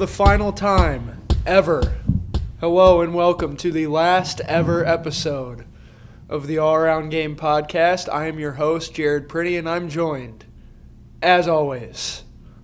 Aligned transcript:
the 0.00 0.06
final 0.06 0.50
time 0.50 1.20
ever. 1.44 1.98
Hello 2.58 3.02
and 3.02 3.12
welcome 3.12 3.54
to 3.58 3.70
the 3.70 3.86
last 3.86 4.40
ever 4.46 4.82
episode 4.86 5.66
of 6.26 6.46
the 6.46 6.56
All 6.56 6.74
Around 6.74 7.10
Game 7.10 7.36
podcast. 7.36 8.10
I 8.10 8.26
am 8.26 8.38
your 8.38 8.52
host, 8.52 8.94
Jared 8.94 9.28
Pretty, 9.28 9.58
and 9.58 9.68
I'm 9.68 9.90
joined, 9.90 10.46
as 11.20 11.46
always, 11.46 12.22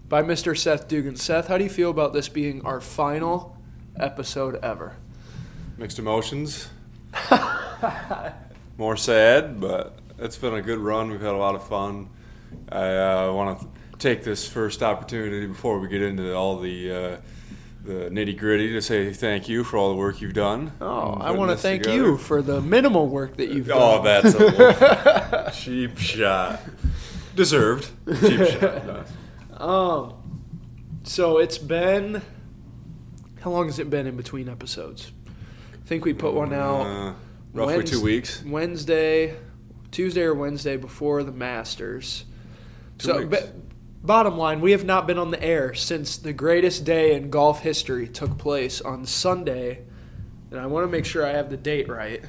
by 0.09 0.23
Mr. 0.23 0.57
Seth 0.57 0.89
Dugan. 0.89 1.17
Seth, 1.17 1.49
how 1.49 1.59
do 1.59 1.65
you 1.65 1.69
feel 1.69 1.91
about 1.91 2.15
this 2.15 2.31
being 2.31 2.65
our 2.65 2.81
final 2.81 3.59
episode 4.01 4.59
ever? 4.65 4.97
Mixed 5.77 5.99
emotions. 5.99 6.71
More 8.79 8.97
sad, 8.97 9.61
but 9.61 9.99
it's 10.19 10.39
been 10.39 10.55
a 10.55 10.63
good 10.63 10.79
run. 10.79 11.11
We've 11.11 11.21
had 11.21 11.35
a 11.35 11.37
lot 11.37 11.55
of 11.55 11.69
fun. 11.69 12.09
I 12.71 12.97
uh, 12.97 13.33
want 13.35 13.61
to 13.61 13.69
take 13.99 14.25
this 14.25 14.49
first 14.49 14.83
opportunity 14.83 15.47
before 15.47 15.79
we 15.79 15.89
get 15.89 16.03
into 16.03 16.35
all 16.35 16.59
the 16.59 16.91
uh, 16.91 17.17
the 17.87 18.11
nitty 18.11 18.37
gritty 18.37 18.73
to 18.73 18.83
say 18.83 19.13
thank 19.13 19.49
you 19.49 19.63
for 19.65 19.77
all 19.77 19.91
the 19.91 19.97
work 19.97 20.21
you've 20.21 20.33
done. 20.35 20.73
Oh, 20.81 21.13
I 21.21 21.31
want 21.31 21.51
to 21.53 21.57
thank 21.57 21.85
together. 21.85 21.97
you 22.03 22.17
for 22.19 22.43
the 22.43 22.61
minimal 22.61 23.07
work 23.09 23.37
that 23.37 23.51
you've 23.51 23.69
done. 23.69 23.79
Oh, 23.81 24.03
that's 24.03 24.35
a 24.35 25.51
cheap 25.55 25.97
shot. 25.99 26.61
Deserved. 27.35 27.91
Cheap 28.21 28.47
shot. 28.61 29.07
Um, 29.57 30.13
so 31.05 31.39
it's 31.39 31.57
been 31.57 32.21
how 33.41 33.51
long 33.53 33.67
has 33.69 33.79
it 33.79 33.89
been 33.89 34.07
in 34.07 34.19
between 34.19 34.51
episodes? 34.51 35.13
I 35.73 35.87
think 35.87 36.05
we 36.05 36.13
put 36.13 36.35
one 36.35 36.53
out 36.53 36.83
Uh, 36.83 37.15
roughly 37.55 37.77
Wednes- 37.79 37.87
two 37.89 38.03
weeks. 38.03 38.43
Wednesday, 38.45 39.35
Tuesday 39.93 40.21
or 40.25 40.35
Wednesday 40.35 40.77
before 40.77 41.23
the 41.23 41.33
Masters. 41.33 42.27
Two 42.99 43.07
so, 43.09 43.19
weeks. 43.21 43.31
but 43.31 43.55
bottom 44.03 44.37
line, 44.37 44.61
we 44.61 44.73
have 44.73 44.85
not 44.85 45.07
been 45.07 45.19
on 45.19 45.31
the 45.31 45.43
air 45.43 45.75
since 45.75 46.17
the 46.17 46.33
greatest 46.33 46.85
day 46.85 47.15
in 47.15 47.31
golf 47.31 47.61
history 47.63 48.09
took 48.09 48.39
place 48.39 48.81
on 48.81 49.07
Sunday, 49.07 49.83
and 50.51 50.61
I 50.61 50.67
want 50.67 50.85
to 50.87 50.91
make 50.91 51.05
sure 51.05 51.27
I 51.27 51.33
have 51.33 51.51
the 51.51 51.57
date 51.57 51.89
right 51.89 52.23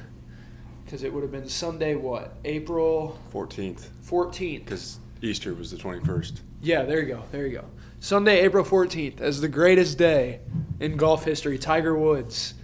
because 0.84 1.02
it 1.02 1.12
would 1.12 1.22
have 1.22 1.32
been 1.32 1.48
Sunday 1.48 1.94
what 1.94 2.34
April 2.44 3.18
14th, 3.32 3.88
fourteenth. 4.02 4.64
because 4.64 4.98
Easter 5.20 5.52
was 5.54 5.70
the 5.70 5.76
21st. 5.76 6.40
Yeah, 6.62 6.82
there 6.84 7.00
you 7.00 7.06
go. 7.06 7.22
There 7.30 7.46
you 7.46 7.58
go. 7.58 7.64
Sunday, 8.00 8.40
April 8.40 8.64
14th, 8.64 9.20
as 9.20 9.40
the 9.40 9.48
greatest 9.48 9.98
day 9.98 10.40
in 10.80 10.96
golf 10.96 11.24
history. 11.24 11.58
Tiger 11.58 11.96
Woods 11.96 12.54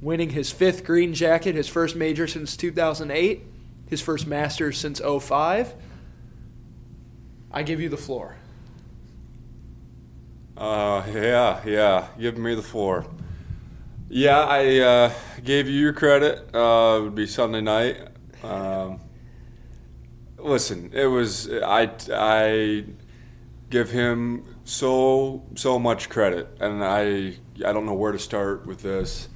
winning 0.00 0.30
his 0.30 0.50
fifth 0.50 0.84
green 0.84 1.12
jacket, 1.12 1.54
his 1.54 1.68
first 1.68 1.94
major 1.94 2.26
since 2.26 2.56
2008, 2.56 3.42
his 3.88 4.00
first 4.00 4.26
Masters 4.26 4.78
since 4.78 5.00
05. 5.00 5.74
I 7.52 7.62
give 7.62 7.80
you 7.80 7.88
the 7.90 7.96
floor. 7.98 8.36
Uh, 10.60 11.02
yeah, 11.14 11.62
yeah. 11.64 12.08
Give 12.18 12.36
me 12.36 12.54
the 12.54 12.62
floor. 12.62 13.06
Yeah, 14.10 14.40
I 14.40 14.78
uh, 14.80 15.12
gave 15.42 15.66
you 15.66 15.80
your 15.80 15.94
credit. 15.94 16.54
Uh, 16.54 16.98
it 16.98 17.02
would 17.04 17.14
be 17.14 17.26
Sunday 17.26 17.62
night. 17.62 17.96
Um, 18.42 19.00
listen, 20.36 20.90
it 20.92 21.06
was 21.06 21.50
I. 21.50 21.90
I 22.12 22.84
give 23.70 23.90
him 23.90 24.44
so 24.64 25.42
so 25.54 25.78
much 25.78 26.10
credit, 26.10 26.46
and 26.60 26.84
I 26.84 27.36
I 27.64 27.72
don't 27.72 27.86
know 27.86 27.94
where 27.94 28.12
to 28.12 28.18
start 28.18 28.66
with 28.66 28.82
this. 28.82 29.30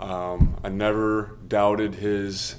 Um, 0.00 0.58
I 0.64 0.68
never 0.68 1.38
doubted 1.46 1.94
his 1.94 2.56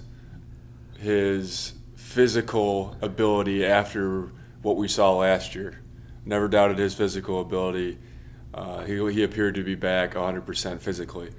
his 0.98 1.74
physical 1.98 2.96
ability 3.02 3.66
after 3.66 4.32
what 4.62 4.78
we 4.78 4.88
saw 4.88 5.18
last 5.18 5.56
year. 5.56 5.81
Never 6.26 6.48
doubted 6.48 6.78
his 6.78 6.94
physical 6.94 7.42
ability. 7.42 7.98
Uh, 8.54 8.84
he, 8.84 9.14
he 9.14 9.24
appeared 9.24 9.56
to 9.56 9.64
be 9.64 9.76
back 9.76 10.14
100% 10.14 10.80
physically. 10.80 11.32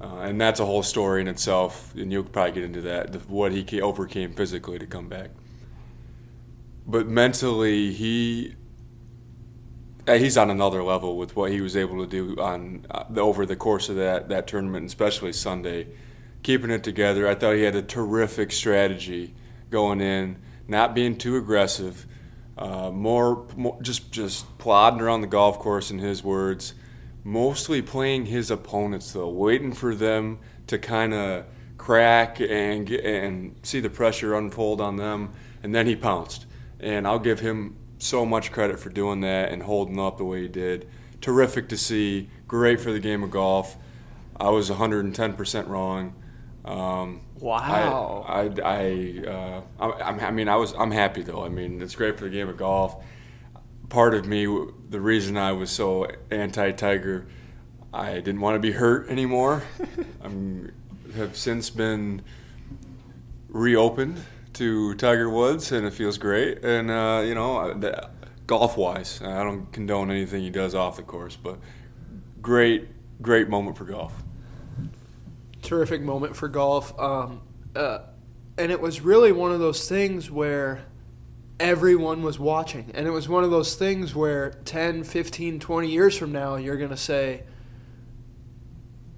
Uh, 0.00 0.16
and 0.22 0.40
that's 0.40 0.58
a 0.58 0.66
whole 0.66 0.82
story 0.82 1.20
in 1.20 1.28
itself, 1.28 1.94
and 1.94 2.10
you'll 2.10 2.24
probably 2.24 2.52
get 2.52 2.64
into 2.64 2.80
that, 2.80 3.14
what 3.28 3.52
he 3.52 3.80
overcame 3.80 4.32
physically 4.32 4.78
to 4.78 4.86
come 4.86 5.08
back. 5.08 5.30
But 6.86 7.06
mentally, 7.06 7.92
he 7.92 8.56
uh, 10.08 10.14
he's 10.14 10.36
on 10.36 10.50
another 10.50 10.82
level 10.82 11.16
with 11.16 11.36
what 11.36 11.52
he 11.52 11.60
was 11.60 11.76
able 11.76 11.98
to 11.98 12.06
do 12.06 12.40
on 12.40 12.84
uh, 12.90 13.04
over 13.16 13.46
the 13.46 13.54
course 13.54 13.88
of 13.88 13.96
that, 13.96 14.28
that 14.28 14.48
tournament, 14.48 14.86
especially 14.86 15.32
Sunday. 15.32 15.86
Keeping 16.42 16.70
it 16.70 16.82
together, 16.82 17.28
I 17.28 17.36
thought 17.36 17.54
he 17.54 17.62
had 17.62 17.76
a 17.76 17.82
terrific 17.82 18.50
strategy 18.50 19.32
going 19.70 20.00
in, 20.00 20.38
not 20.66 20.92
being 20.92 21.16
too 21.16 21.36
aggressive, 21.36 22.04
uh, 22.62 22.92
more, 22.92 23.44
more 23.56 23.76
just 23.82 24.12
just 24.12 24.56
plodding 24.58 25.00
around 25.00 25.20
the 25.20 25.26
golf 25.26 25.58
course, 25.58 25.90
in 25.90 25.98
his 25.98 26.22
words, 26.22 26.74
mostly 27.24 27.82
playing 27.82 28.26
his 28.26 28.52
opponents 28.52 29.10
though, 29.10 29.28
waiting 29.28 29.72
for 29.72 29.96
them 29.96 30.38
to 30.68 30.78
kind 30.78 31.12
of 31.12 31.44
crack 31.76 32.40
and 32.40 32.88
and 32.88 33.56
see 33.64 33.80
the 33.80 33.90
pressure 33.90 34.34
unfold 34.34 34.80
on 34.80 34.94
them, 34.94 35.32
and 35.64 35.74
then 35.74 35.88
he 35.88 35.96
pounced. 35.96 36.46
And 36.78 37.04
I'll 37.04 37.18
give 37.18 37.40
him 37.40 37.76
so 37.98 38.24
much 38.24 38.52
credit 38.52 38.78
for 38.78 38.90
doing 38.90 39.22
that 39.22 39.50
and 39.50 39.64
holding 39.64 39.98
up 39.98 40.18
the 40.18 40.24
way 40.24 40.42
he 40.42 40.48
did. 40.48 40.88
Terrific 41.20 41.68
to 41.70 41.76
see. 41.76 42.30
Great 42.46 42.80
for 42.80 42.92
the 42.92 43.00
game 43.00 43.24
of 43.24 43.30
golf. 43.32 43.76
I 44.36 44.50
was 44.50 44.70
110% 44.70 45.68
wrong. 45.68 46.14
Um, 46.64 47.22
Wow. 47.42 48.24
I, 48.28 48.40
I, 48.40 48.50
I, 48.62 49.28
uh, 49.28 49.62
I, 49.80 49.86
I'm- 50.10 50.34
mean, 50.36 50.48
I 50.48 50.54
was, 50.56 50.72
I'm 50.74 50.92
happy 50.92 51.22
though. 51.22 51.44
I 51.44 51.48
mean, 51.48 51.82
it's 51.82 51.96
great 51.96 52.16
for 52.16 52.24
the 52.24 52.30
game 52.30 52.48
of 52.48 52.56
golf. 52.56 53.04
Part 53.88 54.14
of 54.14 54.26
me, 54.26 54.46
the 54.88 55.00
reason 55.00 55.36
I 55.36 55.52
was 55.52 55.70
so 55.70 56.06
anti-Tiger, 56.30 57.26
I 57.92 58.14
didn't 58.14 58.40
want 58.40 58.54
to 58.54 58.60
be 58.60 58.70
hurt 58.72 59.08
anymore. 59.08 59.64
I'm, 60.22 60.72
have 61.16 61.36
since 61.36 61.68
been 61.68 62.22
reopened 63.48 64.22
to 64.54 64.94
Tiger 64.94 65.28
Woods, 65.28 65.72
and 65.72 65.84
it 65.86 65.92
feels 65.92 66.18
great. 66.18 66.64
And 66.64 66.90
uh, 66.90 67.22
you 67.24 67.34
know, 67.34 67.74
golf-wise, 68.46 69.20
I 69.20 69.42
don't 69.42 69.70
condone 69.72 70.10
anything 70.10 70.42
he 70.42 70.50
does 70.50 70.74
off 70.74 70.96
the 70.96 71.02
course, 71.02 71.36
but 71.36 71.58
great, 72.40 72.88
great 73.20 73.48
moment 73.48 73.76
for 73.76 73.84
golf. 73.84 74.14
Terrific 75.62 76.02
moment 76.02 76.36
for 76.36 76.48
golf. 76.48 76.98
Um, 76.98 77.42
uh, 77.74 78.00
and 78.58 78.70
it 78.70 78.80
was 78.80 79.00
really 79.00 79.32
one 79.32 79.52
of 79.52 79.60
those 79.60 79.88
things 79.88 80.30
where 80.30 80.84
everyone 81.58 82.22
was 82.22 82.38
watching. 82.38 82.90
And 82.94 83.06
it 83.06 83.10
was 83.10 83.28
one 83.28 83.44
of 83.44 83.50
those 83.50 83.74
things 83.74 84.14
where 84.14 84.50
10, 84.50 85.04
15, 85.04 85.60
20 85.60 85.88
years 85.88 86.18
from 86.18 86.32
now, 86.32 86.56
you're 86.56 86.76
going 86.76 86.90
to 86.90 86.96
say, 86.96 87.44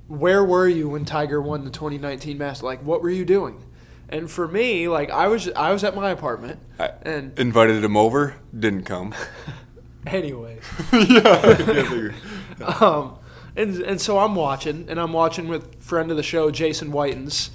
where 0.06 0.44
were 0.44 0.68
you 0.68 0.90
when 0.90 1.04
Tiger 1.04 1.40
won 1.40 1.64
the 1.64 1.70
2019 1.70 2.38
Masters? 2.38 2.62
Like, 2.62 2.82
what 2.82 3.02
were 3.02 3.10
you 3.10 3.24
doing? 3.24 3.64
And 4.08 4.30
for 4.30 4.46
me, 4.46 4.86
like, 4.86 5.10
I 5.10 5.28
was 5.28 5.48
I 5.48 5.72
was 5.72 5.82
at 5.82 5.96
my 5.96 6.10
apartment, 6.10 6.60
I 6.78 6.90
and 7.02 7.36
invited 7.38 7.82
him 7.82 7.96
over, 7.96 8.36
didn't 8.56 8.84
come. 8.84 9.14
anyway. 10.06 10.60
yeah, 10.92 12.12
um, 12.80 13.18
and 13.56 13.80
and 13.80 14.00
so 14.00 14.18
I'm 14.18 14.34
watching, 14.34 14.86
and 14.88 14.98
I'm 15.00 15.12
watching 15.12 15.48
with 15.48 15.82
friend 15.82 16.10
of 16.10 16.16
the 16.16 16.22
show 16.22 16.50
Jason 16.50 16.92
Whitens, 16.92 17.50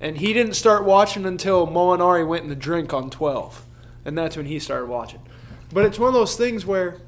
and 0.00 0.18
he 0.18 0.32
didn't 0.32 0.54
start 0.54 0.84
watching 0.84 1.24
until 1.26 1.66
Molinari 1.66 2.26
went 2.26 2.44
in 2.44 2.50
the 2.50 2.56
drink 2.56 2.92
on 2.92 3.10
12, 3.10 3.64
and 4.04 4.16
that's 4.16 4.36
when 4.36 4.46
he 4.46 4.58
started 4.58 4.86
watching. 4.86 5.20
But 5.72 5.84
it's 5.86 5.98
one 5.98 6.08
of 6.08 6.14
those 6.14 6.36
things 6.36 6.64
where 6.64 6.98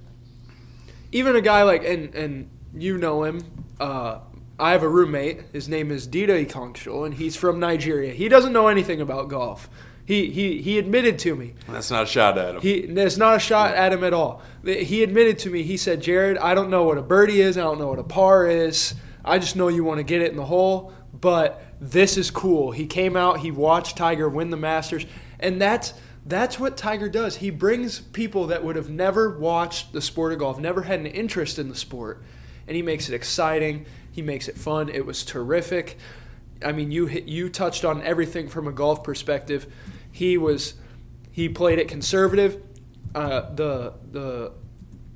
even 1.13 1.37
a 1.37 1.41
guy 1.41 1.63
like 1.63 1.85
and 1.85 2.15
and 2.15 2.51
you 2.75 2.99
know 2.99 3.25
him. 3.25 3.43
Uh, 3.81 4.21
I 4.59 4.73
have 4.73 4.83
a 4.83 4.89
roommate. 4.89 5.43
His 5.53 5.69
name 5.69 5.91
is 5.91 6.09
Dida 6.09 6.47
Ikongshul, 6.47 7.05
and 7.05 7.15
he's 7.15 7.37
from 7.37 7.61
Nigeria. 7.61 8.15
He 8.15 8.29
doesn't 8.29 8.55
know 8.55 8.69
anything 8.69 9.03
about 9.03 9.29
golf. 9.29 9.69
He 10.07 10.31
he 10.31 10.63
he 10.63 10.79
admitted 10.79 11.19
to 11.21 11.35
me 11.35 11.55
That's 11.69 11.91
not 11.91 12.05
a 12.05 12.07
shot 12.07 12.39
at 12.39 12.55
him. 12.55 12.61
he 12.63 12.87
there's 12.87 13.19
not 13.19 13.37
a 13.37 13.41
shot 13.41 13.75
at 13.75 13.93
him 13.93 14.05
at 14.05 14.15
all. 14.15 14.41
He 14.65 15.03
admitted 15.03 15.39
to 15.41 15.51
me. 15.51 15.65
He 15.65 15.77
said, 15.77 16.01
"Jared, 16.01 16.39
I 16.39 16.55
don't 16.55 16.71
know 16.71 16.85
what 16.85 16.97
a 16.97 17.03
birdie 17.03 17.41
is. 17.41 17.59
I 17.59 17.63
don't 17.63 17.79
know 17.79 17.89
what 17.89 17.99
a 17.99 18.05
par 18.05 18.47
is. 18.47 18.95
I 19.25 19.39
just 19.39 19.57
know 19.57 19.69
you 19.69 19.83
want 19.83 19.99
to 19.99 20.05
get 20.05 20.23
it 20.23 20.31
in 20.31 20.37
the 20.37 20.45
hole. 20.45 20.93
But 21.13 21.61
this 21.81 22.17
is 22.17 22.31
cool." 22.31 22.71
He 22.71 22.87
came 22.87 23.17
out. 23.17 23.41
He 23.41 23.51
watched 23.51 23.97
Tiger 23.97 24.29
win 24.29 24.51
the 24.51 24.57
Masters, 24.57 25.07
and 25.41 25.61
that's 25.61 25.93
that's 26.25 26.59
what 26.59 26.77
Tiger 26.77 27.09
does. 27.09 27.37
He 27.37 27.51
brings 27.51 27.99
people 28.01 28.47
that 28.49 28.63
would 28.65 28.77
have 28.77 28.91
never 28.91 29.37
watched 29.39 29.93
the 29.93 30.01
sport 30.01 30.33
of 30.33 30.39
golf, 30.39 30.59
never 30.59 30.83
had 30.83 31.01
an 31.01 31.07
interest 31.07 31.59
in 31.59 31.69
the 31.69 31.75
sport, 31.75 32.23
and 32.69 32.77
he 32.77 32.83
makes 32.83 33.09
it 33.09 33.15
exciting. 33.15 33.87
He 34.13 34.23
makes 34.23 34.47
it 34.49 34.57
fun. 34.57 34.89
It 34.89 35.05
was 35.05 35.25
terrific. 35.25 35.99
I 36.65 36.73
mean, 36.73 36.91
you 36.91 37.07
hit, 37.07 37.25
you 37.25 37.49
touched 37.51 37.85
on 37.85 38.03
everything 38.03 38.49
from 38.49 38.67
a 38.67 38.73
golf 38.73 39.05
perspective. 39.05 39.67
He 40.17 40.39
was 40.39 40.75
he 41.31 41.51
played 41.51 41.79
it 41.79 41.89
conservative. 41.89 42.63
Uh, 43.15 43.53
the 43.55 43.93
the 44.11 44.53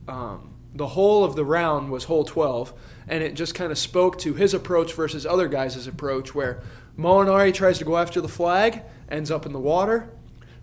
um, 0.06 0.52
the 0.75 0.88
whole 0.88 1.25
of 1.25 1.37
the 1.37 1.44
round 1.44 1.91
was 1.91 2.05
hole 2.05 2.23
12, 2.25 2.75
and 3.08 3.25
it 3.25 3.32
just 3.35 3.55
kind 3.55 3.73
of 3.73 3.79
spoke 3.79 4.19
to 4.19 4.35
his 4.35 4.52
approach 4.52 4.93
versus 4.93 5.25
other 5.25 5.49
guys' 5.49 5.87
approach, 5.87 6.35
where 6.35 6.62
Molinari 6.99 7.55
tries 7.55 7.79
to 7.79 7.85
go 7.85 7.97
after 7.97 8.20
the 8.20 8.29
flag, 8.29 8.82
ends 9.08 9.31
up 9.31 9.47
in 9.47 9.52
the 9.55 9.58
water. 9.58 10.11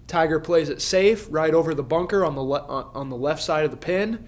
Tiger 0.06 0.40
plays 0.40 0.70
it 0.70 0.82
safe, 0.84 1.26
right 1.32 1.54
over 1.56 1.74
the 1.74 1.82
bunker 1.84 2.24
on 2.24 2.36
the 2.36 2.44
le- 2.44 2.92
on 2.94 3.10
the 3.10 3.18
left 3.18 3.42
side 3.42 3.66
of 3.66 3.72
the 3.72 3.78
pin, 3.78 4.24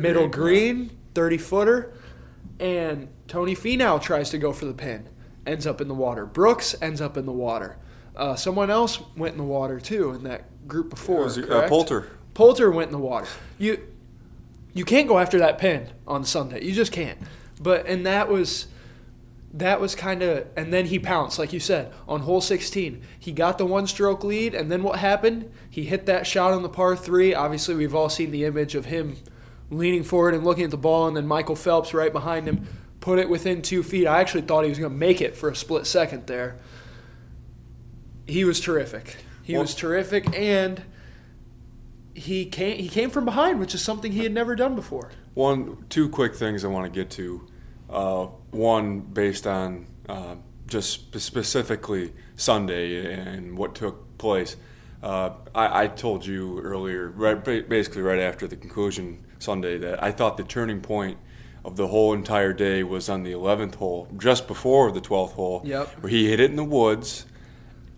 middle 0.00 0.26
green, 0.26 0.76
green, 0.86 0.98
30 1.14 1.36
footer. 1.38 1.92
and 2.58 3.08
Tony 3.28 3.54
Finau 3.54 4.00
tries 4.00 4.30
to 4.30 4.38
go 4.38 4.52
for 4.54 4.64
the 4.64 4.74
pin, 4.74 5.06
ends 5.46 5.66
up 5.66 5.82
in 5.82 5.88
the 5.88 5.94
water. 5.94 6.24
Brooks 6.24 6.74
ends 6.80 7.00
up 7.02 7.18
in 7.18 7.26
the 7.26 7.32
water. 7.32 7.76
Uh, 8.20 8.36
someone 8.36 8.70
else 8.70 9.00
went 9.16 9.32
in 9.32 9.38
the 9.38 9.44
water 9.44 9.80
too 9.80 10.10
in 10.10 10.24
that 10.24 10.68
group 10.68 10.90
before. 10.90 11.24
Was 11.24 11.38
uh. 11.38 11.66
Poulter. 11.68 12.10
Poulter 12.34 12.70
went 12.70 12.88
in 12.88 12.92
the 12.92 12.98
water. 12.98 13.26
You 13.58 13.88
you 14.74 14.84
can't 14.84 15.08
go 15.08 15.18
after 15.18 15.38
that 15.38 15.56
pin 15.56 15.88
on 16.06 16.24
Sunday. 16.24 16.62
You 16.62 16.72
just 16.72 16.92
can't. 16.92 17.18
But 17.62 17.86
and 17.86 18.04
that 18.04 18.28
was 18.28 18.66
that 19.54 19.80
was 19.80 19.94
kind 19.94 20.22
of 20.22 20.46
and 20.54 20.70
then 20.70 20.84
he 20.84 20.98
pounced 20.98 21.38
like 21.38 21.54
you 21.54 21.60
said 21.60 21.94
on 22.06 22.20
hole 22.20 22.42
16. 22.42 23.00
He 23.18 23.32
got 23.32 23.56
the 23.56 23.64
one 23.64 23.86
stroke 23.86 24.22
lead 24.22 24.54
and 24.54 24.70
then 24.70 24.82
what 24.82 24.98
happened? 24.98 25.50
He 25.70 25.84
hit 25.84 26.04
that 26.04 26.26
shot 26.26 26.52
on 26.52 26.62
the 26.62 26.68
par 26.68 26.96
3. 26.96 27.34
Obviously, 27.34 27.74
we've 27.74 27.94
all 27.94 28.10
seen 28.10 28.32
the 28.32 28.44
image 28.44 28.74
of 28.74 28.84
him 28.84 29.16
leaning 29.70 30.04
forward 30.04 30.34
and 30.34 30.44
looking 30.44 30.64
at 30.64 30.70
the 30.70 30.76
ball 30.76 31.08
and 31.08 31.16
then 31.16 31.26
Michael 31.26 31.56
Phelps 31.56 31.94
right 31.94 32.12
behind 32.12 32.46
him 32.46 32.66
put 33.00 33.18
it 33.18 33.30
within 33.30 33.62
2 33.62 33.82
feet. 33.82 34.06
I 34.06 34.20
actually 34.20 34.42
thought 34.42 34.64
he 34.64 34.68
was 34.68 34.78
going 34.78 34.92
to 34.92 34.98
make 34.98 35.22
it 35.22 35.38
for 35.38 35.48
a 35.48 35.56
split 35.56 35.86
second 35.86 36.26
there. 36.26 36.58
He 38.30 38.44
was 38.44 38.60
terrific. 38.60 39.16
He 39.42 39.54
Well- 39.54 39.62
was 39.62 39.74
terrific 39.74 40.26
and 40.38 40.82
he 42.14 42.44
came 42.46 42.76
he 42.78 42.88
came 42.88 43.10
from 43.10 43.24
behind, 43.24 43.58
which 43.60 43.74
is 43.74 43.82
something 43.82 44.12
he 44.12 44.22
had 44.22 44.32
never 44.32 44.54
done 44.54 44.74
before. 44.74 45.10
One, 45.34 45.84
two 45.88 46.08
quick 46.08 46.34
things 46.34 46.64
I 46.64 46.68
want 46.68 46.92
to 46.92 47.00
get 47.00 47.10
to. 47.12 47.46
Uh, 47.88 48.26
one 48.50 49.00
based 49.00 49.46
on 49.46 49.86
uh, 50.08 50.36
just 50.66 51.18
specifically 51.20 52.12
Sunday 52.36 53.12
and 53.14 53.56
what 53.56 53.74
took 53.74 54.16
place. 54.18 54.56
Uh, 55.02 55.30
I, 55.54 55.84
I 55.84 55.86
told 55.86 56.26
you 56.26 56.60
earlier, 56.60 57.08
right, 57.10 57.42
basically 57.68 58.02
right 58.02 58.18
after 58.20 58.46
the 58.46 58.56
conclusion 58.56 59.24
Sunday, 59.38 59.78
that 59.78 60.02
I 60.02 60.12
thought 60.12 60.36
the 60.36 60.42
turning 60.44 60.80
point 60.80 61.16
of 61.64 61.76
the 61.76 61.86
whole 61.88 62.12
entire 62.12 62.52
day 62.52 62.82
was 62.82 63.08
on 63.08 63.22
the 63.22 63.32
11th 63.32 63.76
hole, 63.76 64.08
just 64.18 64.46
before 64.46 64.92
the 64.92 65.00
12th 65.00 65.32
hole, 65.32 65.62
Yep. 65.64 66.02
where 66.02 66.10
he 66.10 66.28
hit 66.28 66.38
it 66.40 66.50
in 66.50 66.56
the 66.56 66.64
woods 66.64 67.24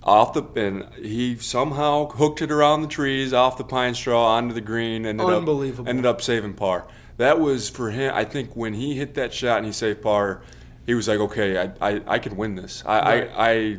off 0.04 0.32
the 0.32 0.42
and 0.60 0.84
he 0.94 1.36
somehow 1.36 2.08
hooked 2.08 2.42
it 2.42 2.50
around 2.50 2.82
the 2.82 2.88
trees 2.88 3.32
off 3.32 3.56
the 3.56 3.64
pine 3.64 3.94
straw 3.94 4.36
onto 4.36 4.54
the 4.54 4.60
green 4.60 5.06
ended 5.06 5.24
Unbelievable. 5.26 5.84
up 5.84 5.88
ended 5.88 6.06
up 6.06 6.20
saving 6.20 6.54
par 6.54 6.86
that 7.18 7.38
was 7.38 7.68
for 7.68 7.90
him 7.90 8.12
i 8.14 8.24
think 8.24 8.56
when 8.56 8.74
he 8.74 8.94
hit 8.96 9.14
that 9.14 9.32
shot 9.32 9.58
and 9.58 9.66
he 9.66 9.72
saved 9.72 10.02
par 10.02 10.42
he 10.86 10.94
was 10.94 11.06
like 11.06 11.20
okay 11.20 11.56
i 11.58 11.90
i, 11.92 12.00
I 12.06 12.18
can 12.18 12.36
win 12.36 12.56
this 12.56 12.82
I, 12.84 13.00
Right. 13.00 13.30
I 13.36 13.50
i 13.50 13.78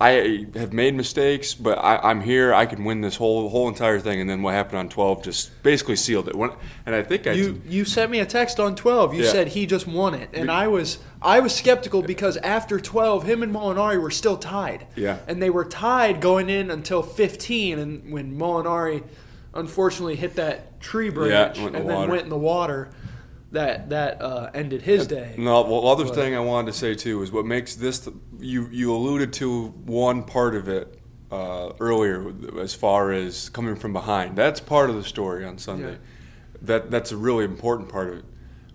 I 0.00 0.46
have 0.54 0.72
made 0.72 0.94
mistakes, 0.94 1.52
but 1.52 1.76
I, 1.78 1.98
I'm 1.98 2.22
here. 2.22 2.54
I 2.54 2.64
can 2.64 2.84
win 2.84 3.02
this 3.02 3.16
whole 3.16 3.50
whole 3.50 3.68
entire 3.68 4.00
thing. 4.00 4.18
And 4.20 4.30
then 4.30 4.40
what 4.40 4.54
happened 4.54 4.78
on 4.78 4.88
12 4.88 5.22
just 5.22 5.62
basically 5.62 5.96
sealed 5.96 6.26
it. 6.28 6.34
When, 6.34 6.50
and 6.86 6.94
I 6.94 7.02
think 7.02 7.26
I 7.26 7.32
You 7.32 7.60
you 7.68 7.84
sent 7.84 8.10
me 8.10 8.18
a 8.20 8.26
text 8.26 8.58
on 8.58 8.74
12. 8.74 9.14
You 9.14 9.24
Yeah. 9.24 9.30
said 9.30 9.48
he 9.48 9.66
just 9.66 9.86
won 9.86 10.14
it, 10.14 10.30
and 10.32 10.50
I 10.50 10.68
was 10.68 10.98
I 11.20 11.40
was 11.40 11.54
skeptical 11.54 12.00
because 12.00 12.38
after 12.38 12.80
12, 12.80 13.24
him 13.24 13.42
and 13.42 13.54
Molinari 13.54 14.00
were 14.00 14.10
still 14.10 14.38
tied. 14.38 14.86
Yeah. 14.96 15.18
and 15.28 15.42
they 15.42 15.50
were 15.50 15.66
tied 15.66 16.22
going 16.22 16.48
in 16.48 16.70
until 16.70 17.02
15, 17.02 17.78
and 17.78 18.10
when 18.10 18.38
Molinari 18.38 19.02
unfortunately 19.52 20.16
hit 20.16 20.36
that 20.36 20.80
tree 20.80 21.10
branch 21.10 21.58
in 21.58 21.66
and 21.66 21.74
the 21.74 21.78
then 21.80 21.86
water. 21.96 22.10
went 22.10 22.22
in 22.22 22.28
the 22.30 22.38
water, 22.38 22.88
that 23.52 23.90
that 23.90 24.20
uh, 24.22 24.50
ended 24.54 24.82
his 24.82 25.06
day. 25.06 25.34
No, 25.36 25.62
well, 25.62 25.86
other 25.88 26.04
But- 26.04 26.14
thing 26.14 26.34
I 26.34 26.40
wanted 26.40 26.72
to 26.72 26.78
say 26.78 26.94
too 26.94 27.22
is 27.22 27.32
what 27.32 27.44
makes 27.46 27.74
this. 27.74 28.08
You 28.38 28.68
you 28.70 28.94
alluded 28.94 29.32
to 29.34 29.68
one 29.86 30.22
part 30.22 30.54
of 30.54 30.68
it 30.68 30.98
uh, 31.30 31.72
earlier, 31.80 32.32
as 32.60 32.74
far 32.74 33.12
as 33.12 33.48
coming 33.50 33.76
from 33.76 33.92
behind. 33.92 34.36
That's 34.36 34.60
part 34.60 34.90
of 34.90 34.96
the 34.96 35.04
story 35.04 35.44
on 35.44 35.58
Sunday. 35.58 35.92
Yeah. 35.92 35.96
That 36.62 36.90
that's 36.90 37.12
a 37.12 37.16
really 37.16 37.44
important 37.44 37.88
part 37.88 38.08
of 38.08 38.18
it. 38.18 38.24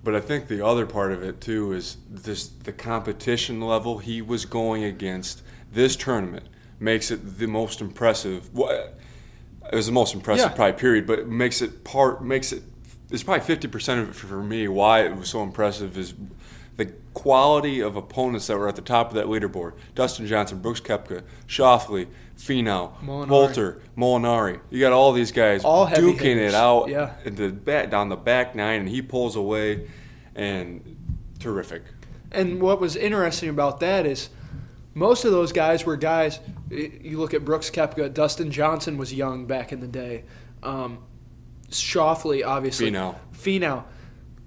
But 0.04 0.14
I 0.16 0.22
think 0.22 0.48
the 0.48 0.64
other 0.66 0.86
part 0.86 1.12
of 1.12 1.24
it 1.24 1.42
too 1.42 1.72
is 1.74 1.98
this 2.10 2.48
the 2.48 2.72
competition 2.72 3.60
level 3.62 3.98
he 4.00 4.22
was 4.22 4.46
going 4.46 4.84
against. 4.84 5.42
This 5.72 5.96
tournament 5.96 6.46
makes 6.80 7.10
it 7.12 7.38
the 7.40 7.48
most 7.48 7.82
impressive. 7.82 8.54
What 8.54 8.98
it 9.72 9.76
was 9.76 9.88
the 9.88 9.92
most 9.92 10.14
impressive 10.14 10.52
Yeah. 10.52 10.56
probably 10.56 10.80
period, 10.80 11.08
but 11.08 11.20
it 11.20 11.28
makes 11.28 11.62
it 11.62 11.84
part 11.84 12.24
makes 12.24 12.52
it. 12.52 12.64
It's 13.12 13.24
probably 13.24 13.44
fifty 13.46 13.68
percent 13.68 14.02
of 14.02 14.10
it 14.10 14.16
for 14.16 14.42
me. 14.44 14.68
Why 14.68 15.02
it 15.06 15.16
was 15.16 15.30
so 15.30 15.44
impressive 15.44 15.98
is 15.98 16.14
the 16.78 16.88
quality 17.14 17.80
of 17.80 17.96
opponents 17.96 18.48
that 18.48 18.58
were 18.58 18.68
at 18.68 18.76
the 18.76 18.82
top 18.82 19.10
of 19.10 19.14
that 19.16 19.26
leaderboard: 19.28 19.74
Dustin 19.94 20.26
Johnson, 20.28 20.60
Brooks 20.60 20.82
Koepka, 20.82 21.24
Schauffele, 21.48 22.08
Finau, 22.38 22.98
Molinari. 23.02 23.28
Poulter, 23.28 23.82
Molinari. 23.98 24.60
You 24.70 24.80
got 24.82 24.92
all 24.92 25.14
these 25.14 25.32
guys 25.32 25.64
All 25.64 25.88
duking 25.88 26.20
hitters. 26.20 26.54
it 26.54 26.56
out 26.56 26.90
Yeah. 26.90 27.14
in 27.24 27.36
the 27.36 27.50
back 27.50 27.90
down 27.92 28.10
the 28.10 28.16
back 28.16 28.56
nine, 28.56 28.82
and 28.82 28.90
he 28.90 29.02
pulls 29.02 29.36
away, 29.36 29.88
and 30.36 30.82
terrific. 31.40 31.84
And 32.32 32.60
what 32.62 32.82
was 32.82 32.96
interesting 32.98 33.50
about 33.50 33.80
that 33.80 34.06
is 34.06 34.30
most 34.94 35.24
of 35.26 35.32
those 35.32 35.52
guys 35.54 35.86
were 35.86 35.96
guys. 35.96 36.40
You 36.70 37.20
look 37.20 37.34
at 37.34 37.46
Brooks 37.46 37.70
Koepka, 37.70 38.14
Dustin 38.14 38.50
Johnson 38.52 38.98
was 38.98 39.14
young 39.14 39.46
back 39.46 39.72
in 39.72 39.80
the 39.80 39.88
day. 39.88 40.24
Um, 40.64 40.98
Schauffele, 41.70 42.46
obviously. 42.46 42.92
Finau. 42.92 43.16
Finau. 43.34 43.84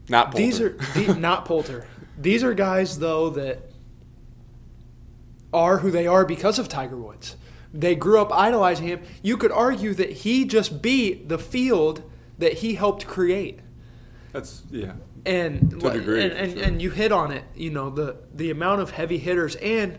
Not 0.09 0.33
Poulter. 0.33 0.39
These 0.39 0.61
are 0.61 1.15
the, 1.15 1.15
not 1.19 1.45
Poulter. 1.45 1.87
These 2.17 2.43
are 2.43 2.55
guys 2.55 2.99
though 2.99 3.31
that 3.31 3.71
are 5.53 5.79
who 5.79 5.91
they 5.91 6.07
are 6.07 6.25
because 6.25 6.59
of 6.59 6.69
Tiger 6.69 6.97
Woods. 6.97 7.37
They 7.73 7.95
grew 7.95 8.21
up 8.21 8.33
idolizing 8.33 8.87
him. 8.87 9.03
You 9.23 9.37
could 9.37 9.53
argue 9.53 9.93
that 9.95 10.11
he 10.11 10.45
just 10.45 10.81
beat 10.81 11.29
the 11.29 11.39
field 11.39 12.03
that 12.39 12.55
he 12.55 12.75
helped 12.75 13.07
create. 13.07 13.61
That's 14.33 14.63
yeah. 14.71 14.93
And 15.27 15.81
To 15.81 15.89
a 15.89 15.93
degree, 15.93 16.23
and, 16.23 16.33
and, 16.33 16.53
sure. 16.53 16.63
and 16.63 16.83
you 16.83 16.91
hit 16.91 17.13
on 17.13 17.33
it. 17.33 17.45
You 17.55 17.71
know 17.71 17.91
the 17.91 18.17
the 18.33 18.51
amount 18.51 18.81
of 18.81 18.93
heavy 18.93 19.19
hitters 19.19 19.57
and 19.57 19.99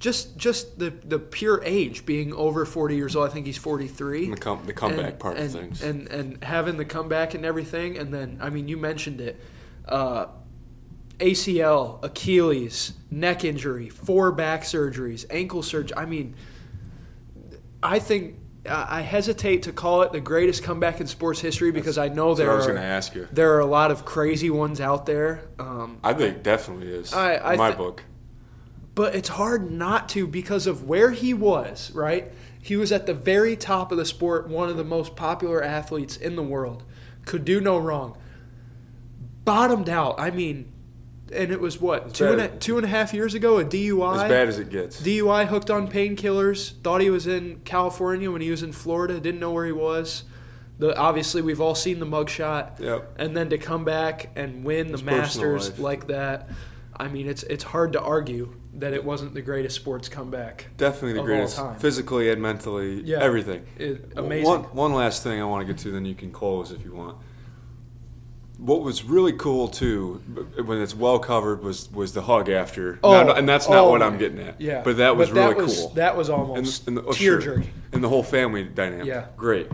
just 0.00 0.36
just 0.36 0.78
the 0.80 0.90
the 0.90 1.18
pure 1.20 1.62
age 1.64 2.04
being 2.04 2.32
over 2.34 2.64
40 2.64 2.96
years 2.96 3.14
old. 3.14 3.28
I 3.28 3.32
think 3.32 3.46
he's 3.46 3.56
43 3.58 4.24
And 4.24 4.32
the, 4.32 4.40
com- 4.40 4.66
the 4.66 4.72
comeback 4.72 5.10
and, 5.12 5.18
part 5.20 5.36
and, 5.36 5.46
of 5.46 5.52
things. 5.52 5.82
and 5.82 6.08
and 6.08 6.42
having 6.42 6.76
the 6.78 6.84
comeback 6.84 7.34
and 7.34 7.44
everything, 7.44 7.96
and 7.98 8.12
then 8.12 8.38
I 8.40 8.50
mean, 8.50 8.66
you 8.66 8.76
mentioned 8.76 9.20
it, 9.20 9.38
uh, 9.86 10.26
ACL, 11.18 12.02
Achilles, 12.02 12.94
neck 13.10 13.44
injury, 13.44 13.88
four 13.90 14.32
back 14.32 14.62
surgeries, 14.62 15.26
ankle 15.30 15.62
surgery. 15.62 15.96
I 15.96 16.06
mean, 16.06 16.34
I 17.82 17.98
think 17.98 18.36
I 18.68 18.98
I 18.98 19.00
hesitate 19.02 19.64
to 19.64 19.72
call 19.72 20.02
it 20.02 20.12
the 20.12 20.20
greatest 20.20 20.62
comeback 20.62 21.00
in 21.00 21.06
sports 21.06 21.40
history 21.40 21.72
because 21.72 21.98
I 21.98 22.08
know 22.08 22.28
That's 22.34 22.38
there 22.40 22.52
I 22.52 22.54
was 22.56 22.64
are 22.66 22.70
going 22.72 22.80
to 22.80 22.86
ask 22.88 23.14
you. 23.14 23.28
there 23.32 23.54
are 23.54 23.60
a 23.60 23.66
lot 23.66 23.90
of 23.90 24.04
crazy 24.04 24.48
ones 24.50 24.80
out 24.80 25.04
there. 25.06 25.44
Um, 25.58 25.98
I 26.02 26.14
think 26.14 26.42
definitely 26.42 26.88
is. 26.88 27.12
I- 27.12 27.34
I 27.34 27.52
in 27.52 27.58
my 27.58 27.70
thi- 27.72 27.76
book. 27.76 28.04
But 29.00 29.14
it's 29.14 29.30
hard 29.30 29.70
not 29.70 30.10
to 30.10 30.26
because 30.26 30.66
of 30.66 30.86
where 30.86 31.10
he 31.12 31.32
was, 31.32 31.90
right? 31.92 32.30
He 32.60 32.76
was 32.76 32.92
at 32.92 33.06
the 33.06 33.14
very 33.14 33.56
top 33.56 33.92
of 33.92 33.96
the 33.96 34.04
sport, 34.04 34.46
one 34.46 34.68
of 34.68 34.76
the 34.76 34.84
most 34.84 35.16
popular 35.16 35.64
athletes 35.64 36.18
in 36.18 36.36
the 36.36 36.42
world, 36.42 36.84
could 37.24 37.46
do 37.46 37.62
no 37.62 37.78
wrong. 37.78 38.18
Bottomed 39.46 39.88
out. 39.88 40.20
I 40.20 40.30
mean, 40.30 40.70
and 41.32 41.50
it 41.50 41.62
was 41.62 41.80
what 41.80 42.12
two 42.12 42.26
and 42.26 42.42
a, 42.42 42.48
two 42.48 42.76
and 42.76 42.84
a 42.84 42.90
half 42.90 43.14
years 43.14 43.32
ago 43.32 43.58
a 43.58 43.64
DUI. 43.64 44.24
As 44.24 44.28
bad 44.28 44.48
as 44.48 44.58
it 44.58 44.68
gets. 44.68 45.00
DUI 45.00 45.46
hooked 45.46 45.70
on 45.70 45.90
painkillers. 45.90 46.78
Thought 46.82 47.00
he 47.00 47.08
was 47.08 47.26
in 47.26 47.62
California 47.64 48.30
when 48.30 48.42
he 48.42 48.50
was 48.50 48.62
in 48.62 48.72
Florida. 48.72 49.18
Didn't 49.18 49.40
know 49.40 49.52
where 49.52 49.64
he 49.64 49.72
was. 49.72 50.24
The 50.78 50.94
obviously 50.94 51.40
we've 51.40 51.62
all 51.62 51.74
seen 51.74 52.00
the 52.00 52.06
mugshot. 52.06 52.78
Yep. 52.78 53.14
And 53.18 53.34
then 53.34 53.48
to 53.48 53.56
come 53.56 53.86
back 53.86 54.28
and 54.36 54.62
win 54.62 54.92
the 54.92 55.02
Masters 55.02 55.78
like 55.78 56.08
that, 56.08 56.50
I 56.94 57.08
mean 57.08 57.26
it's 57.26 57.44
it's 57.44 57.64
hard 57.64 57.94
to 57.94 58.00
argue 58.02 58.59
that 58.74 58.92
it 58.92 59.04
wasn't 59.04 59.34
the 59.34 59.42
greatest 59.42 59.76
sports 59.76 60.08
comeback. 60.08 60.68
Definitely 60.76 61.14
the 61.14 61.22
greatest, 61.22 61.56
time. 61.56 61.78
physically 61.78 62.30
and 62.30 62.40
mentally, 62.40 63.02
Yeah. 63.02 63.18
everything. 63.18 63.64
It, 63.76 64.14
One- 64.14 64.24
amazing. 64.24 64.62
One, 64.72 64.92
last 64.94 65.22
thing 65.22 65.40
I 65.40 65.44
want 65.44 65.66
to 65.66 65.72
get 65.72 65.82
to, 65.82 65.90
then 65.90 66.04
you 66.04 66.14
can 66.14 66.30
close 66.30 66.70
if 66.70 66.84
you 66.84 66.92
want. 66.94 67.16
What 68.58 68.82
was 68.82 69.04
really 69.04 69.32
cool 69.32 69.68
too, 69.68 70.20
when 70.66 70.82
it's 70.82 70.94
well 70.94 71.18
covered, 71.18 71.62
was 71.62 71.90
was 71.92 72.12
the 72.12 72.20
hug 72.22 72.50
after, 72.50 72.98
Oh, 73.02 73.24
Not- 73.24 73.38
and 73.38 73.48
that's 73.48 73.68
not 73.68 73.78
oh 73.84 73.90
what 73.90 74.02
I'm 74.02 74.18
getting 74.18 74.38
at. 74.38 74.60
Yeah, 74.60 74.82
but 74.84 74.98
that 74.98 75.16
was 75.16 75.30
really 75.32 75.54
was, 75.54 75.78
cool. 75.80 75.88
That 75.94 76.14
was 76.16 76.28
and, 76.28 76.38
almost 76.38 76.86
and 76.86 76.96
the, 76.98 77.02
oh, 77.04 77.12
tear 77.12 77.40
sure. 77.40 77.56
jerky. 77.56 77.70
and 77.92 78.04
the 78.04 78.08
whole 78.10 78.22
family 78.22 78.64
dynamic. 78.64 79.06
Yeah. 79.06 79.26
great. 79.36 79.68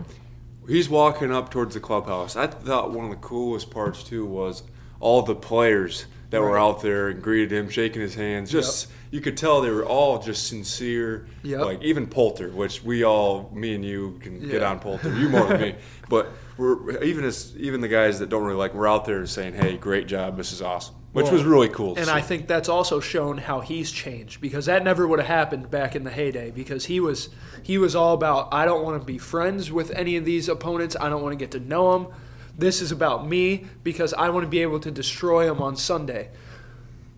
He's 0.69 0.89
walking 0.89 1.31
up 1.33 1.49
towards 1.51 1.73
the 1.75 1.79
clubhouse. 1.81 2.35
I 2.37 2.47
thought 2.47 2.91
one 2.91 3.05
of 3.05 3.11
the 3.11 3.17
coolest 3.17 3.71
parts 3.71 4.03
too 4.03 4.25
was 4.25 4.63
all 5.01 5.21
the 5.21 5.35
players 5.35 6.05
that 6.29 6.41
were 6.41 6.57
out 6.57 6.81
there 6.81 7.09
and 7.09 7.21
greeted 7.21 7.51
him, 7.51 7.69
shaking 7.69 8.01
his 8.01 8.15
hands. 8.15 8.51
Just 8.51 8.87
you 9.11 9.21
could 9.21 9.37
tell 9.37 9.61
they 9.61 9.69
were 9.69 9.85
all 9.85 10.19
just 10.19 10.47
sincere. 10.47 11.27
Yep. 11.43 11.61
Like 11.61 11.81
even 11.81 12.07
Poulter, 12.07 12.49
which 12.49 12.83
we 12.83 13.03
all, 13.03 13.49
me 13.53 13.75
and 13.75 13.85
you, 13.85 14.19
can 14.21 14.47
get 14.47 14.61
on 14.61 14.79
Poulter. 14.79 15.13
You 15.17 15.29
more 15.29 15.47
than 15.47 15.61
me, 15.61 15.75
but 16.09 16.31
we're 16.57 17.01
even 17.03 17.23
as 17.23 17.55
even 17.57 17.81
the 17.81 17.87
guys 17.87 18.19
that 18.19 18.29
don't 18.29 18.43
really 18.43 18.57
like, 18.57 18.73
we're 18.73 18.87
out 18.87 19.05
there 19.05 19.25
saying, 19.25 19.53
"Hey, 19.53 19.77
great 19.77 20.07
job, 20.07 20.35
this 20.35 20.51
is 20.51 20.61
awesome," 20.61 20.95
which 21.13 21.25
Well, 21.25 21.33
was 21.33 21.43
really 21.43 21.69
cool. 21.69 21.95
And 21.95 22.07
see. 22.07 22.11
I 22.11 22.21
think 22.21 22.47
that's 22.47 22.67
also 22.67 22.99
shown 22.99 23.37
how 23.37 23.61
he's 23.61 23.91
changed 23.91 24.41
because 24.41 24.65
that 24.65 24.83
never 24.83 25.07
would 25.07 25.19
have 25.19 25.27
happened 25.27 25.69
back 25.71 25.95
in 25.95 26.03
the 26.03 26.11
heyday 26.11 26.51
because 26.51 26.85
he 26.85 26.99
was 26.99 27.29
he 27.63 27.77
was 27.77 27.95
all 27.95 28.13
about 28.13 28.53
I 28.53 28.65
don't 28.65 28.83
want 28.83 28.99
to 29.01 29.05
be 29.05 29.17
friends 29.17 29.71
with 29.71 29.91
any 29.91 30.17
of 30.17 30.25
these 30.25 30.49
opponents. 30.49 30.97
I 30.99 31.07
don't 31.09 31.21
want 31.21 31.33
to 31.33 31.37
get 31.37 31.51
to 31.51 31.59
know 31.59 31.93
them. 31.93 32.13
This 32.57 32.81
is 32.81 32.91
about 32.91 33.27
me 33.27 33.65
because 33.83 34.13
I 34.13 34.29
want 34.29 34.43
to 34.45 34.49
be 34.49 34.61
able 34.61 34.79
to 34.79 34.91
destroy 34.91 35.49
him 35.49 35.61
on 35.61 35.75
Sunday. 35.75 36.29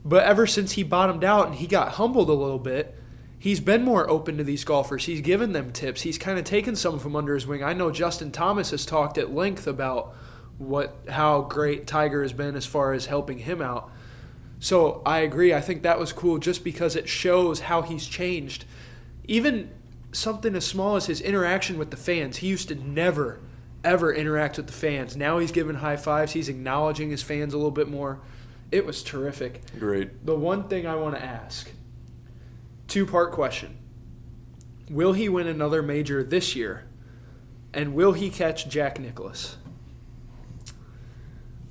But 0.03 0.23
ever 0.23 0.45
since 0.45 0.73
he 0.73 0.83
bottomed 0.83 1.23
out 1.23 1.47
and 1.47 1.55
he 1.55 1.67
got 1.67 1.93
humbled 1.93 2.29
a 2.29 2.33
little 2.33 2.59
bit, 2.59 2.95
he's 3.37 3.59
been 3.59 3.83
more 3.83 4.09
open 4.09 4.37
to 4.37 4.43
these 4.43 4.63
golfers. 4.63 5.05
He's 5.05 5.21
given 5.21 5.53
them 5.53 5.71
tips. 5.71 6.01
He's 6.01 6.17
kind 6.17 6.37
of 6.37 6.45
taken 6.45 6.75
some 6.75 6.93
of 6.93 7.03
them 7.03 7.15
under 7.15 7.33
his 7.33 7.47
wing. 7.47 7.63
I 7.63 7.73
know 7.73 7.91
Justin 7.91 8.31
Thomas 8.31 8.71
has 8.71 8.85
talked 8.85 9.17
at 9.17 9.33
length 9.33 9.65
about 9.67 10.13
what 10.57 10.97
how 11.07 11.41
great 11.41 11.87
Tiger 11.87 12.21
has 12.21 12.33
been 12.33 12.55
as 12.55 12.65
far 12.65 12.91
as 12.91 13.05
helping 13.05 13.39
him 13.39 13.61
out. 13.61 13.89
So 14.59 15.01
I 15.05 15.19
agree. 15.19 15.53
I 15.53 15.61
think 15.61 15.83
that 15.83 15.99
was 15.99 16.11
cool 16.11 16.37
just 16.37 16.65
because 16.65 16.97
it 16.97 17.07
shows 17.07 17.61
how 17.61 17.81
he's 17.81 18.05
changed. 18.05 18.65
Even 19.25 19.71
something 20.11 20.55
as 20.55 20.65
small 20.65 20.95
as 20.95 21.05
his 21.05 21.21
interaction 21.21 21.77
with 21.77 21.91
the 21.91 21.97
fans. 21.97 22.37
He 22.37 22.47
used 22.47 22.67
to 22.69 22.75
never, 22.75 23.39
ever 23.83 24.13
interact 24.13 24.57
with 24.57 24.67
the 24.67 24.73
fans. 24.73 25.15
Now 25.15 25.39
he's 25.39 25.51
giving 25.51 25.75
high 25.75 25.97
fives. 25.97 26.33
He's 26.33 26.49
acknowledging 26.49 27.09
his 27.09 27.23
fans 27.23 27.53
a 27.53 27.57
little 27.57 27.71
bit 27.71 27.87
more. 27.87 28.19
It 28.71 28.85
was 28.85 29.03
terrific. 29.03 29.61
Great. 29.79 30.25
The 30.25 30.35
one 30.35 30.67
thing 30.67 30.85
I 30.85 30.95
want 30.95 31.15
to 31.15 31.23
ask 31.23 31.71
two 32.87 33.05
part 33.05 33.31
question 33.31 33.77
Will 34.89 35.13
he 35.13 35.29
win 35.29 35.47
another 35.47 35.81
major 35.81 36.23
this 36.23 36.55
year? 36.55 36.85
And 37.73 37.93
will 37.93 38.13
he 38.13 38.29
catch 38.31 38.67
Jack 38.67 38.99
Nicklaus? 38.99 39.57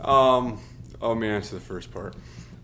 Um, 0.01 0.61
oh, 1.01 1.09
let 1.09 1.19
me 1.19 1.29
answer 1.29 1.57
the 1.57 1.61
first 1.61 1.91
part. 1.91 2.15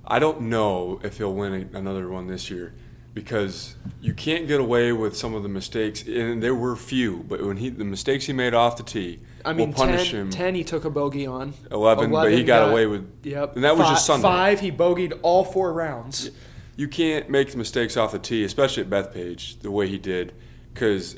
I 0.07 0.21
don't 0.21 0.43
know 0.43 1.01
if 1.03 1.19
he'll 1.19 1.35
win 1.35 1.71
another 1.73 2.09
one 2.09 2.29
this 2.29 2.49
year 2.49 2.75
because 3.13 3.77
you 4.01 4.15
can't 4.15 4.47
get 4.47 4.61
away 4.61 4.93
with 4.93 5.17
some 5.17 5.35
of 5.35 5.43
the 5.43 5.49
mistakes, 5.49 6.03
and 6.07 6.41
there 6.41 6.55
were 6.55 6.77
few. 6.77 7.25
But 7.29 7.43
when 7.43 7.57
he 7.57 7.71
the 7.71 7.85
mistakes 7.85 8.27
he 8.27 8.33
made 8.33 8.55
off 8.55 8.77
the 8.77 8.83
tee, 8.83 9.21
I 9.45 9.53
mean, 9.53 9.73
punish 9.73 10.11
10, 10.11 10.21
him. 10.21 10.31
10 10.31 10.55
he 10.55 10.65
took 10.65 10.85
a 10.85 10.91
bogey 10.91 11.27
on. 11.27 11.55
11, 11.71 12.11
but 12.11 12.33
he 12.33 12.45
got, 12.45 12.71
away 12.71 12.87
with. 12.87 13.07
Yep. 13.25 13.57
and 13.57 13.65
that 13.65 13.77
was 13.77 13.89
just 13.89 14.07
Sunday. 14.07 14.23
Five, 14.23 14.61
he 14.61 14.73
bogeyed 14.73 15.19
all 15.23 15.45
four 15.45 15.73
rounds. 15.73 16.31
You 16.77 16.89
can't 16.89 17.31
make 17.31 17.55
mistakes 17.55 17.97
off 17.97 18.13
the 18.13 18.19
tee, 18.19 18.45
especially 18.45 18.83
at 18.83 18.91
Bethpage, 18.91 19.61
the 19.61 19.71
way 19.71 19.87
he 19.87 19.99
did, 19.99 20.35
because 20.73 21.17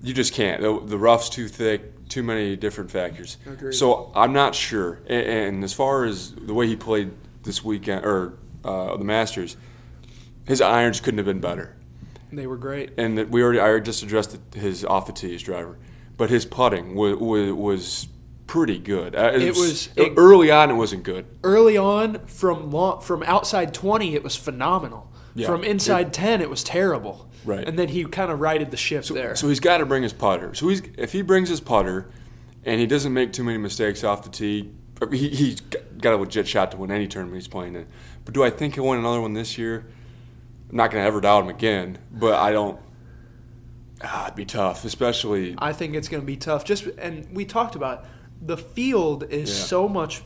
you 0.00 0.14
just 0.14 0.32
can't. 0.32 0.62
The, 0.62 0.80
the 0.84 0.98
rough's 0.98 1.28
too 1.28 1.48
thick, 1.48 2.08
too 2.08 2.22
many 2.22 2.56
different 2.56 2.90
factors. 2.90 3.36
Agreed. 3.46 3.74
So 3.74 4.12
I'm 4.14 4.32
not 4.32 4.54
sure. 4.54 5.00
And, 5.06 5.26
and 5.26 5.64
as 5.64 5.72
far 5.72 6.04
as 6.04 6.32
the 6.32 6.54
way 6.54 6.66
he 6.66 6.76
played 6.76 7.10
this 7.42 7.64
weekend 7.64 8.04
or 8.04 8.38
uh, 8.64 8.96
the 8.96 9.04
Masters, 9.04 9.56
his 10.46 10.60
irons 10.60 11.00
couldn't 11.00 11.18
have 11.18 11.26
been 11.26 11.40
better. 11.40 11.76
They 12.32 12.46
were 12.46 12.56
great. 12.56 12.92
And 12.98 13.18
that 13.18 13.30
we 13.30 13.42
already, 13.42 13.60
I 13.60 13.78
just 13.80 14.02
addressed 14.02 14.38
his 14.54 14.84
off 14.84 15.06
the 15.06 15.12
tee, 15.12 15.32
his 15.32 15.42
driver, 15.42 15.76
but 16.16 16.30
his 16.30 16.44
putting 16.44 16.94
was 16.94 17.16
was, 17.16 17.52
was 17.52 18.08
pretty 18.46 18.78
good. 18.78 19.14
Uh, 19.16 19.32
It 19.34 19.56
was- 19.56 19.88
it- 19.96 20.12
early 20.16 20.50
on. 20.50 20.70
It 20.70 20.74
wasn't 20.74 21.02
good. 21.02 21.26
Early 21.42 21.76
on, 21.76 22.20
from 22.26 22.70
long, 22.70 23.00
from 23.00 23.22
outside 23.24 23.74
20, 23.74 24.14
it 24.14 24.22
was 24.22 24.36
phenomenal. 24.36 25.10
Yeah. 25.34 25.48
From 25.48 25.64
inside 25.64 26.12
10, 26.12 26.40
it 26.40 26.48
was 26.48 26.62
terrible. 26.64 27.28
Right. 27.44 27.66
And 27.68 27.78
then 27.78 27.88
he 27.88 28.04
kind 28.04 28.30
of 28.32 28.40
righted 28.40 28.70
the 28.70 28.76
ship 28.76 29.04
there. 29.06 29.36
So 29.36 29.48
he's 29.48 29.60
got 29.60 29.78
to 29.78 29.86
bring 29.86 30.02
his 30.02 30.12
putter. 30.12 30.54
So 30.54 30.68
he's 30.68 30.82
if 30.96 31.12
he 31.12 31.22
brings 31.22 31.48
his 31.48 31.60
putter, 31.60 32.08
and 32.64 32.80
he 32.80 32.86
doesn't 32.86 33.12
make 33.12 33.32
too 33.32 33.44
many 33.44 33.58
mistakes 33.58 34.02
off 34.02 34.22
the 34.22 34.30
tee, 34.30 34.70
he, 35.12 35.28
he's 35.28 35.60
got 35.60 36.14
a 36.14 36.16
legit 36.16 36.48
shot 36.48 36.70
to 36.72 36.76
win 36.78 36.90
any 36.90 37.06
tournament 37.06 37.36
he's 37.36 37.48
playing 37.48 37.74
in. 37.76 37.86
But 38.24 38.34
do 38.34 38.42
I 38.42 38.50
think 38.50 38.74
he'll 38.74 38.86
win 38.86 38.98
another 38.98 39.20
one 39.20 39.34
this 39.34 39.58
year? 39.58 39.86
I'm 40.70 40.76
not 40.76 40.90
going 40.90 41.02
to 41.02 41.06
ever 41.06 41.20
doubt 41.20 41.44
him 41.44 41.50
again, 41.50 41.98
but 42.10 42.34
I 42.34 42.50
don't. 42.52 42.80
Ah, 44.02 44.24
it'd 44.26 44.36
be 44.36 44.44
tough, 44.44 44.84
especially. 44.84 45.54
I 45.58 45.72
think 45.72 45.94
it's 45.94 46.08
going 46.08 46.20
to 46.22 46.26
be 46.26 46.36
tough. 46.36 46.64
Just 46.64 46.86
and 46.98 47.26
we 47.32 47.44
talked 47.44 47.74
about 47.76 48.04
it. 48.04 48.10
the 48.46 48.56
field 48.58 49.24
is 49.30 49.48
Yeah. 49.48 49.64
so 49.64 49.88
much 49.88 50.22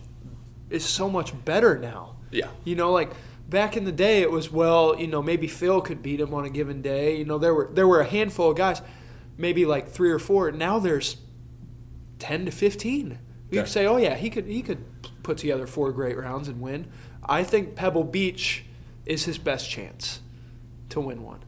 is 0.70 0.84
so 0.84 1.08
much 1.08 1.32
better 1.44 1.78
now. 1.78 2.16
Yeah. 2.32 2.48
You 2.64 2.74
know, 2.76 2.90
like 2.92 3.10
back 3.48 3.76
in 3.76 3.84
the 3.84 3.92
day, 3.92 4.22
it 4.22 4.30
was 4.30 4.50
well, 4.50 4.96
you 4.98 5.06
know, 5.06 5.22
maybe 5.22 5.46
Phil 5.46 5.80
could 5.80 6.02
beat 6.02 6.20
him 6.20 6.34
on 6.34 6.44
a 6.44 6.50
given 6.50 6.82
day. 6.82 7.16
You 7.16 7.24
know, 7.24 7.38
there 7.38 7.54
were 7.54 7.70
there 7.72 7.86
were 7.86 8.00
a 8.00 8.04
handful 8.04 8.50
of 8.50 8.56
guys, 8.56 8.82
maybe 9.38 9.64
like 9.66 9.88
three 9.88 10.10
or 10.10 10.18
four. 10.18 10.50
Now 10.50 10.78
there's 10.80 11.16
ten 12.18 12.44
to 12.46 12.50
fifteen. 12.50 13.18
You 13.50 13.56
Yeah. 13.58 13.62
could 13.62 13.70
say, 13.70 13.86
oh 13.86 13.96
yeah, 13.96 14.14
he 14.16 14.30
could 14.30 14.46
he 14.46 14.62
could 14.62 14.84
put 15.22 15.38
together 15.38 15.66
four 15.66 15.92
great 15.92 16.16
rounds 16.18 16.48
and 16.48 16.60
win. 16.60 16.86
I 17.24 17.44
think 17.44 17.74
Pebble 17.76 18.04
Beach 18.04 18.64
is 19.06 19.24
his 19.26 19.38
best 19.38 19.70
chance 19.70 20.20
to 20.88 21.00
win 21.00 21.22
one. 21.22 21.40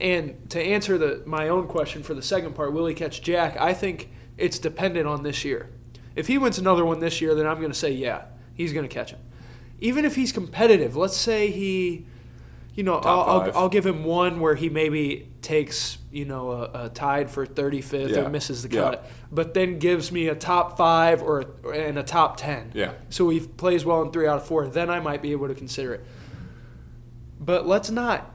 And 0.00 0.48
to 0.50 0.60
answer 0.62 0.96
the 0.96 1.22
my 1.26 1.48
own 1.48 1.66
question 1.66 2.02
for 2.02 2.14
the 2.14 2.22
second 2.22 2.54
part, 2.54 2.72
will 2.72 2.86
he 2.86 2.94
catch 2.94 3.20
Jack? 3.22 3.56
I 3.58 3.74
think 3.74 4.10
it's 4.36 4.58
dependent 4.58 5.06
on 5.06 5.22
this 5.24 5.44
year. 5.44 5.70
If 6.14 6.26
he 6.28 6.38
wins 6.38 6.58
another 6.58 6.84
one 6.84 7.00
this 7.00 7.20
year, 7.20 7.34
then 7.34 7.46
I'm 7.46 7.58
going 7.58 7.72
to 7.72 7.78
say 7.78 7.90
yeah, 7.90 8.22
he's 8.54 8.72
going 8.72 8.88
to 8.88 8.92
catch 8.94 9.10
him. 9.10 9.20
Even 9.80 10.04
if 10.04 10.14
he's 10.16 10.32
competitive, 10.32 10.96
let's 10.96 11.16
say 11.16 11.50
he, 11.50 12.06
you 12.74 12.82
know, 12.84 12.94
I'll, 12.96 13.20
I'll. 13.22 13.56
I'll 13.56 13.68
give 13.68 13.86
him 13.86 14.02
one 14.04 14.40
where 14.40 14.54
he 14.56 14.68
maybe 14.68 15.28
takes, 15.42 15.98
you 16.12 16.24
know, 16.24 16.50
a, 16.50 16.84
a 16.86 16.88
tied 16.88 17.30
for 17.30 17.46
35th 17.46 18.10
Yeah. 18.10 18.20
or 18.24 18.28
misses 18.28 18.62
the 18.64 18.68
Yeah. 18.74 18.82
cut, 18.82 19.10
but 19.32 19.54
then 19.54 19.78
gives 19.78 20.10
me 20.12 20.26
a 20.28 20.34
top 20.34 20.76
five 20.76 21.22
or 21.22 21.44
a, 21.64 21.68
and 21.70 21.98
a 21.98 22.02
top 22.02 22.36
10. 22.36 22.72
Yeah. 22.74 22.92
So 23.10 23.28
he 23.30 23.38
plays 23.40 23.84
well 23.84 24.02
in 24.02 24.10
three 24.10 24.26
out 24.26 24.38
of 24.38 24.46
four, 24.46 24.66
then 24.68 24.90
I 24.90 24.98
might 25.00 25.22
be 25.22 25.30
able 25.32 25.46
to 25.48 25.54
consider 25.54 25.94
it. 25.94 26.04
But 27.40 27.66
let's 27.66 27.90
not. 27.90 28.34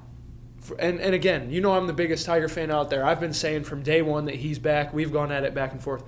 And, 0.80 1.00
and 1.00 1.14
again, 1.14 1.50
you 1.50 1.62
know 1.62 1.74
I'm 1.74 1.88
the 1.88 1.94
biggest 1.94 2.26
Tiger 2.26 2.50
fan 2.50 2.72
out 2.72 2.90
there. 2.90 3.06
I've 3.06 3.20
been 3.20 3.34
saying 3.34 3.64
from 3.64 3.84
day 3.84 4.02
one 4.02 4.26
that 4.26 4.36
he's 4.36 4.60
back. 4.60 4.94
We've 4.94 5.12
gone 5.12 5.32
at 5.32 5.44
it 5.44 5.54
back 5.54 5.72
and 5.72 5.82
forth. 5.82 6.04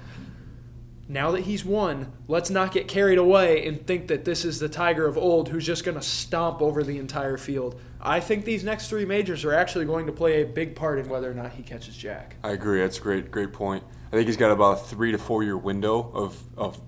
Now 1.07 1.31
that 1.31 1.41
he's 1.41 1.63
won, 1.63 2.11
let's 2.27 2.49
not 2.49 2.71
get 2.71 2.87
carried 2.87 3.19
away 3.19 3.67
and 3.67 3.85
think 3.85 4.07
that 4.07 4.25
this 4.25 4.43
is 4.43 4.59
the 4.59 4.69
Tiger 4.69 5.05
of 5.05 5.17
old 5.17 5.49
who's 5.49 5.65
just 5.65 5.83
going 5.83 5.97
to 5.97 6.03
stomp 6.03 6.61
over 6.61 6.83
the 6.83 6.97
entire 6.97 7.37
field. 7.37 7.79
I 8.01 8.19
think 8.19 8.43
these 8.45 8.63
next 8.63 8.89
three 8.89 9.05
majors 9.05 9.45
are 9.45 9.53
actually 9.53 9.85
going 9.85 10.07
to 10.07 10.11
play 10.11 10.41
a 10.41 10.45
big 10.45 10.75
part 10.75 10.97
in 10.97 11.07
whether 11.07 11.29
or 11.29 11.35
not 11.35 11.51
he 11.51 11.63
catches 11.63 11.95
Jack. 11.95 12.37
I 12.43 12.51
agree. 12.51 12.81
That's 12.81 12.97
a 12.97 13.01
great, 13.01 13.29
great 13.29 13.53
point. 13.53 13.83
I 14.07 14.15
think 14.15 14.27
he's 14.27 14.37
got 14.37 14.51
about 14.51 14.79
a 14.79 14.83
three 14.83 15.11
to 15.11 15.17
four 15.17 15.43
year 15.43 15.57
window 15.57 16.11
of 16.13 16.41
of 16.57 16.79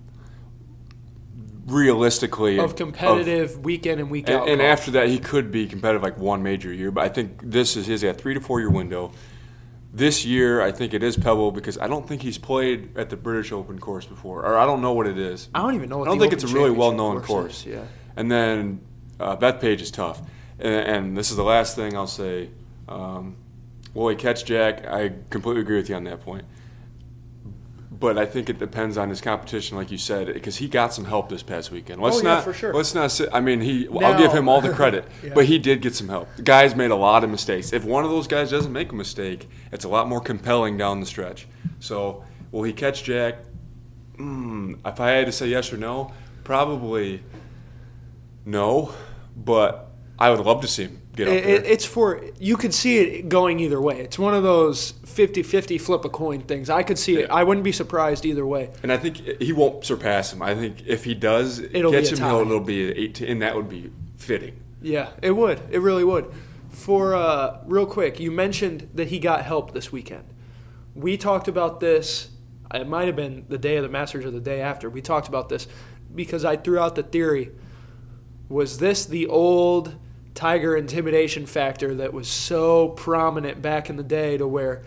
realistically 1.67 2.59
Of 2.59 2.75
competitive 2.75 3.59
week 3.63 3.86
in 3.86 4.00
and 4.00 4.09
week 4.09 4.27
And, 4.29 4.38
out. 4.41 4.50
and 4.50 4.62
after 4.62 4.91
that, 4.91 5.09
he 5.09 5.19
could 5.19 5.51
be 5.51 5.67
competitive 5.67 6.01
like 6.01 6.17
one 6.17 6.41
major 6.41 6.74
year. 6.74 6.91
But 6.91 7.03
I 7.03 7.09
think 7.09 7.39
this 7.43 7.75
is 7.75 7.86
his 7.86 8.03
got 8.03 8.17
three 8.17 8.33
to 8.33 8.39
four 8.41 8.59
year 8.59 8.69
window. 8.69 9.12
This 9.93 10.25
year, 10.25 10.62
I 10.62 10.71
think 10.71 10.93
it 10.93 11.01
is 11.03 11.17
Pebble 11.17 11.51
because 11.51 11.77
I 11.77 11.88
don't 11.88 12.07
think 12.07 12.21
he's 12.21 12.38
played 12.38 12.95
at 12.97 13.09
the 13.09 13.17
British 13.17 13.51
Open 13.51 13.79
course 13.79 14.05
before, 14.05 14.45
or 14.45 14.57
I 14.57 14.65
don't 14.65 14.81
know 14.81 14.93
what 14.93 15.07
it 15.07 15.17
is. 15.17 15.50
I 15.55 15.62
don't 15.62 15.75
even 15.75 15.89
know 15.89 16.00
what 16.00 16.07
it 16.07 16.12
is. 16.12 16.12
I 16.12 16.12
don't 16.15 16.19
think 16.19 16.33
Open 16.33 16.43
it's 16.45 16.51
a 16.51 16.55
really 16.55 16.71
well 16.71 16.91
known 16.91 17.15
course 17.17 17.27
course. 17.27 17.65
yeah. 17.65 17.83
And 18.15 18.31
then 18.31 18.81
uh, 19.19 19.36
Bethpage 19.38 19.81
is 19.81 19.91
tough. 19.91 20.21
And, 20.59 20.74
and 20.74 21.17
this 21.17 21.31
is 21.31 21.36
the 21.38 21.43
last 21.43 21.75
thing 21.75 21.95
I'll 21.95 22.07
say. 22.07 22.50
Um, 22.88 23.36
will 23.93 24.09
he 24.09 24.15
catch 24.15 24.45
Jack? 24.45 24.86
I 24.88 25.13
completely 25.29 25.62
agree 25.62 25.77
with 25.77 25.89
you 25.89 25.95
on 25.95 26.03
that 26.05 26.21
point. 26.21 26.45
But 27.99 28.17
I 28.17 28.25
think 28.25 28.49
it 28.49 28.59
depends 28.59 28.97
on 28.97 29.09
his 29.09 29.21
competition, 29.21 29.75
like 29.77 29.89
you 29.91 29.97
said, 29.97 30.27
because 30.33 30.57
he 30.57 30.67
got 30.67 30.93
some 30.93 31.05
help 31.05 31.29
this 31.29 31.41
past 31.41 31.71
weekend. 31.71 32.01
Let's 32.01 32.17
Oh, 32.17 32.19
yeah, 32.19 32.35
not, 32.35 32.43
for 32.43 32.53
sure. 32.53 32.73
Let's 32.73 32.93
not. 32.93 33.11
Sit, 33.11 33.29
I 33.33 33.39
mean, 33.39 33.61
he. 33.61 33.87
I'll 33.87 34.17
give 34.17 34.31
him 34.33 34.47
all 34.47 34.61
the 34.61 34.71
credit, 34.73 35.05
Yeah. 35.23 35.31
but 35.33 35.45
he 35.45 35.57
did 35.57 35.81
get 35.81 35.95
some 35.95 36.09
help. 36.09 36.27
The 36.35 36.43
guys 36.43 36.75
made 36.75 36.91
a 36.91 36.95
lot 36.95 37.23
of 37.23 37.29
mistakes. 37.29 37.73
If 37.73 37.85
one 37.85 38.03
of 38.03 38.11
those 38.11 38.27
guys 38.27 38.51
doesn't 38.51 38.71
make 38.73 38.91
a 38.91 38.95
mistake, 38.95 39.49
it's 39.71 39.85
a 39.85 39.89
lot 39.89 40.07
more 40.07 40.19
compelling 40.21 40.77
down 40.77 40.99
the 40.99 41.05
stretch. 41.05 41.47
So, 41.79 42.23
will 42.51 42.63
he 42.63 42.73
catch 42.73 43.03
Jack? 43.03 43.35
Mm, 44.19 44.79
if 44.85 44.99
I 44.99 45.11
had 45.11 45.25
to 45.27 45.31
say 45.31 45.47
yes 45.47 45.71
or 45.73 45.77
no, 45.77 46.11
probably 46.43 47.23
no. 48.45 48.93
But 49.35 49.91
I 50.19 50.29
would 50.31 50.39
love 50.39 50.61
to 50.61 50.67
see 50.67 50.83
him 50.83 51.01
get 51.17 51.27
It, 51.27 51.65
it's 51.65 51.86
for 51.86 52.24
you 52.39 52.55
could 52.55 52.74
see 52.74 52.97
it 53.00 53.29
going 53.29 53.59
either 53.59 53.81
way. 53.81 54.00
It's 54.00 54.17
one 54.19 54.33
of 54.33 54.43
those 54.43 54.93
50-50 54.93 55.81
flip 55.81 56.05
a 56.05 56.09
coin 56.09 56.41
things. 56.41 56.69
I 56.69 56.83
could 56.83 56.97
see 56.97 57.17
it. 57.17 57.29
I 57.29 57.43
wouldn't 57.43 57.63
be 57.63 57.71
surprised 57.71 58.25
either 58.25 58.45
way. 58.45 58.69
and 58.83 58.91
I 58.91 58.97
think 58.97 59.41
he 59.41 59.51
won't 59.51 59.83
surpass 59.83 60.31
him. 60.31 60.41
I 60.41 60.55
think 60.55 60.86
if 60.86 61.03
he 61.03 61.13
does 61.13 61.59
It'll 61.59 61.91
be 61.91 61.97
catch 61.97 62.12
him, 62.12 62.19
he'll, 62.19 62.41
it'll 62.41 62.59
be 62.59 62.91
an 62.91 62.97
18, 62.97 63.27
and 63.27 63.41
that 63.41 63.55
would 63.55 63.69
be 63.69 63.91
fitting. 64.17 64.59
Yeah, 64.81 65.09
it 65.21 65.31
would. 65.31 65.62
It 65.71 65.79
really 65.79 66.03
would. 66.03 66.31
For 66.69 67.15
uh, 67.15 67.59
real 67.65 67.88
quick, 67.88 68.19
you 68.19 68.31
mentioned 68.31 68.89
that 68.93 69.07
he 69.07 69.19
got 69.19 69.43
help 69.43 69.74
this 69.74 69.91
weekend. 69.91 70.25
We 70.93 71.17
talked 71.17 71.47
about 71.47 71.79
this. 71.79 72.29
It 72.74 72.88
might 72.88 73.07
have 73.07 73.15
been 73.15 73.45
the 73.50 73.57
day 73.57 73.77
of 73.77 73.83
the 73.83 73.89
Masters 73.89 74.25
or 74.25 74.31
the 74.31 74.39
day 74.39 74.62
after. 74.62 74.89
We 74.89 75.01
talked 75.01 75.27
about 75.27 75.50
this 75.50 75.67
because 76.13 76.45
I 76.45 76.57
threw 76.57 76.77
out 76.79 76.95
the 76.95 77.03
theory. 77.03 77.51
Was 78.50 78.77
this 78.77 79.05
the 79.05 79.27
old 79.27 79.95
Tiger 80.38 80.77
intimidation 80.77 81.48
factor 81.48 81.96
that 81.96 82.13
was 82.13 82.27
so 82.27 82.89
prominent 82.89 83.60
back 83.60 83.89
in 83.89 83.96
the 83.96 84.03
day 84.03 84.38
to 84.38 84.48
where 84.48 84.84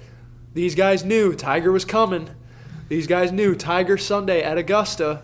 these 0.55 0.77
guys 0.77 1.05
knew 1.05 1.35
Tiger 1.35 1.73
was 1.73 1.85
coming? 1.85 2.31
These 2.89 3.09
guys 3.09 3.33
knew 3.33 3.57
Tiger 3.57 3.99
Sunday 3.99 4.45
at 4.45 4.57
Augusta. 4.59 5.23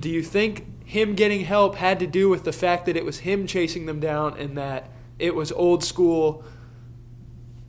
Do 0.00 0.10
you 0.10 0.24
think 0.24 0.84
him 0.84 1.14
getting 1.14 1.44
help 1.44 1.76
had 1.76 2.00
to 2.00 2.06
do 2.08 2.28
with 2.28 2.42
the 2.42 2.52
fact 2.52 2.84
that 2.86 2.96
it 2.96 3.04
was 3.04 3.20
him 3.20 3.46
chasing 3.46 3.86
them 3.86 4.00
down 4.00 4.36
and 4.38 4.58
that 4.58 4.90
it 5.20 5.36
was 5.36 5.52
old 5.52 5.84
school 5.84 6.42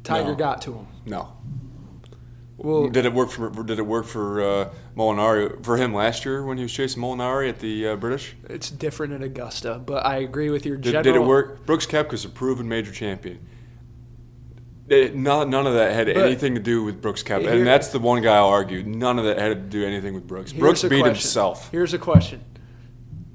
Tiger 0.04 0.30
No. 0.30 0.36
got 0.36 0.60
to 0.64 0.74
him? 0.74 0.88
No. 1.06 1.34
Well- 2.64 2.88
did 2.88 3.06
it 3.06 3.14
work 3.14 3.30
for 3.30 3.50
did 3.64 3.78
it 3.78 3.86
work 3.86 4.06
for 4.06 4.42
uh, 4.42 4.70
Molinari 4.96 5.64
for 5.64 5.78
him 5.78 5.94
last 5.94 6.24
year 6.26 6.44
when 6.46 6.58
he 6.58 6.64
was 6.64 6.72
chasing 6.72 7.04
Molinari 7.04 7.50
at 7.50 7.60
the 7.60 7.90
uh, 7.90 7.96
British? 7.98 8.36
It's 8.50 8.72
different 8.72 9.14
at 9.14 9.22
Augusta, 9.22 9.82
but 9.86 10.06
I 10.06 10.18
agree 10.18 10.50
with 10.50 10.66
your 10.66 10.78
Did, 10.78 10.94
general. 10.94 11.04
did 11.04 11.16
it 11.16 11.24
work? 11.28 11.66
Brooks 11.66 11.86
Koepka's 11.86 12.24
a 12.26 12.30
proven 12.30 12.68
major 12.68 12.92
champion. 12.92 13.46
It, 14.90 15.16
none, 15.16 15.50
none 15.50 15.66
of 15.68 15.74
that 15.74 15.94
had 15.94 16.08
But- 16.08 16.18
anything 16.18 16.56
to 16.56 16.62
do 16.62 16.84
with 16.84 17.02
Brooks 17.02 17.22
Koepka, 17.24 17.52
and 17.52 17.66
that's 17.68 17.90
the 17.90 18.00
one 18.00 18.22
guy 18.22 18.36
I'll 18.38 18.48
argue. 18.48 18.84
None 18.84 19.18
of 19.20 19.26
that 19.26 19.38
had 19.38 19.50
to 19.50 19.56
do 19.56 19.86
anything 19.86 20.14
with 20.14 20.28
Brooks. 20.28 20.52
Brooks 20.54 20.82
beat 20.84 20.90
question. 20.90 21.06
himself. 21.08 21.70
Here's 21.72 21.94
a 21.94 22.00
question: 22.00 22.44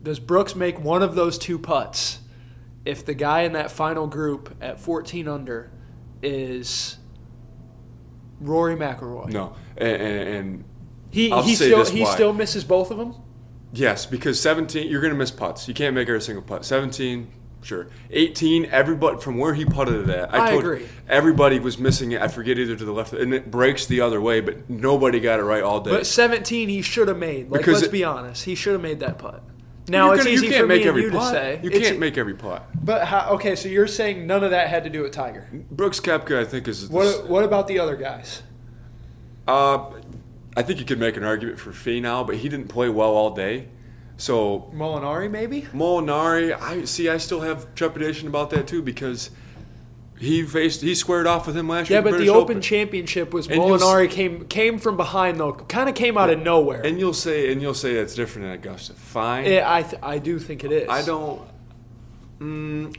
Does 0.02 0.20
Brooks 0.20 0.54
make 0.54 0.78
one 0.80 1.02
of 1.02 1.14
those 1.14 1.38
two 1.38 1.58
putts 1.58 2.20
if 2.84 3.04
the 3.04 3.14
guy 3.14 3.42
in 3.42 3.52
that 3.52 3.70
final 3.70 4.06
group 4.06 4.54
at 4.60 4.80
14 4.80 5.28
under 5.28 5.70
is 6.22 6.96
Rory 8.40 8.76
McIlroy? 8.76 9.32
No, 9.32 9.54
and, 9.76 10.02
and, 10.02 10.28
and 10.28 10.64
he 11.10 11.30
I'll 11.32 11.42
he 11.42 11.54
still 11.54 11.84
he 11.84 12.02
why. 12.02 12.14
still 12.14 12.32
misses 12.32 12.64
both 12.64 12.90
of 12.90 12.98
them. 12.98 13.14
yes, 13.72 14.06
because 14.06 14.40
17, 14.40 14.88
you're 14.90 15.00
going 15.00 15.12
to 15.12 15.18
miss 15.18 15.30
putts. 15.30 15.68
You 15.68 15.74
can't 15.74 15.94
make 15.94 16.08
every 16.08 16.20
single 16.22 16.42
putt. 16.42 16.64
17, 16.64 17.30
sure. 17.62 17.88
18, 18.10 18.66
everybody 18.66 19.18
from 19.20 19.38
where 19.38 19.54
he 19.54 19.64
putted 19.64 20.08
it 20.08 20.10
at. 20.10 20.32
I 20.34 20.50
told 20.50 20.64
agree. 20.64 20.86
Everybody 21.08 21.58
was 21.58 21.78
missing 21.78 22.12
it. 22.12 22.20
I 22.22 22.28
forget 22.28 22.58
either 22.58 22.76
to 22.76 22.84
the 22.84 22.92
left, 22.92 23.12
and 23.12 23.32
it 23.34 23.50
breaks 23.50 23.86
the 23.86 24.00
other 24.02 24.20
way, 24.20 24.40
but 24.40 24.68
nobody 24.70 25.18
got 25.20 25.40
it 25.40 25.44
right 25.44 25.62
all 25.62 25.80
day. 25.80 25.90
But 25.90 26.06
17 26.06 26.68
he 26.68 26.82
should 26.82 27.08
have 27.08 27.18
made. 27.18 27.50
Like 27.50 27.60
Because 27.60 27.74
let's 27.74 27.86
it- 27.86 27.92
be 27.92 28.04
honest, 28.04 28.44
he 28.44 28.54
should 28.54 28.72
have 28.74 28.82
made 28.82 29.00
that 29.00 29.18
putt. 29.18 29.42
Now 29.88 30.06
You're 30.06 30.14
it's 30.16 30.24
gonna- 30.24 30.34
easy 30.34 30.46
you 30.46 30.52
can't 30.52 30.62
for 30.62 30.66
make 30.68 30.76
me 30.82 30.82
and 30.82 30.88
every 30.90 31.02
you 31.04 31.10
putt. 31.10 31.32
to 31.32 31.38
say. 31.38 31.60
You 31.62 31.70
It's- 31.70 31.86
can't 31.88 31.98
make 31.98 32.18
every 32.18 32.34
putt. 32.34 32.64
But 32.84 33.04
how, 33.06 33.30
okay, 33.34 33.54
so 33.56 33.68
you're 33.68 33.86
saying 33.86 34.26
none 34.26 34.44
of 34.44 34.50
that 34.50 34.68
had 34.68 34.84
to 34.84 34.90
do 34.90 35.02
with 35.02 35.12
Tiger. 35.12 35.46
Brooks 35.70 36.00
Koepka, 36.00 36.38
I 36.38 36.44
think, 36.44 36.68
is 36.68 36.88
What 36.88 37.28
what 37.28 37.44
about 37.44 37.66
the 37.68 37.78
other 37.78 37.96
guys? 37.96 38.42
Uh, 39.46 39.78
I 40.56 40.62
think 40.62 40.78
you 40.78 40.84
could 40.84 40.98
make 40.98 41.16
an 41.16 41.24
argument 41.24 41.58
for 41.58 41.70
Finau, 41.70 42.26
but 42.26 42.36
he 42.36 42.48
didn't 42.48 42.68
play 42.68 42.88
well 42.88 43.10
all 43.10 43.30
day. 43.30 43.68
So 44.16 44.70
Molinari 44.74 45.30
maybe? 45.30 45.62
Molinari, 45.72 46.52
I 46.60 46.84
see. 46.84 47.08
I 47.08 47.18
still 47.18 47.40
have 47.40 47.72
trepidation 47.74 48.26
about 48.28 48.50
that 48.50 48.66
too 48.66 48.82
because 48.82 49.30
he 50.20 50.42
faced 50.42 50.80
he 50.82 50.94
squared 50.94 51.26
off 51.26 51.46
with 51.46 51.56
him 51.56 51.68
last 51.68 51.88
Yeah, 51.90 51.94
year. 51.94 51.98
at 51.98 52.04
but 52.04 52.10
the 52.12 52.16
British 52.18 52.34
Open 52.34 52.60
Championship 52.60 53.32
was 53.32 53.46
And 53.46 53.60
Molinari 53.60 54.10
came 54.10 54.46
came 54.46 54.78
from 54.78 54.96
behind 54.96 55.38
though, 55.38 55.52
kind 55.52 55.88
of 55.88 55.94
came 55.94 56.18
out 56.18 56.30
of 56.30 56.40
nowhere. 56.40 56.80
And 56.84 56.98
you'll 56.98 57.14
say 57.14 57.52
and 57.52 57.62
you'll 57.62 57.74
say 57.74 57.94
that's 57.94 58.14
different 58.14 58.46
in 58.48 58.52
Augusta. 58.54 58.94
Fine. 58.94 59.46
Yeah, 59.46 59.72
I 59.72 59.82
th- 59.82 60.02
I 60.02 60.18
do 60.18 60.38
think 60.38 60.64
it 60.64 60.72
is. 60.72 60.88
I 60.88 61.02
don't. 61.02 61.42
Mm, 62.40 62.96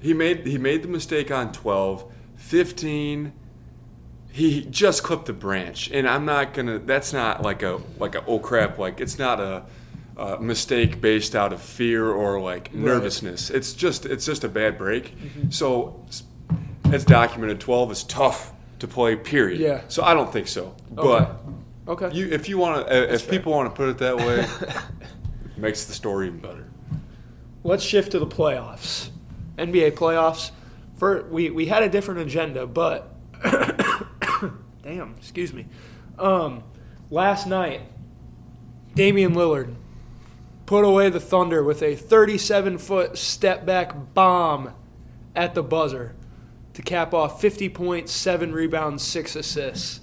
he 0.00 0.14
made 0.14 0.46
he 0.46 0.58
made 0.58 0.82
the 0.82 0.88
mistake 0.88 1.30
on 1.30 1.52
12, 1.52 2.10
15. 2.36 3.32
He 4.32 4.64
just 4.66 5.02
clipped 5.02 5.26
the 5.26 5.32
branch, 5.32 5.90
and 5.90 6.08
I'm 6.08 6.24
not 6.24 6.54
gonna. 6.54 6.78
That's 6.78 7.12
not 7.12 7.42
like 7.42 7.62
a 7.62 7.80
like 7.98 8.14
a 8.14 8.24
oh 8.26 8.38
crap. 8.38 8.78
Like 8.78 9.00
it's 9.00 9.18
not 9.18 9.40
a, 9.40 9.64
a 10.20 10.38
mistake 10.38 11.00
based 11.00 11.34
out 11.34 11.52
of 11.52 11.62
fear 11.62 12.10
or 12.10 12.40
like 12.40 12.74
nervousness. 12.74 13.48
It's 13.50 13.72
just 13.72 14.04
it's 14.04 14.26
just 14.26 14.44
a 14.44 14.48
bad 14.48 14.76
break. 14.76 15.16
Mm-hmm. 15.16 15.50
So 15.50 16.04
it's 16.84 17.04
documented. 17.04 17.58
12 17.60 17.92
is 17.92 18.04
tough 18.04 18.52
to 18.80 18.86
play. 18.86 19.16
Period. 19.16 19.60
Yeah. 19.60 19.80
So 19.88 20.02
I 20.02 20.12
don't 20.12 20.30
think 20.32 20.48
so. 20.48 20.74
But 20.90 21.40
Okay. 21.88 22.10
you, 22.12 22.28
if 22.28 22.48
you 22.48 22.58
want 22.58 22.86
to, 22.86 23.14
if 23.14 23.22
fair. 23.22 23.30
people 23.38 23.52
want 23.52 23.68
to 23.68 23.74
put 23.76 23.88
it 23.88 23.98
that 23.98 24.16
way, 24.16 24.40
it 25.46 25.58
makes 25.58 25.86
the 25.86 25.94
story 25.94 26.26
even 26.26 26.38
better. 26.38 26.68
Let's 27.64 27.82
shift 27.82 28.12
to 28.12 28.18
the 28.18 28.26
playoffs. 28.26 29.08
NBA 29.56 29.92
playoffs. 29.92 30.50
For 30.96 31.24
we 31.24 31.50
we 31.50 31.66
had 31.66 31.82
a 31.82 31.88
different 31.88 32.20
agenda, 32.20 32.66
but 32.66 33.14
damn, 34.82 35.14
excuse 35.18 35.52
me. 35.54 35.66
Um, 36.18 36.62
last 37.10 37.46
night, 37.46 37.80
Damian 38.94 39.34
Lillard 39.34 39.74
put 40.70 40.84
away 40.84 41.10
the 41.10 41.18
Thunder 41.18 41.64
with 41.64 41.82
a 41.82 41.96
37 41.96 42.78
foot 42.78 43.18
step 43.18 43.66
back 43.66 44.14
bomb 44.14 44.72
at 45.34 45.52
the 45.52 45.64
buzzer 45.64 46.14
to 46.74 46.80
cap 46.80 47.12
off 47.12 47.40
50 47.40 47.68
points, 47.70 48.12
seven 48.12 48.52
rebounds, 48.52 49.02
six 49.02 49.34
assists. 49.34 49.98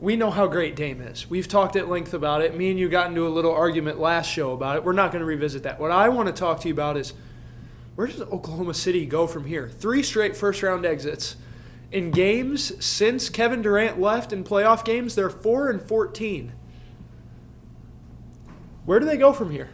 We 0.00 0.16
know 0.16 0.32
how 0.32 0.48
great 0.48 0.74
Dame 0.74 1.00
is. 1.02 1.30
We've 1.30 1.46
talked 1.46 1.76
at 1.76 1.88
length 1.88 2.14
about 2.14 2.42
it. 2.42 2.56
Me 2.56 2.68
and 2.68 2.80
you 2.80 2.88
got 2.88 3.06
into 3.06 3.24
a 3.24 3.30
little 3.30 3.54
argument 3.54 4.00
last 4.00 4.28
show 4.28 4.54
about 4.54 4.74
it. 4.74 4.82
We're 4.82 4.92
not 4.92 5.12
going 5.12 5.20
to 5.20 5.26
revisit 5.26 5.62
that. 5.62 5.78
What 5.78 5.92
I 5.92 6.08
want 6.08 6.26
to 6.26 6.32
talk 6.32 6.58
to 6.62 6.66
you 6.66 6.74
about 6.74 6.96
is 6.96 7.14
where 7.94 8.08
does 8.08 8.20
Oklahoma 8.22 8.74
City 8.74 9.06
go 9.06 9.28
from 9.28 9.44
here? 9.44 9.68
Three 9.68 10.02
straight 10.02 10.36
first 10.36 10.64
round 10.64 10.84
exits. 10.84 11.36
In 11.92 12.10
games 12.10 12.84
since 12.84 13.28
Kevin 13.28 13.62
Durant 13.62 14.00
left 14.00 14.32
in 14.32 14.42
playoff 14.42 14.84
games, 14.84 15.14
they're 15.14 15.30
4 15.30 15.70
and 15.70 15.80
14. 15.80 16.54
Where 18.86 19.00
do 19.00 19.06
they 19.06 19.16
go 19.16 19.32
from 19.32 19.50
here? 19.50 19.70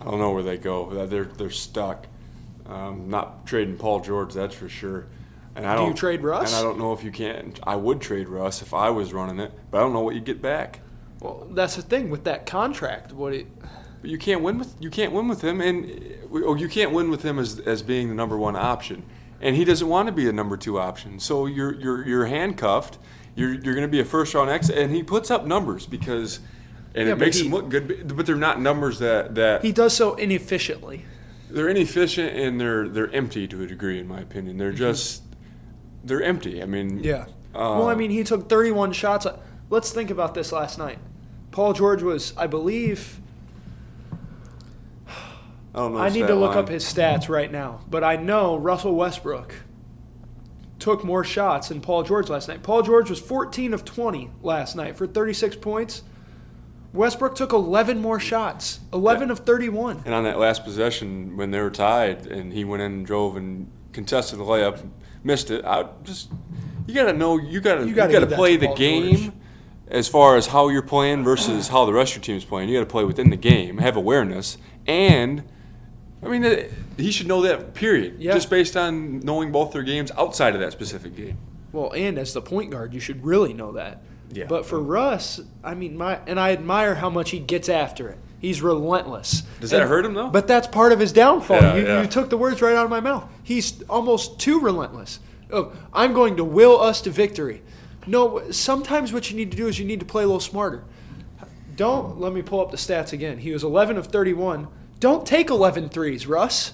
I 0.00 0.04
don't 0.04 0.18
know 0.18 0.32
where 0.32 0.42
they 0.42 0.58
go. 0.58 1.06
They're 1.06 1.24
they're 1.24 1.50
stuck. 1.50 2.06
Um, 2.66 3.08
not 3.10 3.46
trading 3.46 3.76
Paul 3.76 4.00
George, 4.00 4.32
that's 4.32 4.54
for 4.54 4.68
sure. 4.68 5.06
And 5.54 5.66
I 5.66 5.76
Do 5.76 5.82
you 5.82 5.86
don't 5.88 5.96
trade 5.96 6.22
Russ? 6.22 6.52
And 6.52 6.58
I 6.58 6.62
don't 6.68 6.78
know 6.78 6.92
if 6.92 7.04
you 7.04 7.12
can. 7.12 7.54
I 7.62 7.76
would 7.76 8.00
trade 8.00 8.28
Russ 8.28 8.62
if 8.62 8.74
I 8.74 8.90
was 8.90 9.12
running 9.12 9.38
it, 9.38 9.52
but 9.70 9.78
I 9.78 9.80
don't 9.82 9.92
know 9.92 10.00
what 10.00 10.14
you 10.14 10.20
get 10.20 10.42
back. 10.42 10.80
Well, 11.20 11.46
that's 11.52 11.76
the 11.76 11.82
thing 11.82 12.10
with 12.10 12.24
that 12.24 12.44
contract. 12.46 13.12
What 13.12 13.32
it, 13.32 13.46
But 14.00 14.10
you 14.10 14.18
can't 14.18 14.42
win 14.42 14.58
with 14.58 14.74
you 14.80 14.90
can't 14.90 15.12
win 15.12 15.28
with 15.28 15.42
him, 15.42 15.60
and 15.60 16.18
or 16.30 16.58
you 16.58 16.68
can't 16.68 16.92
win 16.92 17.10
with 17.10 17.22
him 17.22 17.38
as 17.38 17.60
as 17.60 17.82
being 17.82 18.08
the 18.08 18.14
number 18.14 18.36
one 18.36 18.56
option, 18.56 19.04
and 19.40 19.54
he 19.56 19.64
doesn't 19.64 19.88
want 19.88 20.06
to 20.06 20.12
be 20.12 20.28
a 20.28 20.32
number 20.32 20.56
two 20.56 20.78
option. 20.78 21.20
So 21.20 21.46
you're 21.46 21.74
you're 21.74 22.06
you're 22.06 22.26
handcuffed. 22.26 22.98
You're 23.36 23.52
you're 23.54 23.74
going 23.74 23.82
to 23.86 23.88
be 23.88 24.00
a 24.00 24.04
first 24.04 24.34
round 24.34 24.50
exit, 24.50 24.76
and 24.76 24.92
he 24.92 25.02
puts 25.02 25.30
up 25.30 25.46
numbers 25.46 25.86
because, 25.86 26.40
and 26.94 27.06
Yeah, 27.08 27.14
it 27.14 27.18
makes 27.18 27.38
he- 27.38 27.46
him 27.46 27.52
look 27.52 27.68
good, 27.68 28.16
but 28.16 28.26
they're 28.26 28.36
not 28.36 28.60
numbers 28.60 28.98
that 29.00 29.34
that 29.34 29.62
he 29.64 29.72
does 29.72 29.94
so 29.96 30.14
inefficiently. 30.14 31.04
they're 31.50 31.68
inefficient 31.68 32.34
and 32.36 32.60
they're 32.60 32.88
they're 32.88 33.12
empty 33.14 33.46
to 33.48 33.62
a 33.62 33.66
degree, 33.66 33.98
in 33.98 34.06
my 34.08 34.20
opinion. 34.20 34.58
They're 34.58 34.72
just 34.72 35.22
they're 36.04 36.22
empty. 36.22 36.62
I 36.62 36.66
mean, 36.66 37.02
Yeah. 37.02 37.22
uh, 37.54 37.78
well, 37.78 37.88
I 37.88 37.94
mean, 37.94 38.10
he 38.10 38.22
took 38.24 38.48
31 38.48 38.92
shots. 38.92 39.26
Let's 39.70 39.90
think 39.90 40.10
about 40.10 40.34
this 40.34 40.52
last 40.52 40.78
night. 40.78 40.98
Paul 41.50 41.72
George 41.72 42.02
was, 42.02 42.34
I 42.36 42.46
believe, 42.46 43.20
I 45.74 45.78
don't 45.78 45.92
know. 45.94 45.98
I 45.98 46.08
need 46.08 46.26
to 46.26 46.34
look 46.34 46.50
line. 46.50 46.58
up 46.58 46.68
his 46.68 46.84
stats 46.84 47.28
right 47.28 47.50
now, 47.50 47.80
but 47.88 48.04
I 48.04 48.16
know 48.16 48.56
Russell 48.56 48.94
Westbrook 48.94 49.54
took 50.78 51.02
more 51.04 51.24
shots 51.24 51.68
than 51.68 51.80
Paul 51.80 52.02
George 52.02 52.28
last 52.28 52.48
night. 52.48 52.62
Paul 52.62 52.82
George 52.82 53.08
was 53.10 53.18
14 53.20 53.72
of 53.74 53.84
20 53.84 54.30
last 54.42 54.76
night 54.76 54.96
for 54.96 55.06
36 55.06 55.56
points. 55.56 56.02
Westbrook 56.94 57.34
took 57.34 57.52
11 57.52 57.98
more 58.00 58.20
shots, 58.20 58.78
11 58.92 59.30
of 59.32 59.40
31. 59.40 60.02
And 60.04 60.14
on 60.14 60.22
that 60.24 60.38
last 60.38 60.64
possession, 60.64 61.36
when 61.36 61.50
they 61.50 61.60
were 61.60 61.70
tied, 61.70 62.26
and 62.28 62.52
he 62.52 62.64
went 62.64 62.82
in 62.82 62.92
and 62.92 63.06
drove 63.06 63.36
and 63.36 63.68
contested 63.92 64.38
the 64.38 64.44
layup, 64.44 64.88
missed 65.24 65.50
it. 65.50 65.64
I 65.64 65.86
just 66.04 66.30
you 66.86 66.94
got 66.94 67.06
to 67.06 67.12
know 67.12 67.36
you 67.36 67.60
got 67.60 67.76
to 67.76 67.80
You 67.82 67.88
you 67.88 67.94
gotta 67.94 68.12
gotta 68.12 68.28
play 68.28 68.56
the 68.56 68.72
game 68.74 69.16
George. 69.16 69.32
as 69.88 70.06
far 70.06 70.36
as 70.36 70.46
how 70.46 70.68
you're 70.68 70.82
playing 70.82 71.24
versus 71.24 71.66
how 71.66 71.84
the 71.84 71.92
rest 71.92 72.12
of 72.12 72.18
your 72.18 72.24
team's 72.24 72.44
playing. 72.44 72.68
You 72.68 72.76
got 72.78 72.84
to 72.84 72.90
play 72.90 73.04
within 73.04 73.30
the 73.30 73.36
game, 73.36 73.78
have 73.78 73.96
awareness, 73.96 74.56
and 74.86 75.42
I 76.22 76.28
mean 76.28 76.44
it, 76.44 76.72
he 76.96 77.10
should 77.10 77.26
know 77.26 77.42
that. 77.42 77.74
Period. 77.74 78.20
Yeah. 78.20 78.34
Just 78.34 78.50
based 78.50 78.76
on 78.76 79.18
knowing 79.20 79.50
both 79.50 79.72
their 79.72 79.82
games 79.82 80.12
outside 80.16 80.54
of 80.54 80.60
that 80.60 80.70
specific 80.70 81.16
game. 81.16 81.38
Well, 81.72 81.92
and 81.92 82.18
as 82.18 82.32
the 82.34 82.40
point 82.40 82.70
guard, 82.70 82.94
you 82.94 83.00
should 83.00 83.24
really 83.24 83.52
know 83.52 83.72
that. 83.72 84.00
Yeah. 84.34 84.46
But 84.48 84.66
for 84.66 84.80
Russ, 84.80 85.40
I 85.62 85.74
mean, 85.74 85.96
my 85.96 86.18
and 86.26 86.38
I 86.40 86.52
admire 86.52 86.94
how 86.96 87.08
much 87.08 87.30
he 87.30 87.38
gets 87.38 87.68
after 87.68 88.08
it. 88.08 88.18
He's 88.40 88.60
relentless. 88.60 89.42
Does 89.60 89.70
that 89.70 89.80
And- 89.82 89.88
hurt 89.88 90.04
him 90.04 90.12
though? 90.14 90.28
But 90.28 90.46
that's 90.46 90.66
part 90.66 90.92
of 90.92 91.00
his 91.00 91.12
downfall. 91.12 91.56
Yeah, 91.60 91.76
you, 91.76 91.86
yeah. 91.86 92.02
you 92.02 92.08
took 92.08 92.28
the 92.30 92.36
words 92.36 92.60
right 92.60 92.74
out 92.76 92.84
of 92.84 92.90
my 92.90 93.00
mouth. 93.00 93.24
He's 93.42 93.82
almost 93.84 94.38
too 94.38 94.60
relentless. 94.60 95.20
Oh, 95.52 95.72
I'm 95.92 96.12
going 96.12 96.36
to 96.36 96.44
will 96.44 96.80
us 96.80 97.00
to 97.02 97.10
victory. 97.10 97.62
No, 98.06 98.50
sometimes 98.50 99.12
what 99.12 99.30
you 99.30 99.36
need 99.36 99.50
to 99.52 99.56
do 99.56 99.66
is 99.68 99.78
you 99.78 99.84
need 99.86 100.00
to 100.00 100.06
play 100.06 100.24
a 100.24 100.26
little 100.26 100.40
smarter. 100.40 100.84
Don't 101.76 102.20
let 102.20 102.32
me 102.32 102.42
pull 102.42 102.60
up 102.60 102.70
the 102.70 102.76
stats 102.76 103.12
again. 103.12 103.38
He 103.38 103.52
was 103.52 103.64
11 103.64 103.96
of 103.96 104.06
31. 104.08 104.68
Don't 105.00 105.26
take 105.26 105.48
11 105.50 105.88
threes, 105.88 106.26
Russ. 106.26 106.72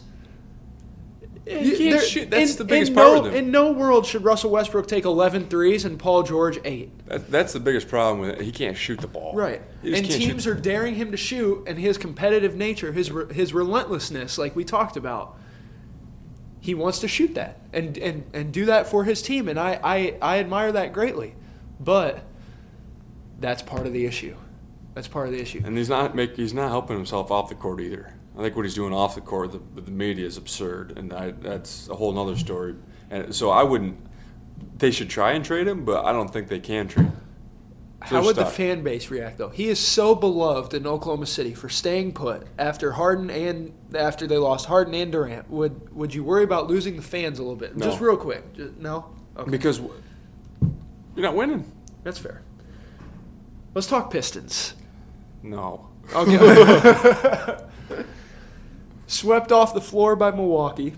You 1.51 1.77
can't 1.77 1.91
There- 1.99 2.03
shoot. 2.03 2.31
That's 2.31 2.53
in- 2.53 2.59
the 2.59 2.65
biggest 2.65 2.91
in 2.91 2.95
part 2.97 3.09
no, 3.09 3.23
with 3.23 3.33
him. 3.33 3.45
In 3.45 3.51
no 3.51 3.73
world 3.73 4.07
should 4.07 4.25
Russell 4.25 4.51
Westbrook 4.51 4.87
take 4.87 5.05
11 5.05 5.49
threes 5.49 5.85
and 5.85 5.99
Paul 5.99 6.23
George 6.23 6.59
8. 6.65 7.07
That, 7.07 7.31
that's 7.31 7.53
the 7.53 7.61
biggest 7.61 7.89
problem 7.89 8.21
with 8.21 8.31
it. 8.39 8.43
He 8.43 8.53
can't 8.53 8.77
shoot 8.77 9.01
the 9.01 9.09
ball. 9.09 9.35
Right. 9.35 9.61
And 9.83 9.95
can't 9.95 10.07
shoot 10.07 10.19
teams 10.19 10.47
are 10.47 10.55
daring 10.55 10.95
him 10.95 11.11
to 11.11 11.17
shoot, 11.17 11.65
and 11.67 11.79
his 11.79 11.99
competitive 11.99 12.55
nature, 12.55 12.93
his 12.93 13.11
re- 13.11 13.33
his 13.33 13.53
relentlessness, 13.53 14.39
like 14.39 14.55
we 14.55 14.65
talked 14.65 14.97
about, 14.97 15.37
he 16.61 16.75
wants 16.75 16.99
to 17.01 17.09
shoot 17.09 17.35
that 17.35 17.59
and 17.73 17.97
and, 17.99 18.25
and 18.33 18.53
do 18.53 18.67
that 18.67 18.87
for 18.87 19.05
his 19.05 19.23
team, 19.23 19.49
and 19.49 19.59
I, 19.59 19.81
I 19.83 20.15
I 20.21 20.39
admire 20.39 20.71
that 20.73 20.93
greatly, 20.93 21.35
but 21.81 22.23
that's 23.41 23.63
part 23.63 23.87
of 23.87 23.93
the 23.93 24.07
issue. 24.07 24.37
That's 24.95 25.09
part 25.09 25.27
of 25.27 25.33
the 25.33 25.41
issue. 25.41 25.63
And 25.65 25.77
he's 25.79 25.89
not 25.89 26.15
make 26.15 26.37
he's 26.37 26.53
not 26.53 26.69
helping 26.69 26.97
himself 26.97 27.31
off 27.31 27.49
the 27.49 27.55
court 27.55 27.81
either. 27.81 28.13
I 28.39 28.43
think 28.43 28.57
what 28.57 28.65
he's 28.65 28.75
doing 28.75 28.93
off 28.93 29.15
the 29.15 29.21
court, 29.21 29.53
the, 29.53 29.81
the 29.81 29.91
media 29.91 30.27
is 30.27 30.37
absurd, 30.37 30.97
and 30.97 31.13
I, 31.13 31.33
that's 31.33 31.89
a 31.89 31.95
whole 31.95 32.17
other 32.19 32.37
story. 32.37 32.77
And 33.11 33.35
so 33.35 33.51
I 33.51 33.63
wouldn't. 33.65 33.99
they 34.79 34.91
should 34.91 35.11
try 35.11 35.33
and 35.33 35.45
trade 35.45 35.67
him, 35.67 35.85
but 35.85 36.05
I 36.05 36.13
don't 36.13 36.33
think 36.33 36.49
they 36.49 36.61
can 36.61 36.89
trade. 36.89 37.07
him. 37.07 37.17
So 38.09 38.15
How 38.15 38.25
would 38.25 38.37
the 38.37 38.47
fan 38.47 38.83
base 38.83 39.11
react 39.11 39.37
though? 39.37 39.51
He 39.51 39.69
is 39.69 39.79
so 39.79 40.15
beloved 40.15 40.73
in 40.73 40.87
Oklahoma 40.87 41.27
City 41.27 41.53
for 41.53 41.69
staying 41.69 42.15
put 42.15 42.47
after 42.59 42.93
Harden 42.93 43.29
and 43.29 43.75
after 43.95 44.27
they 44.27 44.39
lost 44.39 44.65
Harden 44.65 44.95
and 44.95 45.13
Durant. 45.13 45.51
Would 45.51 45.95
would 45.95 46.15
you 46.15 46.25
worry 46.25 46.43
about 46.45 46.67
losing 46.67 46.97
the 46.97 47.03
fans 47.03 47.39
a 47.39 47.43
little 47.43 47.57
bit? 47.57 47.77
No. 47.77 47.85
Just 47.85 48.01
real 48.01 48.17
quick. 48.17 48.55
Just, 48.55 48.79
no. 48.79 49.05
Okay. 49.37 49.51
because 49.51 49.81
you're 49.81 49.91
not 51.17 51.35
winning. 51.35 51.71
That's 52.03 52.19
fair. 52.19 52.41
Let's 53.75 53.87
talk 53.87 54.11
Pistons. 54.11 54.73
No. 55.43 55.91
Okay. 56.15 56.37
Swept 59.11 59.51
off 59.51 59.75
the 59.75 59.81
floor 59.81 60.15
by 60.15 60.31
Milwaukee. 60.31 60.95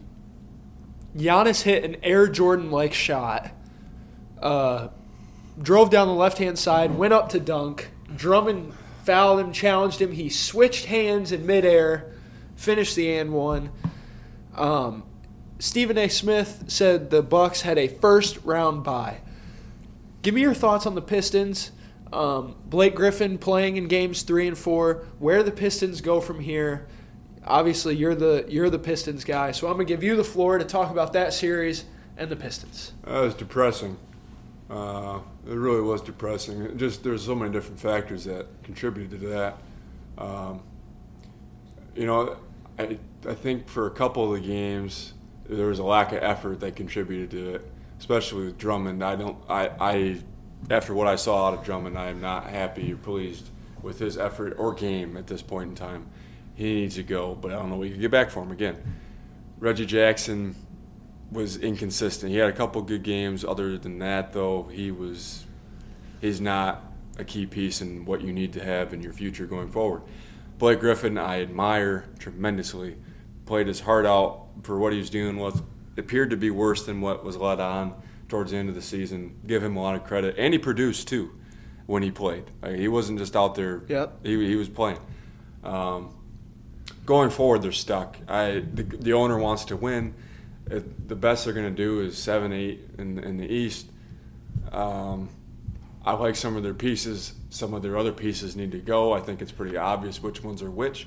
Giannis 1.16 1.62
hit 1.62 1.82
an 1.82 1.96
Air 2.02 2.28
Jordan 2.28 2.70
like 2.70 2.92
shot. 2.92 3.52
Uh, 4.38 4.88
drove 5.58 5.88
down 5.88 6.08
the 6.08 6.14
left 6.14 6.36
hand 6.36 6.58
side, 6.58 6.94
went 6.94 7.14
up 7.14 7.30
to 7.30 7.40
dunk. 7.40 7.88
Drummond 8.14 8.74
fouled 9.04 9.40
him, 9.40 9.50
challenged 9.50 10.02
him. 10.02 10.12
He 10.12 10.28
switched 10.28 10.84
hands 10.84 11.32
in 11.32 11.46
midair, 11.46 12.12
finished 12.54 12.96
the 12.96 13.16
and 13.16 13.32
one. 13.32 13.70
Um, 14.56 15.04
Stephen 15.58 15.96
A. 15.96 16.08
Smith 16.08 16.64
said 16.66 17.08
the 17.08 17.22
Bucks 17.22 17.62
had 17.62 17.78
a 17.78 17.88
first 17.88 18.36
round 18.44 18.84
bye. 18.84 19.22
Give 20.20 20.34
me 20.34 20.42
your 20.42 20.52
thoughts 20.52 20.84
on 20.84 20.94
the 20.94 21.00
Pistons. 21.00 21.72
Um, 22.12 22.56
Blake 22.66 22.94
Griffin 22.94 23.38
playing 23.38 23.78
in 23.78 23.88
games 23.88 24.20
three 24.20 24.46
and 24.46 24.58
four. 24.58 25.06
Where 25.18 25.42
the 25.42 25.50
Pistons 25.50 26.02
go 26.02 26.20
from 26.20 26.40
here? 26.40 26.86
Obviously, 27.44 27.96
you're 27.96 28.14
the 28.14 28.44
you're 28.48 28.70
the 28.70 28.78
Pistons 28.78 29.24
guy, 29.24 29.50
so 29.50 29.66
I'm 29.66 29.74
gonna 29.74 29.84
give 29.84 30.02
you 30.02 30.16
the 30.16 30.24
floor 30.24 30.58
to 30.58 30.64
talk 30.64 30.90
about 30.90 31.12
that 31.14 31.32
series 31.32 31.84
and 32.16 32.30
the 32.30 32.36
Pistons. 32.36 32.92
That 33.04 33.20
was 33.20 33.34
depressing. 33.34 33.96
Uh, 34.70 35.18
it 35.46 35.54
really 35.54 35.80
was 35.80 36.00
depressing. 36.00 36.62
It 36.62 36.76
just 36.76 37.02
there's 37.02 37.24
so 37.24 37.34
many 37.34 37.52
different 37.52 37.80
factors 37.80 38.24
that 38.24 38.46
contributed 38.62 39.20
to 39.20 39.26
that. 39.28 39.58
Um, 40.18 40.60
you 41.96 42.06
know, 42.06 42.36
I 42.78 42.98
I 43.26 43.34
think 43.34 43.68
for 43.68 43.86
a 43.86 43.90
couple 43.90 44.32
of 44.32 44.40
the 44.40 44.46
games 44.46 45.14
there 45.48 45.66
was 45.66 45.78
a 45.78 45.84
lack 45.84 46.12
of 46.12 46.22
effort 46.22 46.60
that 46.60 46.76
contributed 46.76 47.30
to 47.32 47.54
it, 47.56 47.70
especially 47.98 48.46
with 48.46 48.58
Drummond. 48.58 49.02
I 49.02 49.16
don't 49.16 49.36
I 49.48 49.70
I 49.80 50.20
after 50.70 50.94
what 50.94 51.08
I 51.08 51.16
saw 51.16 51.48
out 51.48 51.54
of 51.54 51.64
Drummond, 51.64 51.98
I 51.98 52.08
am 52.08 52.20
not 52.20 52.48
happy 52.48 52.92
or 52.92 52.96
pleased 52.96 53.50
with 53.82 53.98
his 53.98 54.16
effort 54.16 54.54
or 54.58 54.72
game 54.72 55.16
at 55.16 55.26
this 55.26 55.42
point 55.42 55.70
in 55.70 55.74
time. 55.74 56.06
He 56.62 56.74
needs 56.74 56.94
to 56.94 57.02
go, 57.02 57.34
but 57.34 57.50
I 57.50 57.56
don't 57.56 57.70
know 57.70 57.76
we 57.76 57.90
can 57.90 58.00
get 58.00 58.12
back 58.12 58.30
for 58.30 58.40
him 58.40 58.52
again. 58.52 58.76
Reggie 59.58 59.84
Jackson 59.84 60.54
was 61.32 61.56
inconsistent. 61.56 62.30
He 62.30 62.38
had 62.38 62.48
a 62.48 62.52
couple 62.52 62.80
good 62.82 63.02
games. 63.02 63.44
Other 63.44 63.76
than 63.76 63.98
that, 63.98 64.32
though, 64.32 64.68
he 64.70 64.92
was 64.92 65.44
he's 66.20 66.40
not 66.40 66.84
a 67.18 67.24
key 67.24 67.46
piece 67.46 67.80
in 67.80 68.04
what 68.04 68.20
you 68.20 68.32
need 68.32 68.52
to 68.52 68.64
have 68.64 68.94
in 68.94 69.02
your 69.02 69.12
future 69.12 69.44
going 69.44 69.72
forward. 69.72 70.02
Blake 70.58 70.78
Griffin, 70.78 71.18
I 71.18 71.42
admire 71.42 72.04
tremendously. 72.20 72.96
Played 73.44 73.66
his 73.66 73.80
heart 73.80 74.06
out 74.06 74.46
for 74.62 74.78
what 74.78 74.92
he 74.92 75.00
was 75.00 75.10
doing. 75.10 75.38
What 75.38 75.60
appeared 75.96 76.30
to 76.30 76.36
be 76.36 76.50
worse 76.50 76.86
than 76.86 77.00
what 77.00 77.24
was 77.24 77.36
let 77.36 77.58
on 77.58 78.00
towards 78.28 78.52
the 78.52 78.56
end 78.56 78.68
of 78.68 78.76
the 78.76 78.82
season. 78.82 79.40
Give 79.48 79.64
him 79.64 79.76
a 79.76 79.82
lot 79.82 79.96
of 79.96 80.04
credit, 80.04 80.36
and 80.38 80.54
he 80.54 80.58
produced 80.60 81.08
too 81.08 81.32
when 81.86 82.04
he 82.04 82.12
played. 82.12 82.44
Like, 82.62 82.76
he 82.76 82.86
wasn't 82.86 83.18
just 83.18 83.34
out 83.34 83.56
there. 83.56 83.82
Yep. 83.88 84.24
He, 84.24 84.46
he 84.46 84.54
was 84.54 84.68
playing. 84.68 84.98
Um, 85.64 86.14
going 87.04 87.30
forward, 87.30 87.62
they're 87.62 87.72
stuck. 87.72 88.16
I 88.28 88.64
the, 88.72 88.82
the 88.82 89.12
owner 89.12 89.38
wants 89.38 89.64
to 89.66 89.76
win. 89.76 90.14
It, 90.70 91.08
the 91.08 91.16
best 91.16 91.44
they're 91.44 91.54
going 91.54 91.74
to 91.74 91.82
do 91.82 92.00
is 92.00 92.16
seven, 92.16 92.52
eight 92.52 92.80
in, 92.98 93.18
in 93.18 93.36
the 93.36 93.46
East. 93.46 93.86
Um, 94.70 95.28
I 96.04 96.12
like 96.14 96.36
some 96.36 96.56
of 96.56 96.62
their 96.62 96.74
pieces. 96.74 97.34
Some 97.50 97.74
of 97.74 97.82
their 97.82 97.96
other 97.96 98.12
pieces 98.12 98.56
need 98.56 98.72
to 98.72 98.78
go. 98.78 99.12
I 99.12 99.20
think 99.20 99.42
it's 99.42 99.52
pretty 99.52 99.76
obvious 99.76 100.22
which 100.22 100.42
ones 100.42 100.62
are 100.62 100.70
which. 100.70 101.06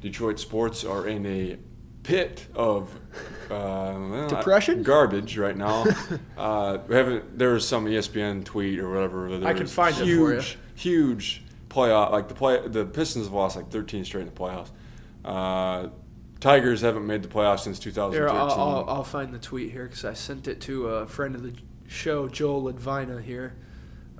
Detroit 0.00 0.38
sports 0.38 0.84
are 0.84 1.08
in 1.08 1.26
a 1.26 1.56
pit 2.04 2.46
of 2.54 2.94
uh, 3.50 4.28
Depression? 4.28 4.82
garbage 4.82 5.36
right 5.36 5.56
now. 5.56 5.84
uh, 6.38 6.78
we 6.86 6.94
haven't. 6.94 7.38
There 7.38 7.52
was 7.52 7.66
some 7.66 7.86
ESPN 7.86 8.44
tweet 8.44 8.78
or 8.78 8.90
whatever. 8.90 9.26
I 9.44 9.52
can 9.52 9.62
was 9.62 9.74
find 9.74 9.94
it 9.94 10.00
for 10.00 10.04
huge, 10.04 10.52
you. 10.52 10.58
huge 10.74 11.42
playoff. 11.68 12.12
Like 12.12 12.28
the 12.28 12.34
play, 12.34 12.66
the 12.66 12.84
Pistons 12.84 13.26
have 13.26 13.34
lost 13.34 13.56
like 13.56 13.70
13 13.70 14.04
straight 14.04 14.22
in 14.22 14.26
the 14.26 14.32
playoffs. 14.32 14.70
Uh, 15.24 15.88
Tigers 16.40 16.80
haven't 16.80 17.06
made 17.06 17.22
the 17.22 17.28
playoffs 17.28 17.60
since 17.60 17.78
2013. 17.78 18.12
Here, 18.12 18.28
I'll, 18.28 18.50
I'll, 18.50 18.84
I'll 18.88 19.04
find 19.04 19.34
the 19.34 19.38
tweet 19.38 19.72
here 19.72 19.84
because 19.84 20.04
I 20.04 20.14
sent 20.14 20.46
it 20.46 20.60
to 20.62 20.86
a 20.88 21.06
friend 21.06 21.34
of 21.34 21.42
the 21.42 21.52
show, 21.88 22.28
Joel 22.28 22.72
Advina 22.72 23.22
here. 23.22 23.56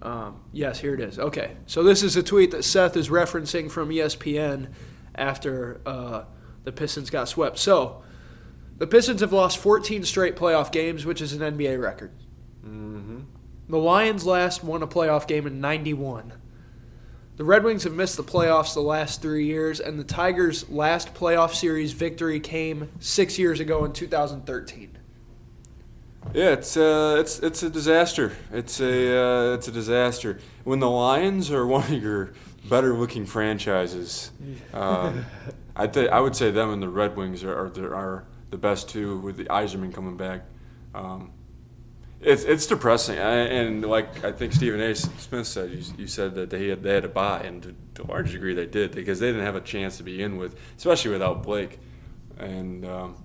Um, 0.02 0.40
yes, 0.52 0.80
here 0.80 0.94
it 0.94 1.00
is. 1.00 1.18
Okay, 1.18 1.56
so 1.66 1.82
this 1.82 2.02
is 2.02 2.16
a 2.16 2.22
tweet 2.22 2.50
that 2.52 2.64
Seth 2.64 2.96
is 2.96 3.08
referencing 3.08 3.70
from 3.70 3.90
ESPN 3.90 4.68
after 5.14 5.80
uh, 5.86 6.24
the 6.64 6.72
Pistons 6.72 7.10
got 7.10 7.28
swept. 7.28 7.58
So, 7.58 8.02
the 8.76 8.86
Pistons 8.86 9.20
have 9.20 9.32
lost 9.32 9.58
14 9.58 10.04
straight 10.04 10.36
playoff 10.36 10.70
games, 10.70 11.04
which 11.04 11.20
is 11.20 11.32
an 11.32 11.40
NBA 11.40 11.80
record. 11.82 12.12
hmm 12.62 13.20
The 13.68 13.78
Lions 13.78 14.24
last 14.24 14.62
won 14.62 14.82
a 14.82 14.86
playoff 14.86 15.26
game 15.26 15.46
in 15.46 15.60
91. 15.60 16.32
The 17.38 17.44
Red 17.44 17.62
Wings 17.62 17.84
have 17.84 17.92
missed 17.94 18.16
the 18.16 18.24
playoffs 18.24 18.74
the 18.74 18.80
last 18.80 19.22
three 19.22 19.46
years, 19.46 19.78
and 19.78 19.96
the 19.96 20.02
Tigers' 20.02 20.68
last 20.68 21.14
playoff 21.14 21.54
series 21.54 21.92
victory 21.92 22.40
came 22.40 22.90
six 22.98 23.38
years 23.38 23.60
ago 23.60 23.84
in 23.84 23.92
2013. 23.92 24.98
Yeah, 26.34 26.50
it's 26.50 26.76
uh, 26.76 27.16
it's 27.20 27.38
it's 27.38 27.62
a 27.62 27.70
disaster. 27.70 28.32
It's 28.52 28.80
a 28.80 29.16
uh, 29.16 29.54
it's 29.54 29.68
a 29.68 29.70
disaster. 29.70 30.40
When 30.64 30.80
the 30.80 30.90
Lions 30.90 31.52
are 31.52 31.64
one 31.64 31.84
of 31.84 32.02
your 32.02 32.32
better 32.68 32.92
looking 32.92 33.24
franchises, 33.24 34.32
um, 34.74 35.24
I 35.76 35.86
th- 35.86 36.10
I 36.10 36.18
would 36.18 36.34
say 36.34 36.50
them 36.50 36.72
and 36.72 36.82
the 36.82 36.88
Red 36.88 37.16
Wings 37.16 37.44
are 37.44 37.66
are, 37.66 37.70
the- 37.70 37.94
are 37.94 38.24
the 38.50 38.58
best 38.58 38.88
two 38.88 39.18
with 39.18 39.36
the 39.36 39.44
Yzerman 39.44 39.94
coming 39.94 40.16
back. 40.16 40.42
Um, 40.92 41.30
it's 42.20 42.44
it's 42.44 42.66
depressing, 42.66 43.18
I, 43.18 43.34
and 43.34 43.84
like 43.84 44.24
I 44.24 44.32
think 44.32 44.52
Stephen 44.52 44.80
A. 44.80 44.94
Smith 44.94 45.46
said, 45.46 45.70
you, 45.70 45.82
you 45.98 46.06
said 46.06 46.34
that 46.34 46.50
they 46.50 46.68
had 46.68 46.82
they 46.82 46.94
had 46.94 47.04
to 47.04 47.08
buy, 47.08 47.40
and 47.40 47.62
to, 47.62 47.74
to 47.94 48.02
a 48.02 48.08
large 48.08 48.32
degree 48.32 48.54
they 48.54 48.66
did 48.66 48.92
because 48.92 49.20
they 49.20 49.28
didn't 49.28 49.44
have 49.44 49.56
a 49.56 49.60
chance 49.60 49.96
to 49.98 50.02
be 50.02 50.22
in 50.22 50.36
with, 50.36 50.58
especially 50.76 51.12
without 51.12 51.42
Blake, 51.42 51.78
and. 52.38 52.84
Um, 52.84 53.16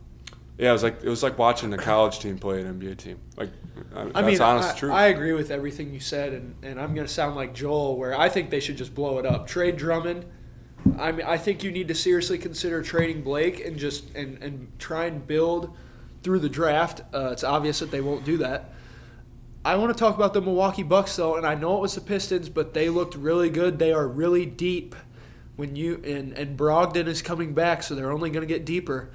yeah, 0.57 0.69
it 0.69 0.73
was 0.73 0.83
like 0.83 1.03
it 1.03 1.09
was 1.09 1.23
like 1.23 1.39
watching 1.39 1.71
the 1.71 1.77
college 1.77 2.19
team 2.19 2.37
play 2.37 2.61
an 2.61 2.79
NBA 2.79 2.97
team. 2.97 3.19
Like, 3.35 3.49
I, 3.95 4.03
that's 4.03 4.15
I 4.15 4.21
mean, 4.21 4.39
honest 4.39 4.75
I, 4.75 4.77
truth. 4.77 4.91
I 4.93 5.07
agree 5.07 5.33
with 5.33 5.49
everything 5.49 5.91
you 5.93 5.99
said, 5.99 6.33
and, 6.33 6.55
and 6.61 6.79
I'm 6.79 6.93
going 6.93 7.07
to 7.07 7.11
sound 7.11 7.35
like 7.35 7.55
Joel, 7.55 7.97
where 7.97 8.17
I 8.17 8.29
think 8.29 8.51
they 8.51 8.59
should 8.59 8.77
just 8.77 8.93
blow 8.93 9.17
it 9.17 9.25
up. 9.25 9.47
Trade 9.47 9.77
Drummond. 9.77 10.25
I 10.99 11.11
mean, 11.11 11.25
I 11.25 11.37
think 11.37 11.63
you 11.63 11.71
need 11.71 11.87
to 11.87 11.95
seriously 11.95 12.37
consider 12.37 12.83
trading 12.83 13.23
Blake 13.23 13.65
and 13.65 13.77
just 13.77 14.13
and, 14.15 14.41
and 14.43 14.71
try 14.77 15.05
and 15.05 15.25
build 15.25 15.75
through 16.21 16.39
the 16.39 16.49
draft. 16.49 17.01
Uh, 17.13 17.29
it's 17.31 17.43
obvious 17.43 17.79
that 17.79 17.89
they 17.89 18.01
won't 18.01 18.23
do 18.23 18.37
that. 18.37 18.73
I 19.65 19.75
want 19.75 19.93
to 19.95 19.99
talk 19.99 20.15
about 20.15 20.33
the 20.33 20.41
Milwaukee 20.41 20.83
Bucks 20.83 21.15
though, 21.15 21.35
and 21.37 21.45
I 21.45 21.55
know 21.55 21.77
it 21.77 21.81
was 21.81 21.95
the 21.95 22.01
Pistons, 22.01 22.49
but 22.49 22.73
they 22.73 22.89
looked 22.89 23.15
really 23.15 23.49
good. 23.49 23.79
They 23.79 23.93
are 23.93 24.07
really 24.07 24.45
deep. 24.45 24.95
When 25.55 25.75
you 25.75 26.01
and 26.03 26.33
and 26.33 26.57
Brogdon 26.57 27.05
is 27.07 27.21
coming 27.21 27.53
back, 27.53 27.83
so 27.83 27.93
they're 27.95 28.11
only 28.11 28.31
going 28.31 28.45
to 28.45 28.51
get 28.51 28.65
deeper. 28.65 29.11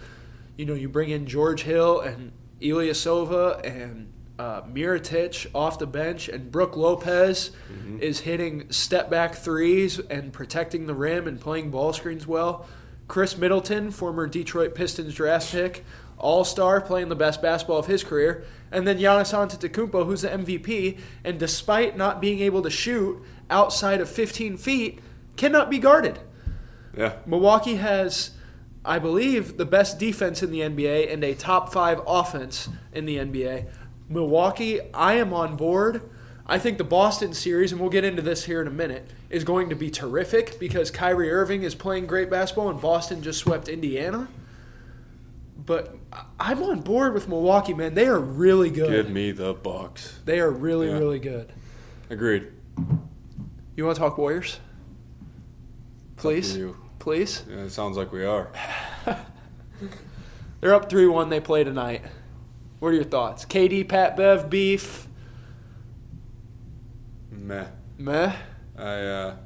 You 0.56 0.66
know, 0.66 0.74
you 0.74 0.88
bring 0.88 1.10
in 1.10 1.26
George 1.26 1.62
Hill 1.62 2.00
and 2.00 2.30
Ilyasova 2.62 3.64
and 3.66 4.12
uh, 4.38 4.62
Mirotic 4.62 5.48
off 5.52 5.80
the 5.80 5.86
bench, 5.86 6.28
and 6.28 6.50
Brook 6.52 6.76
Lopez 6.76 7.50
Mhm. 7.72 8.00
is 8.00 8.20
hitting 8.20 8.70
step 8.70 9.10
back 9.10 9.34
threes 9.34 9.98
and 9.98 10.32
protecting 10.32 10.86
the 10.86 10.94
rim 10.94 11.26
and 11.26 11.40
playing 11.40 11.70
ball 11.72 11.92
screens 11.92 12.24
well. 12.26 12.66
Khris 13.08 13.36
Middleton, 13.36 13.90
former 13.90 14.28
Detroit 14.28 14.76
Pistons 14.76 15.14
draft 15.14 15.50
pick, 15.50 15.84
all 16.18 16.44
star, 16.44 16.80
playing 16.80 17.08
the 17.08 17.16
best 17.16 17.42
basketball 17.42 17.78
of 17.78 17.86
his 17.86 18.04
career. 18.04 18.44
And 18.70 18.86
then 18.86 18.98
Giannis 18.98 19.32
Antetokounmpo, 19.32 20.04
who's 20.04 20.22
the 20.22 20.28
MVP, 20.28 20.98
and 21.24 21.38
despite 21.38 21.96
not 21.96 22.20
being 22.20 22.40
able 22.40 22.62
to 22.62 22.70
shoot 22.70 23.22
outside 23.50 24.00
of 24.00 24.08
15 24.08 24.56
feet, 24.56 25.00
cannot 25.36 25.70
be 25.70 25.78
guarded. 25.78 26.18
yeah, 26.96 27.14
Milwaukee 27.26 27.76
has, 27.76 28.32
I 28.84 28.98
believe, 28.98 29.56
the 29.56 29.64
best 29.64 29.98
defense 29.98 30.42
in 30.42 30.50
the 30.50 30.60
NBA 30.60 31.12
and 31.12 31.24
a 31.24 31.34
top 31.34 31.72
five 31.72 32.00
offense 32.06 32.68
in 32.92 33.06
the 33.06 33.16
NBA. 33.16 33.68
Milwaukee, 34.08 34.80
I 34.92 35.14
am 35.14 35.32
on 35.32 35.56
board. 35.56 36.02
I 36.46 36.58
think 36.58 36.78
the 36.78 36.84
Boston 36.84 37.34
series, 37.34 37.72
and 37.72 37.80
we'll 37.80 37.90
get 37.90 38.04
into 38.04 38.22
this 38.22 38.44
here 38.44 38.62
in 38.62 38.66
a 38.66 38.70
minute, 38.70 39.10
is 39.28 39.44
going 39.44 39.68
to 39.68 39.76
be 39.76 39.90
terrific 39.90 40.58
because 40.58 40.90
Kyrie 40.90 41.30
Irving 41.30 41.62
is 41.62 41.74
playing 41.74 42.06
great 42.06 42.30
basketball 42.30 42.70
and 42.70 42.80
Boston 42.80 43.22
just 43.22 43.38
swept 43.38 43.68
Indiana. 43.68 44.28
But 45.68 45.94
I'm 46.40 46.62
on 46.62 46.80
board 46.80 47.12
with 47.12 47.28
Milwaukee, 47.28 47.74
man. 47.74 47.92
They 47.92 48.06
are 48.06 48.18
really 48.18 48.70
good. 48.70 48.90
give 48.90 49.10
me 49.10 49.32
the 49.32 49.52
Bucks. 49.52 50.18
They 50.24 50.40
are 50.40 50.50
really, 50.50 50.88
Yeah. 50.88 50.94
really 50.94 51.18
good. 51.18 51.52
Agreed. 52.08 52.46
You 53.76 53.84
want 53.84 53.96
to 53.96 54.00
talk 54.00 54.16
Warriors? 54.16 54.60
Please? 56.16 56.58
Please? 56.98 57.44
Yeah, 57.46 57.64
it 57.64 57.70
sounds 57.70 57.98
like 57.98 58.12
we 58.12 58.24
are. 58.24 58.50
They're 60.62 60.74
up 60.74 60.88
3 60.88 61.06
1. 61.06 61.28
They 61.28 61.38
play 61.38 61.64
tonight. 61.64 62.02
What 62.78 62.88
are 62.88 62.94
your 62.94 63.04
thoughts? 63.04 63.44
KD, 63.44 63.86
Pat 63.86 64.16
Bev, 64.16 64.48
beef. 64.48 65.06
Meh. 67.30 67.66
Meh. 67.98 68.32
I 68.74 68.82
uh, 68.82 69.36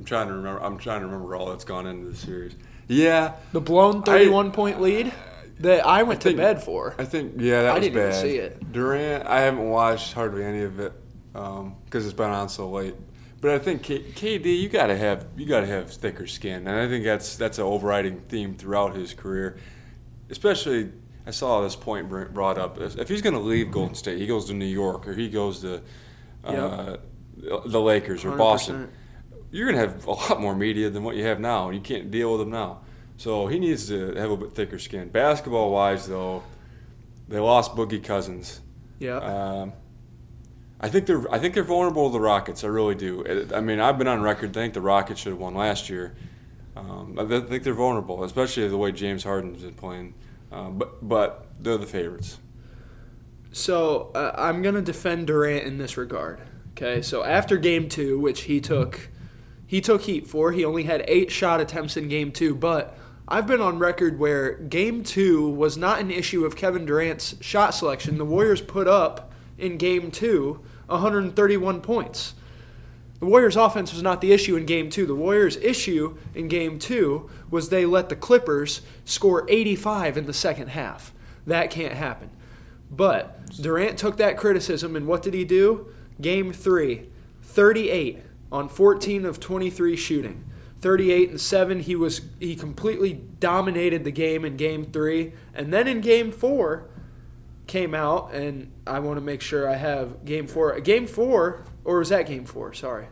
I'm 0.00 0.06
trying 0.06 0.28
to 0.28 0.32
remember. 0.32 0.62
I'm 0.62 0.78
trying 0.78 1.00
to 1.00 1.06
remember 1.06 1.36
all 1.36 1.50
that's 1.50 1.64
gone 1.64 1.86
into 1.86 2.08
the 2.10 2.16
series. 2.16 2.54
Yeah, 2.88 3.34
The 3.52 3.60
blown 3.60 4.02
31 4.02 4.50
point 4.50 4.80
lead 4.80 5.12
that 5.58 5.84
I 5.86 6.02
went 6.04 6.20
I 6.20 6.22
think- 6.22 6.36
to 6.38 6.42
bed 6.42 6.62
for. 6.64 6.94
I 6.98 7.04
think 7.04 7.34
yeah, 7.36 7.62
that 7.62 7.70
I 7.72 7.74
was 7.78 7.82
didn't 7.86 7.98
even 8.00 8.12
see 8.14 8.36
it. 8.36 8.72
Durant, 8.72 9.26
I 9.26 9.40
haven't 9.40 9.68
watched 9.68 10.14
hardly 10.14 10.42
any 10.42 10.62
of 10.62 10.80
it 10.80 10.94
because 11.34 12.06
it's 12.06 12.14
been 12.14 12.30
on 12.30 12.48
so 12.48 12.70
late. 12.70 12.94
But 13.42 13.50
I 13.50 13.58
think 13.58 13.82
K- 13.82 14.02
KD, 14.02 14.58
you 14.58 14.70
gotta 14.70 14.96
have 14.96 15.26
you 15.36 15.44
gotta 15.44 15.66
have 15.66 15.90
thicker 15.92 16.26
skin, 16.26 16.66
and 16.66 16.70
I 16.80 16.88
think 16.88 17.04
that's 17.04 17.36
that's 17.36 17.58
an 17.58 17.64
overriding 17.64 18.20
theme 18.20 18.54
throughout 18.54 18.96
his 18.96 19.12
career. 19.12 19.58
Especially, 20.30 20.90
I 21.26 21.30
saw 21.30 21.60
this 21.62 21.76
point 21.76 22.08
brought 22.08 22.56
up. 22.56 22.78
If 22.80 23.08
he's 23.10 23.20
gonna 23.22 23.38
leave 23.40 23.70
Golden 23.70 23.94
State, 23.94 24.18
he 24.18 24.26
goes 24.26 24.46
to 24.46 24.54
New 24.54 24.64
York 24.64 25.06
or 25.06 25.12
he 25.12 25.28
goes 25.28 25.60
to 25.60 25.82
uh, 26.42 26.96
the 27.66 27.80
Lakers 27.80 28.24
or 28.24 28.36
Boston. 28.36 28.88
100%. 29.50 29.52
You're 29.52 29.66
gonna 29.66 29.78
have 29.78 30.06
a 30.06 30.10
lot 30.10 30.40
more 30.40 30.54
media 30.54 30.90
than 30.90 31.02
what 31.04 31.16
you 31.16 31.24
have 31.24 31.40
now, 31.40 31.66
and 31.66 31.74
you 31.74 31.80
can't 31.80 32.10
deal 32.10 32.32
with 32.32 32.40
them 32.40 32.50
now. 32.50 32.80
So 33.16 33.46
he 33.48 33.58
needs 33.58 33.88
to 33.88 34.14
have 34.14 34.30
a 34.30 34.36
bit 34.36 34.52
thicker 34.52 34.78
skin. 34.78 35.08
Basketball 35.10 35.70
wise, 35.70 36.08
though, 36.08 36.42
they 37.28 37.38
lost 37.38 37.74
Boogie 37.76 38.02
Cousins. 38.02 38.60
Yeah. 38.98 39.16
Um, 39.18 39.72
I 40.80 40.88
think 40.88 41.06
they're 41.06 41.30
I 41.32 41.38
think 41.38 41.54
they're 41.54 41.62
vulnerable 41.62 42.08
to 42.08 42.12
the 42.12 42.20
Rockets. 42.20 42.64
I 42.64 42.68
really 42.68 42.94
do. 42.94 43.46
I 43.54 43.60
mean, 43.60 43.80
I've 43.80 43.98
been 43.98 44.08
on 44.08 44.22
record. 44.22 44.50
I 44.50 44.52
think 44.52 44.74
the 44.74 44.80
Rockets 44.80 45.20
should 45.20 45.32
have 45.32 45.38
won 45.38 45.54
last 45.54 45.90
year. 45.90 46.14
Um, 46.76 47.18
I 47.18 47.26
think 47.40 47.62
they're 47.62 47.74
vulnerable, 47.74 48.24
especially 48.24 48.66
the 48.68 48.78
way 48.78 48.92
James 48.92 49.24
Harden's 49.24 49.62
been 49.62 49.74
playing. 49.74 50.14
Um, 50.50 50.78
but 50.78 51.06
but 51.06 51.46
they're 51.60 51.76
the 51.76 51.86
favorites. 51.86 52.38
So 53.52 54.10
uh, 54.14 54.32
I'm 54.36 54.62
gonna 54.62 54.80
defend 54.80 55.26
Durant 55.26 55.66
in 55.66 55.78
this 55.78 55.96
regard. 55.96 56.40
Okay, 56.72 57.02
so 57.02 57.24
after 57.24 57.58
Game 57.58 57.88
Two, 57.88 58.18
which 58.18 58.42
he 58.42 58.60
took, 58.60 59.10
he 59.70 59.80
took 59.80 60.02
heat 60.02 60.26
for. 60.26 60.50
He 60.50 60.64
only 60.64 60.82
had 60.82 61.04
eight 61.06 61.30
shot 61.30 61.60
attempts 61.60 61.96
in 61.96 62.08
Game 62.08 62.32
Two, 62.32 62.56
but 62.56 62.98
I've 63.28 63.46
been 63.46 63.60
on 63.60 63.78
record 63.78 64.18
where 64.18 64.54
Game 64.54 65.04
Two 65.04 65.48
was 65.48 65.76
not 65.76 66.00
an 66.00 66.10
issue 66.10 66.44
of 66.44 66.56
Kevin 66.56 66.84
Durant's 66.84 67.36
shot 67.40 67.72
selection. 67.72 68.18
The 68.18 68.24
Warriors 68.24 68.60
put 68.60 68.88
up 68.88 69.30
in 69.58 69.76
Game 69.76 70.10
Two 70.10 70.58
131 70.88 71.82
points. 71.82 72.34
The 73.20 73.26
Warriors' 73.26 73.54
offense 73.54 73.92
was 73.92 74.02
not 74.02 74.20
the 74.20 74.32
issue 74.32 74.56
in 74.56 74.66
Game 74.66 74.90
Two. 74.90 75.06
The 75.06 75.14
Warriors' 75.14 75.56
issue 75.58 76.18
in 76.34 76.48
Game 76.48 76.80
Two 76.80 77.30
was 77.48 77.68
they 77.68 77.86
let 77.86 78.08
the 78.08 78.16
Clippers 78.16 78.80
score 79.04 79.46
85 79.48 80.16
in 80.16 80.26
the 80.26 80.32
second 80.32 80.70
half. 80.70 81.12
That 81.46 81.70
can't 81.70 81.94
happen. 81.94 82.30
But 82.90 83.54
Durant 83.54 84.00
took 84.00 84.16
that 84.16 84.36
criticism, 84.36 84.96
and 84.96 85.06
what 85.06 85.22
did 85.22 85.32
he 85.32 85.44
do? 85.44 85.94
Game 86.20 86.52
three, 86.52 87.08
38 87.44 88.18
on 88.52 88.68
14 88.68 89.24
of 89.24 89.40
23 89.40 89.96
shooting. 89.96 90.44
38 90.80 91.28
and 91.30 91.40
7 91.40 91.80
he 91.80 91.94
was 91.94 92.22
he 92.38 92.56
completely 92.56 93.12
dominated 93.38 94.02
the 94.02 94.10
game 94.10 94.46
in 94.46 94.56
game 94.56 94.82
3 94.86 95.30
and 95.54 95.70
then 95.74 95.86
in 95.86 96.00
game 96.00 96.32
4 96.32 96.88
came 97.66 97.94
out 97.94 98.32
and 98.32 98.72
I 98.86 99.00
want 99.00 99.18
to 99.18 99.20
make 99.20 99.42
sure 99.42 99.68
I 99.68 99.74
have 99.76 100.24
game 100.24 100.46
4 100.46 100.80
game 100.80 101.06
4 101.06 101.64
or 101.84 101.98
was 101.98 102.08
that 102.08 102.26
game 102.26 102.46
4 102.46 102.72
sorry 102.72 103.08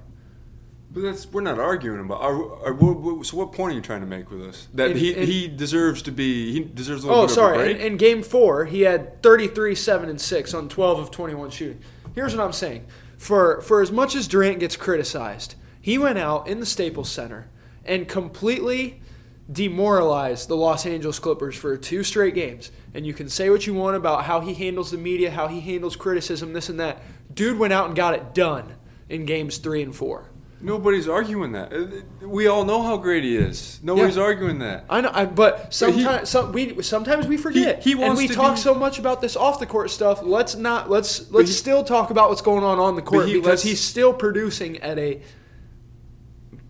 But 0.90 1.02
that's 1.02 1.26
we're 1.30 1.42
not 1.42 1.58
arguing 1.58 2.00
about. 2.00 2.22
Are, 2.22 2.64
are, 2.68 2.72
what- 2.72 3.26
so 3.26 3.36
what 3.36 3.52
point 3.52 3.72
are 3.72 3.76
you 3.76 3.82
trying 3.82 4.00
to 4.00 4.06
make 4.06 4.30
with 4.30 4.40
this? 4.40 4.68
That 4.72 4.92
In- 4.92 4.96
he, 4.96 5.12
in- 5.12 5.26
he 5.26 5.46
deserves 5.48 6.00
to 6.02 6.10
be. 6.10 6.50
He 6.52 6.60
deserves 6.60 7.04
a 7.04 7.08
little 7.08 7.24
Oh, 7.24 7.26
bit 7.26 7.34
sorry. 7.34 7.58
of 7.58 7.66
a 7.66 7.70
In, 7.86 7.92
in 7.92 7.96
game 7.98 8.22
four, 8.22 8.64
he 8.64 8.80
had 8.80 9.22
33, 9.22 9.74
7, 9.74 10.08
and 10.08 10.18
6 10.18 10.54
on 10.54 10.70
12 10.70 10.98
of 10.98 11.10
21 11.10 11.50
shooting. 11.50 11.80
Here's 12.14 12.34
what 12.34 12.42
I'm 12.42 12.54
saying. 12.54 12.86
For, 13.18 13.60
for 13.60 13.82
as 13.82 13.92
much 13.92 14.14
as 14.14 14.28
Durant 14.28 14.60
gets 14.60 14.76
criticized, 14.76 15.56
he 15.80 15.98
went 15.98 16.18
out 16.18 16.48
in 16.48 16.60
the 16.60 16.66
Staples 16.66 17.10
Center 17.10 17.48
and 17.84 18.08
completely 18.08 19.02
demoralized 19.50 20.48
the 20.48 20.56
Los 20.56 20.86
Angeles 20.86 21.18
Clippers 21.18 21.56
for 21.56 21.76
two 21.76 22.04
straight 22.04 22.34
games. 22.34 22.70
And 22.94 23.06
you 23.06 23.12
can 23.12 23.28
say 23.28 23.50
what 23.50 23.66
you 23.66 23.74
want 23.74 23.96
about 23.96 24.24
how 24.24 24.40
he 24.40 24.54
handles 24.54 24.90
the 24.90 24.98
media, 24.98 25.30
how 25.30 25.48
he 25.48 25.60
handles 25.60 25.96
criticism, 25.96 26.52
this 26.52 26.68
and 26.68 26.78
that. 26.78 27.02
Dude 27.34 27.58
went 27.58 27.72
out 27.72 27.86
and 27.86 27.96
got 27.96 28.14
it 28.14 28.34
done 28.34 28.76
in 29.08 29.24
games 29.24 29.58
three 29.58 29.82
and 29.82 29.94
four. 29.94 30.30
Nobody's 30.60 31.08
arguing 31.08 31.52
that. 31.52 31.72
Uh, 31.72 32.26
We 32.26 32.48
all 32.48 32.64
know 32.64 32.82
how 32.82 32.96
great 32.96 33.22
he 33.22 33.36
is. 33.36 33.78
Nobody's 33.82 34.16
Yeah. 34.16 34.22
arguing 34.24 34.58
that. 34.58 34.84
I 34.90 35.00
know, 35.00 35.10
I, 35.12 35.24
but 35.24 35.58
he- 35.58 35.66
sometimes 35.70 36.28
some, 36.28 36.52
we 36.52 36.82
sometimes 36.82 37.26
we 37.28 37.36
forget, 37.36 37.82
he 37.82 37.92
and 37.92 38.00
wants 38.00 38.18
we 38.20 38.26
to 38.28 38.34
talk 38.34 38.56
be- 38.56 38.60
so 38.60 38.74
much 38.74 38.98
about 38.98 39.20
this 39.20 39.36
off 39.36 39.60
the 39.60 39.66
court 39.66 39.90
stuff. 39.90 40.20
Let's 40.22 40.56
not 40.56 40.90
let's 40.90 41.30
let's 41.30 41.50
he- 41.50 41.54
still 41.54 41.84
talk 41.84 42.10
about 42.10 42.28
what's 42.30 42.42
going 42.42 42.64
on 42.64 42.78
on 42.80 42.96
the 42.96 43.02
court 43.02 43.26
he 43.28 43.34
because 43.34 43.62
he's 43.62 43.80
still 43.80 44.12
producing 44.12 44.78
at 44.78 44.98
a 44.98 45.20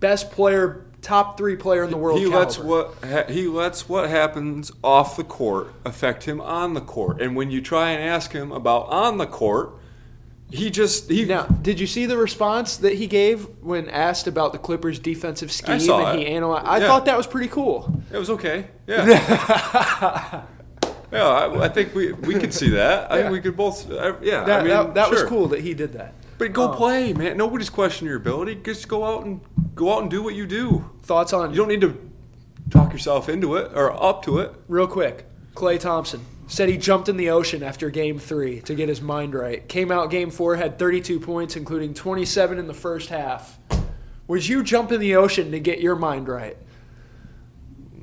best 0.00 0.30
player, 0.30 0.84
top 1.00 1.38
three 1.38 1.56
player 1.56 1.82
in 1.82 1.90
the 1.90 1.96
world. 1.96 2.18
He 2.18 2.24
caliber. 2.26 2.44
lets 2.44 2.58
what 2.58 2.94
ha- 3.04 3.32
he 3.32 3.46
lets 3.48 3.88
what 3.88 4.10
happens 4.10 4.70
off 4.84 5.16
the 5.16 5.24
court 5.24 5.72
affect 5.84 6.24
him 6.24 6.40
on 6.40 6.74
the 6.74 6.80
court. 6.82 7.20
And 7.22 7.34
when 7.34 7.50
you 7.50 7.60
try 7.62 7.90
and 7.90 8.02
ask 8.02 8.32
him 8.32 8.52
about 8.52 8.88
on 8.90 9.18
the 9.18 9.26
court, 9.26 9.72
he 10.50 10.70
just 10.70 11.10
he 11.10 11.24
Now, 11.24 11.42
did 11.44 11.78
you 11.78 11.86
see 11.86 12.06
the 12.06 12.16
response 12.16 12.78
that 12.78 12.94
he 12.94 13.06
gave 13.06 13.46
when 13.60 13.88
asked 13.88 14.26
about 14.26 14.52
the 14.52 14.58
Clippers' 14.58 14.98
defensive 14.98 15.52
scheme? 15.52 15.78
saw 15.80 16.06
and 16.10 16.20
it. 16.20 16.26
he 16.26 16.34
analyzed. 16.34 16.66
I 16.66 16.78
Yeah. 16.78 16.86
thought 16.86 17.04
that 17.04 17.16
was 17.16 17.26
pretty 17.26 17.48
cool. 17.48 18.02
it 18.12 18.16
was 18.18 18.30
okay. 18.30 18.66
Yeah. 18.86 19.04
yeah, 21.12 21.26
I, 21.26 21.64
I 21.64 21.68
think 21.68 21.94
we 21.94 22.12
we 22.12 22.34
could 22.34 22.52
see 22.54 22.70
that. 22.70 23.10
I 23.10 23.16
Yeah. 23.16 23.22
think 23.24 23.32
we 23.32 23.40
could 23.40 23.56
both. 23.56 23.90
Uh, 23.90 24.14
yeah, 24.22 24.44
That, 24.44 24.60
I 24.60 24.62
mean, 24.62 24.70
that, 24.70 24.94
that 24.94 25.10
was 25.10 25.22
cool 25.24 25.48
that 25.48 25.60
he 25.60 25.74
did 25.74 25.92
that. 25.94 26.14
But 26.38 26.52
go 26.52 26.68
Um, 26.70 26.76
play, 26.76 27.12
man. 27.12 27.36
Nobody's 27.36 27.70
questioning 27.70 28.08
your 28.08 28.18
ability. 28.18 28.56
Just 28.62 28.86
go 28.88 29.04
out 29.04 29.24
and 29.26 29.40
go 29.74 29.92
out 29.92 30.02
and 30.02 30.10
do 30.10 30.22
what 30.22 30.34
you 30.34 30.46
do. 30.46 30.84
Thoughts 31.02 31.32
on 31.32 31.50
You 31.50 31.56
don't 31.56 31.68
need 31.68 31.80
to 31.80 31.96
talk 32.70 32.92
yourself 32.92 33.28
into 33.28 33.56
it 33.56 33.72
or 33.74 33.90
up 34.02 34.22
to 34.24 34.38
it. 34.38 34.54
Real 34.68 34.86
quick, 34.86 35.26
Klay 35.54 35.80
Thompson 35.80 36.20
said 36.48 36.68
he 36.68 36.76
jumped 36.78 37.08
in 37.08 37.16
the 37.16 37.30
ocean 37.30 37.62
after 37.62 37.90
game 37.90 38.18
three 38.18 38.60
to 38.62 38.74
get 38.74 38.88
his 38.88 39.00
mind 39.00 39.34
right. 39.34 39.68
Came 39.68 39.92
out 39.92 40.10
game 40.10 40.30
four, 40.30 40.56
had 40.56 40.78
32 40.78 41.20
points, 41.20 41.54
including 41.56 41.94
27 41.94 42.58
in 42.58 42.66
the 42.66 42.74
first 42.74 43.10
half. 43.10 43.58
Would 44.26 44.46
you 44.48 44.62
jump 44.64 44.90
in 44.90 44.98
the 45.00 45.14
ocean 45.16 45.50
to 45.52 45.60
get 45.60 45.80
your 45.80 45.94
mind 45.94 46.26
right? 46.28 46.56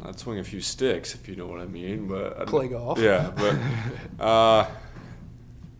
I'd 0.03 0.19
swing 0.19 0.37
a 0.37 0.43
few 0.43 0.61
sticks 0.61 1.15
if 1.15 1.27
you 1.27 1.35
know 1.35 1.47
what 1.47 1.59
I 1.59 1.65
mean. 1.65 2.07
But 2.07 2.37
I'd- 2.39 2.45
Play 2.49 2.67
golf. 2.67 2.99
Yeah, 2.99 3.31
but 3.35 3.55
uh, 4.23 4.67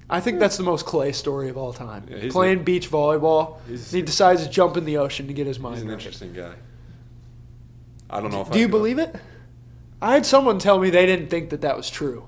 I 0.10 0.20
think 0.20 0.40
that's 0.40 0.58
the 0.58 0.64
most 0.64 0.86
Clay 0.88 1.12
story 1.12 1.50
of 1.50 1.58
all 1.58 1.72
time. 1.74 2.06
Yeah, 2.10 2.30
Playing 2.32 2.64
beach 2.64 2.90
volleyball, 2.90 3.58
he 3.92 4.02
decides 4.02 4.44
to 4.44 4.50
jump 4.50 4.78
in 4.78 4.86
the 4.86 4.98
ocean 4.98 5.28
to 5.28 5.34
get 5.34 5.46
his 5.46 5.60
mind 5.60 5.74
right. 5.74 5.78
he's 5.78 5.84
an 5.84 5.90
right. 5.90 5.94
interesting 6.00 6.34
guy. 6.34 6.54
I 8.10 8.20
don't 8.22 8.32
know 8.32 8.42
if 8.42 8.50
Do 8.52 8.58
you 8.60 8.66
I'd- 8.66 8.72
believe 8.72 8.98
it? 9.00 9.16
I 10.02 10.14
had 10.14 10.26
someone 10.26 10.58
tell 10.60 10.80
me 10.80 10.90
they 10.90 11.06
didn't 11.06 11.30
think 11.30 11.52
that 11.52 11.62
that 11.62 11.78
was 11.78 11.90
true. 11.90 12.28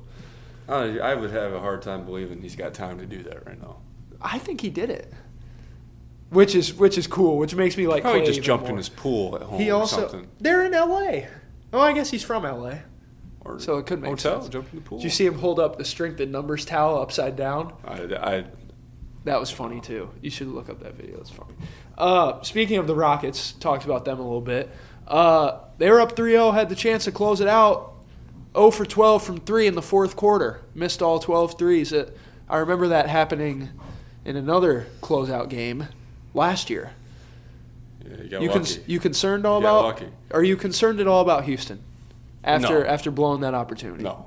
I, 0.67 0.99
I 0.99 1.15
would 1.15 1.32
have 1.32 1.53
a 1.53 1.60
hard 1.60 1.82
time 1.82 2.06
believing 2.06 2.41
he's 2.41 2.56
got 2.56 2.73
time 2.73 2.97
to 2.99 3.06
do 3.06 3.23
that 3.23 3.45
right 3.45 3.60
now. 3.62 3.77
I 4.21 4.38
think 4.39 4.62
he 4.62 4.69
did 4.69 4.89
it, 4.89 5.13
which 6.30 6.56
is 6.56 6.73
which 6.73 6.97
is 6.97 7.08
cool. 7.08 7.38
Which 7.38 7.56
makes 7.56 7.77
me 7.77 7.88
like 7.88 8.01
Probably 8.03 8.21
Clay 8.21 8.27
just 8.27 8.38
even 8.39 8.45
jumped 8.45 8.63
more. 8.65 8.71
in 8.71 8.77
his 8.77 8.89
pool 8.89 9.36
at 9.36 9.43
home 9.43 9.60
He 9.60 9.71
or 9.71 9.82
also 9.82 10.01
something. 10.10 10.27
they're 10.39 10.65
in 10.65 10.73
L.A. 10.73 11.27
Oh, 11.73 11.80
I 11.80 11.93
guess 11.93 12.10
he's 12.12 12.23
from 12.23 12.45
L.A. 12.45 12.82
Or 13.41 13.60
So 13.60 13.77
it 13.77 13.86
could 13.86 14.01
make 14.01 14.10
hotel, 14.10 14.41
sense. 14.41 14.51
jump 14.53 14.67
in 14.73 14.80
the 14.80 14.82
pool. 14.84 14.97
Did 14.97 15.06
you 15.06 15.10
see 15.10 15.25
him 15.25 15.36
hold 15.36 15.60
up 15.60 15.77
the 15.77 15.86
strength 15.86 16.19
in 16.19 16.32
numbers 16.32 16.65
towel 16.65 16.97
upside 17.01 17.36
down? 17.36 17.73
I, 17.86 17.93
I, 18.15 18.45
That 19.25 19.39
was 19.39 19.49
funny 19.51 19.80
too. 19.80 20.10
You 20.21 20.30
should 20.30 20.47
look 20.47 20.69
up 20.69 20.82
that 20.82 20.95
video. 20.95 21.19
It's 21.19 21.30
funny. 21.30 21.53
Uh, 21.97 22.41
speaking 22.41 22.77
of 22.77 22.88
the 22.88 22.95
Rockets, 22.95 23.51
talked 23.53 23.86
about 23.86 24.03
them 24.06 24.19
a 24.19 24.23
little 24.23 24.41
bit. 24.41 24.69
Uh, 25.08 25.60
they 25.77 25.89
were 25.89 26.01
up 26.01 26.15
3-0, 26.15 26.53
had 26.53 26.67
the 26.69 26.75
chance 26.75 27.06
to 27.06 27.12
close 27.12 27.39
it 27.39 27.47
out. 27.47 27.93
0 28.53 28.71
for 28.71 28.86
12 28.86 29.23
from 29.23 29.39
3 29.41 29.67
in 29.67 29.75
the 29.75 29.81
fourth 29.81 30.15
quarter. 30.15 30.62
Missed 30.73 31.01
all 31.01 31.19
12 31.19 31.57
threes. 31.57 31.91
It, 31.91 32.17
I 32.49 32.57
remember 32.57 32.88
that 32.89 33.07
happening 33.10 33.69
in 34.25 34.36
another 34.36 34.88
closeout 35.01 35.49
game 35.49 35.88
last 36.33 36.69
year. 36.69 36.91
yeah, 38.03 38.17
you 38.23 38.29
got 38.29 38.41
You, 38.41 38.47
lucky. 38.47 38.60
cons- 38.60 38.79
you 38.88 38.99
concerned 38.99 39.45
all 39.45 39.60
You 39.60 39.63
got 39.65 39.79
about? 39.79 39.83
lucky. 39.86 40.07
Are 40.31 40.43
you 40.43 40.55
concerned 40.57 40.99
at 40.99 41.07
all 41.07 41.21
about 41.21 41.43
Houston 41.45 41.79
after 42.43 42.79
No. 42.83 42.86
after 42.86 43.12
blowing 43.12 43.41
that 43.41 43.53
opportunity? 43.53 44.03
no, 44.03 44.25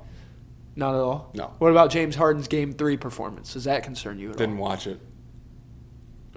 Not 0.75 0.93
at 0.95 1.01
all. 1.01 1.31
No. 1.33 1.51
What 1.59 1.71
about 1.71 1.89
James 1.91 2.15
Harden's 2.15 2.47
Game 2.47 2.73
Three 2.73 2.97
performance? 2.97 3.53
Does 3.53 3.63
that 3.65 3.83
concern 3.83 4.19
you 4.19 4.29
at 4.31 4.37
didn't 4.37 4.57
watch 4.57 4.87
it. 4.87 4.99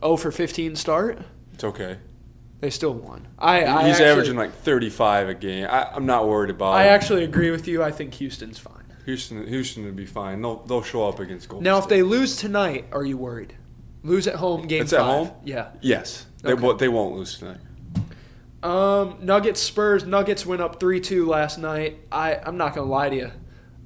all? 0.03 0.13
Oh 0.13 0.17
for 0.17 0.31
15 0.33 0.75
start. 0.77 1.19
It's 1.53 1.65
okay. 1.65 1.99
They 2.61 2.71
still 2.71 2.95
won. 2.95 3.29
I, 3.39 3.65
I 3.65 3.87
he's 3.87 3.97
actually, 3.97 4.07
averaging 4.07 4.37
like 4.37 4.55
35 4.55 5.29
a 5.29 5.35
game. 5.35 5.67
I, 5.69 5.91
I'm 5.93 6.07
not 6.07 6.29
worried 6.29 6.51
about 6.51 6.73
it. 6.73 6.79
I 6.79 6.85
it. 6.85 6.89
actually 6.89 7.25
agree 7.25 7.51
with 7.51 7.69
you. 7.69 7.83
I 7.83 7.91
think 7.91 8.15
Houston's 8.15 8.59
fine. 8.59 8.85
Houston, 9.05 9.47
Houston 9.47 9.85
would 9.85 9.97
be 9.97 10.07
fine. 10.07 10.41
They'll, 10.41 10.63
they'll 10.65 10.83
show 10.83 11.07
up 11.07 11.21
against 11.21 11.49
Golden 11.49 11.65
Now, 11.65 11.79
if 11.79 11.89
they 11.89 12.03
lose 12.03 12.37
tonight, 12.37 12.87
are 12.91 13.05
you 13.05 13.19
worried? 13.19 13.55
Lose 14.03 14.27
at 14.27 14.37
home, 14.37 14.67
game 14.67 14.83
It's 14.83 14.93
at 14.95 15.03
home? 15.03 15.31
Yeah. 15.45 15.71
yes, 15.83 16.27
they, 16.43 16.55
won't, 16.55 16.79
they 16.79 16.89
won't 16.89 17.17
lose 17.17 17.39
tonight. 17.39 17.59
Um, 18.65 19.19
Nuggets 19.21 19.61
Spurs. 19.61 20.07
Nuggets 20.07 20.47
went 20.47 20.63
up 20.63 20.81
three 20.81 20.99
two 20.99 21.27
last 21.27 21.59
night. 21.59 21.99
I 22.11 22.37
I'm 22.37 22.57
not 22.57 22.75
gonna 22.75 22.89
lie 22.89 23.11
to 23.11 23.17
you. 23.17 23.31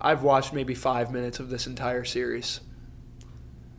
I've 0.00 0.22
watched 0.22 0.52
maybe 0.52 0.74
five 0.76 1.10
minutes 1.10 1.40
of 1.40 1.50
this 1.50 1.66
entire 1.66 2.04
series. 2.04 2.60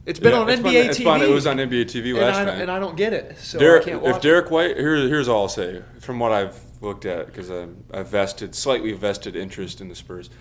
It's 0.10 0.19
been 0.19 0.32
Yeah, 0.32 0.39
on 0.39 0.50
it's 0.50 0.60
NBA 0.60 0.89
TV. 0.89 1.22
It 1.22 1.30
was 1.30 1.45
on 1.45 1.58
NBA 1.58 1.86
TV 1.86 2.10
and 2.10 2.17
last 2.17 2.38
I, 2.38 2.45
night. 2.45 2.62
and 2.62 2.72
I 2.72 2.80
don't 2.80 2.98
get 2.98 3.13
it, 3.13 3.38
so 3.38 3.60
Derek, 3.60 3.84
I 3.84 3.89
can't 3.91 4.02
watch 4.02 4.15
if 4.15 4.22
Derek 4.24 4.50
White, 4.50 4.76
here, 4.76 4.95
here's 4.95 5.28
all 5.28 5.43
I'll 5.43 5.50
say 5.50 5.84
from 6.00 6.17
what 6.17 6.32
I've 6.32 6.60
looked 6.82 7.06
at 7.06 7.28
because 7.28 7.52
I've 7.52 8.08
vested 8.08 8.56
slightly 8.56 8.91
vested 8.93 9.36
interest 9.36 9.82
in 9.82 9.88
the 9.88 9.93
Spurs. 9.93 10.32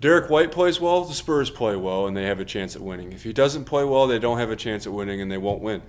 Derek 0.00 0.30
White 0.30 0.52
plays 0.52 0.80
well, 0.80 1.04
the 1.04 1.14
Spurs 1.14 1.50
play 1.50 1.74
well, 1.74 2.06
and 2.06 2.16
they 2.16 2.26
have 2.26 2.38
a 2.38 2.44
chance 2.44 2.76
at 2.76 2.82
winning. 2.82 3.12
If 3.12 3.24
he 3.24 3.32
doesn't 3.32 3.64
play 3.64 3.82
well, 3.82 4.06
they 4.06 4.20
don't 4.20 4.38
have 4.38 4.52
a 4.52 4.56
chance 4.56 4.86
at 4.86 4.92
winning, 4.92 5.20
and 5.20 5.32
they 5.32 5.38
won't 5.38 5.62
win. 5.62 5.82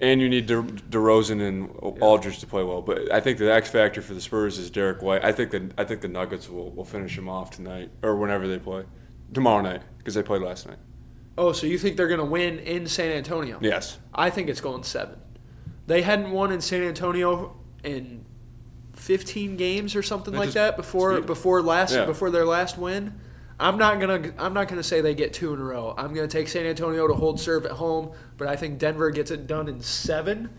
And 0.00 0.20
you 0.20 0.28
need 0.28 0.46
De- 0.46 0.60
DeRozan 0.60 1.40
and 1.40 1.70
Aldridge 2.02 2.40
to 2.40 2.48
play 2.48 2.64
well, 2.64 2.82
but 2.82 3.12
I 3.12 3.20
think 3.20 3.38
the 3.38 3.52
X 3.52 3.70
factor 3.70 4.02
for 4.02 4.14
the 4.14 4.20
Spurs 4.20 4.58
is 4.58 4.70
Derek 4.72 5.02
White. 5.02 5.24
I 5.24 5.30
think 5.30 5.52
that 5.52 5.70
I 5.78 5.84
think 5.84 6.00
the 6.00 6.08
Nuggets 6.08 6.48
will, 6.48 6.72
will 6.72 6.84
finish 6.84 7.16
him 7.16 7.28
off 7.28 7.52
tonight 7.52 7.90
or 8.02 8.16
whenever 8.16 8.48
they 8.48 8.58
play 8.58 8.82
tomorrow 9.32 9.62
night 9.62 9.82
because 9.98 10.14
they 10.14 10.22
played 10.24 10.42
last 10.42 10.66
night. 10.66 10.78
Oh, 11.38 11.52
so 11.52 11.66
you 11.66 11.78
think 11.78 11.96
they're 11.96 12.08
going 12.08 12.18
to 12.20 12.24
win 12.26 12.58
in 12.58 12.86
San 12.86 13.10
Antonio? 13.10 13.58
Yes, 13.60 13.98
I 14.14 14.30
think 14.30 14.48
it's 14.48 14.60
going 14.60 14.82
seven. 14.82 15.16
They 15.86 16.02
hadn't 16.02 16.30
won 16.30 16.52
in 16.52 16.60
San 16.60 16.82
Antonio 16.82 17.56
in 17.82 18.24
15 18.94 19.56
games 19.56 19.96
or 19.96 20.02
something 20.02 20.32
They 20.32 20.38
like 20.38 20.52
that 20.52 20.76
before 20.76 21.20
before 21.20 21.62
last 21.62 21.92
Yeah. 21.94 22.04
before 22.04 22.30
their 22.30 22.44
last 22.44 22.78
win. 22.78 23.14
I'm 23.58 23.78
not 23.78 24.00
gonna 24.00 24.32
I'm 24.38 24.54
not 24.54 24.68
gonna 24.68 24.82
say 24.82 25.00
they 25.00 25.14
get 25.14 25.32
two 25.32 25.52
in 25.54 25.60
a 25.60 25.64
row. 25.64 25.94
I'm 25.96 26.14
gonna 26.14 26.28
take 26.28 26.48
San 26.48 26.66
Antonio 26.66 27.06
to 27.08 27.14
hold 27.14 27.40
serve 27.40 27.64
at 27.64 27.72
home, 27.72 28.12
but 28.36 28.46
I 28.48 28.56
think 28.56 28.78
Denver 28.78 29.10
gets 29.10 29.30
it 29.30 29.46
done 29.46 29.68
in 29.68 29.80
seven. 29.80 30.50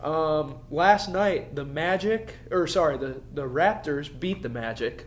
Um, 0.00 0.56
last 0.70 1.08
night 1.08 1.56
the 1.56 1.64
Magic 1.64 2.34
or 2.50 2.66
sorry 2.66 2.98
the 2.98 3.20
the 3.32 3.48
Raptors 3.48 4.08
beat 4.20 4.42
the 4.42 4.48
Magic, 4.48 5.06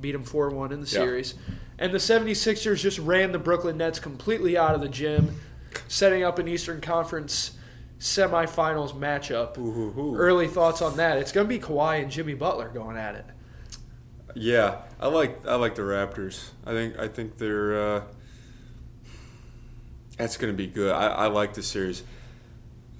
beat 0.00 0.12
them 0.12 0.22
four 0.24 0.50
one 0.50 0.70
in 0.72 0.80
the 0.80 0.86
Yeah. 0.86 0.92
series, 1.04 1.34
and 1.78 1.92
the 1.92 1.98
76ers 1.98 2.80
just 2.80 2.98
ran 2.98 3.32
the 3.32 3.38
Brooklyn 3.38 3.76
Nets 3.76 3.98
completely 3.98 4.56
out 4.56 4.74
of 4.74 4.80
the 4.80 4.88
gym, 4.88 5.40
setting 5.88 6.22
up 6.22 6.38
an 6.38 6.48
Eastern 6.48 6.80
Conference 6.80 7.52
semifinals 7.98 8.92
matchup. 8.92 9.56
Ooh-hoo-hoo. 9.58 10.16
Early 10.16 10.48
thoughts 10.48 10.82
on 10.82 10.96
that? 10.96 11.18
It's 11.18 11.32
gonna 11.32 11.48
be 11.48 11.58
Kawhi 11.58 12.02
and 12.02 12.10
Jimmy 12.10 12.34
Butler 12.34 12.68
going 12.68 12.96
at 12.96 13.14
it. 13.14 13.24
Yeah, 14.34 14.82
I 14.98 15.08
like 15.08 15.46
I 15.46 15.54
like 15.54 15.74
the 15.74 15.82
Raptors. 15.82 16.50
I 16.66 16.72
think 16.72 16.98
I 16.98 17.08
think 17.08 17.38
they're 17.38 17.96
uh, 17.96 18.02
that's 20.16 20.36
going 20.36 20.52
to 20.52 20.56
be 20.56 20.66
good. 20.66 20.92
I, 20.92 21.06
I 21.06 21.26
like 21.26 21.54
the 21.54 21.62
series. 21.62 22.02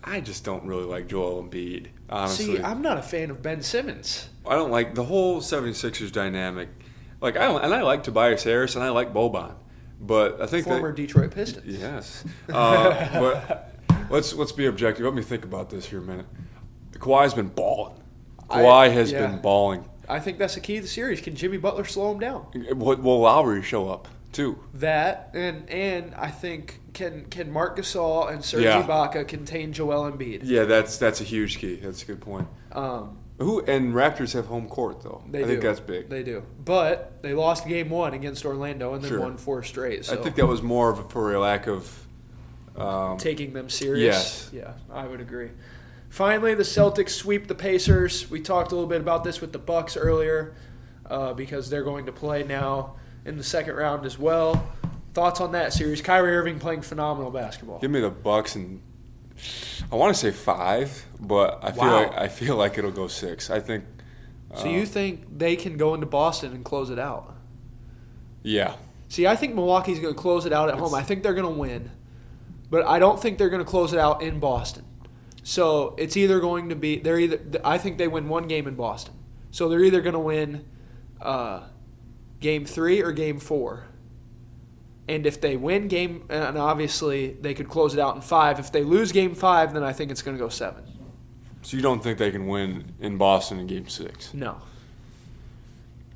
I 0.02 0.20
just 0.20 0.44
don't 0.44 0.64
really 0.64 0.84
like 0.84 1.08
Joel 1.08 1.42
Embiid. 1.42 1.88
Honestly, 2.10 2.56
See, 2.56 2.62
I'm 2.62 2.82
not 2.82 2.98
a 2.98 3.02
fan 3.02 3.30
of 3.30 3.42
Ben 3.42 3.62
Simmons. 3.62 4.28
I 4.46 4.54
don't 4.54 4.70
like 4.70 4.94
the 4.94 5.04
whole 5.04 5.40
76ers 5.40 6.12
dynamic. 6.12 6.68
Like 7.24 7.38
I 7.38 7.46
and 7.46 7.72
I 7.72 7.80
like 7.80 8.02
Tobias 8.02 8.44
Harris 8.44 8.74
and 8.74 8.84
I 8.84 8.90
like 8.90 9.14
Boban, 9.14 9.54
but 9.98 10.42
I 10.42 10.46
think 10.46 10.66
Former 10.66 10.88
that, 10.88 10.96
Detroit 10.96 11.30
Pistons. 11.30 11.64
yes. 11.66 12.22
Uh, 12.52 13.08
but 13.18 13.74
let's 14.10 14.34
let's 14.34 14.52
be 14.52 14.66
objective. 14.66 15.06
Let 15.06 15.14
me 15.14 15.22
think 15.22 15.42
about 15.46 15.70
this 15.70 15.86
here 15.86 16.00
a 16.00 16.02
minute. 16.02 16.26
Kawhi's 16.92 17.32
been 17.32 17.48
balling. 17.48 17.94
I- 18.50 18.60
Kawhi 18.60 18.92
has 18.92 19.10
yeah. 19.10 19.26
been 19.26 19.40
balling. 19.40 19.88
I 20.06 20.20
think 20.20 20.36
that's 20.36 20.54
the 20.54 20.60
key 20.60 20.76
to 20.76 20.82
the 20.82 20.86
series. 20.86 21.22
Can 21.22 21.34
Jimmy 21.34 21.56
Butler 21.56 21.86
slow 21.86 22.12
him 22.12 22.18
down? 22.18 22.46
Will, 22.76 22.96
will 22.96 23.20
Lowry 23.20 23.62
show 23.62 23.88
up 23.88 24.06
too? 24.32 24.58
That 24.74 25.30
and 25.32 25.66
and 25.70 26.14
I 26.16 26.30
think 26.30 26.82
can 26.92 27.24
can 27.30 27.50
Marc 27.50 27.78
Gasol 27.78 28.30
and 28.30 28.44
Serge 28.44 28.64
Yeah. 28.64 28.82
Ibaka 28.82 29.26
contain 29.26 29.72
Joel 29.72 30.12
Embiid? 30.12 30.40
Yeah, 30.44 30.64
that's 30.64 30.98
that's 30.98 31.22
a 31.22 31.24
huge 31.24 31.56
key. 31.56 31.76
That's 31.76 32.02
a 32.02 32.06
good 32.06 32.20
point. 32.20 32.48
Um, 32.72 33.16
Who 33.38 33.64
and 33.64 33.92
Raptors 33.94 34.32
have 34.34 34.46
home 34.46 34.68
court 34.68 35.02
though. 35.02 35.22
they 35.28 35.42
I 35.42 35.46
think 35.46 35.60
that's 35.62 35.80
big. 35.80 36.08
They 36.08 36.22
do, 36.22 36.44
but 36.64 37.20
they 37.22 37.34
lost 37.34 37.66
game 37.66 37.90
one 37.90 38.14
against 38.14 38.44
Orlando 38.44 38.94
and 38.94 39.02
then 39.02 39.10
Sure. 39.10 39.20
won 39.20 39.36
four 39.36 39.62
straight. 39.64 40.04
So 40.04 40.18
I 40.18 40.22
think 40.22 40.36
that 40.36 40.46
was 40.46 40.62
more 40.62 40.90
of 40.90 41.00
a, 41.00 41.02
for 41.08 41.34
a 41.34 41.40
lack 41.40 41.66
of. 41.66 42.00
Um, 42.76 43.18
taking 43.18 43.52
them 43.52 43.68
serious. 43.68 44.04
Yes. 44.04 44.50
Yeah, 44.52 44.72
I 44.92 45.06
would 45.06 45.20
agree. 45.20 45.50
Finally, 46.10 46.54
the 46.54 46.62
Celtics 46.64 47.10
sweep 47.10 47.46
the 47.48 47.54
Pacers. 47.54 48.30
We 48.30 48.40
talked 48.40 48.70
a 48.72 48.74
little 48.76 48.88
bit 48.88 49.00
about 49.00 49.24
this 49.24 49.40
with 49.40 49.52
the 49.52 49.58
Bucks 49.58 49.96
earlier 49.96 50.54
uh, 51.06 51.34
because 51.34 51.70
they're 51.70 51.84
going 51.84 52.06
to 52.06 52.12
play 52.12 52.42
now 52.44 52.94
in 53.24 53.36
the 53.36 53.44
second 53.44 53.74
round 53.74 54.06
as 54.06 54.18
well. 54.18 54.72
Thoughts 55.12 55.40
on 55.40 55.52
that 55.52 55.72
series? 55.72 56.00
Kyrie 56.02 56.36
Irving 56.36 56.58
playing 56.58 56.82
phenomenal 56.82 57.30
basketball. 57.30 57.78
give 57.80 57.90
me 57.90 58.00
the 58.00 58.10
Bucks 58.10 58.54
and 58.56 58.80
I 59.90 59.96
want 59.96 60.14
to 60.14 60.20
say 60.20 60.30
five, 60.30 61.06
but 61.20 61.58
I 61.62 61.72
feel 61.72 61.90
like 61.90 62.14
I 62.16 62.28
feel 62.28 62.56
like 62.56 62.78
it'll 62.78 62.90
go 62.90 63.08
six. 63.08 63.50
I 63.50 63.60
think. 63.60 63.84
So 64.56 64.66
uh, 64.66 64.70
you 64.70 64.86
think 64.86 65.38
they 65.38 65.56
can 65.56 65.76
go 65.76 65.94
into 65.94 66.06
Boston 66.06 66.52
and 66.52 66.64
close 66.64 66.90
it 66.90 66.98
out? 66.98 67.34
Yeah, 68.42 68.76
See, 69.14 69.28
I 69.28 69.36
think 69.36 69.54
Milwaukee's 69.54 70.00
going 70.00 70.12
to 70.12 70.20
close 70.20 70.44
it 70.44 70.52
out 70.52 70.68
at 70.68 70.74
home. 70.74 70.92
I 70.92 71.04
think 71.04 71.22
they're 71.22 71.34
going 71.34 71.46
to 71.46 71.60
win, 71.60 71.92
but 72.68 72.84
I 72.84 72.98
don't 72.98 73.22
think 73.22 73.38
they're 73.38 73.48
going 73.48 73.64
to 73.64 73.70
close 73.70 73.92
it 73.92 74.00
out 74.00 74.22
in 74.22 74.40
Boston. 74.40 74.84
So 75.44 75.94
it's 75.98 76.16
either 76.16 76.40
going 76.40 76.70
to 76.70 76.74
be 76.74 76.98
they're 76.98 77.20
either. 77.20 77.38
I 77.62 77.78
think 77.78 77.96
they 77.96 78.08
win 78.08 78.28
one 78.28 78.48
game 78.48 78.66
in 78.66 78.74
Boston. 78.74 79.14
So 79.52 79.68
they're 79.68 79.84
either 79.84 80.00
going 80.00 80.14
to 80.14 80.18
win 80.18 80.64
uh, 81.22 81.68
game 82.40 82.64
three 82.64 83.02
or 83.02 83.12
game 83.12 83.38
four. 83.38 83.86
And 85.06 85.26
if 85.26 85.40
they 85.40 85.56
win 85.56 85.88
game, 85.88 86.24
and 86.30 86.56
obviously 86.56 87.32
they 87.34 87.52
could 87.54 87.68
close 87.68 87.92
it 87.92 88.00
out 88.00 88.14
in 88.16 88.22
five. 88.22 88.58
If 88.58 88.72
they 88.72 88.82
lose 88.82 89.12
game 89.12 89.34
five, 89.34 89.74
then 89.74 89.82
I 89.82 89.92
think 89.92 90.10
it's 90.10 90.22
going 90.22 90.36
to 90.36 90.42
go 90.42 90.48
seven. 90.48 90.82
so 91.62 91.76
you 91.76 91.82
don't 91.82 92.02
think 92.02 92.18
they 92.18 92.30
can 92.30 92.46
win 92.46 92.94
in 93.00 93.18
Boston 93.18 93.58
in 93.58 93.66
Game 93.66 93.88
Six? 93.88 94.32
No. 94.32 94.56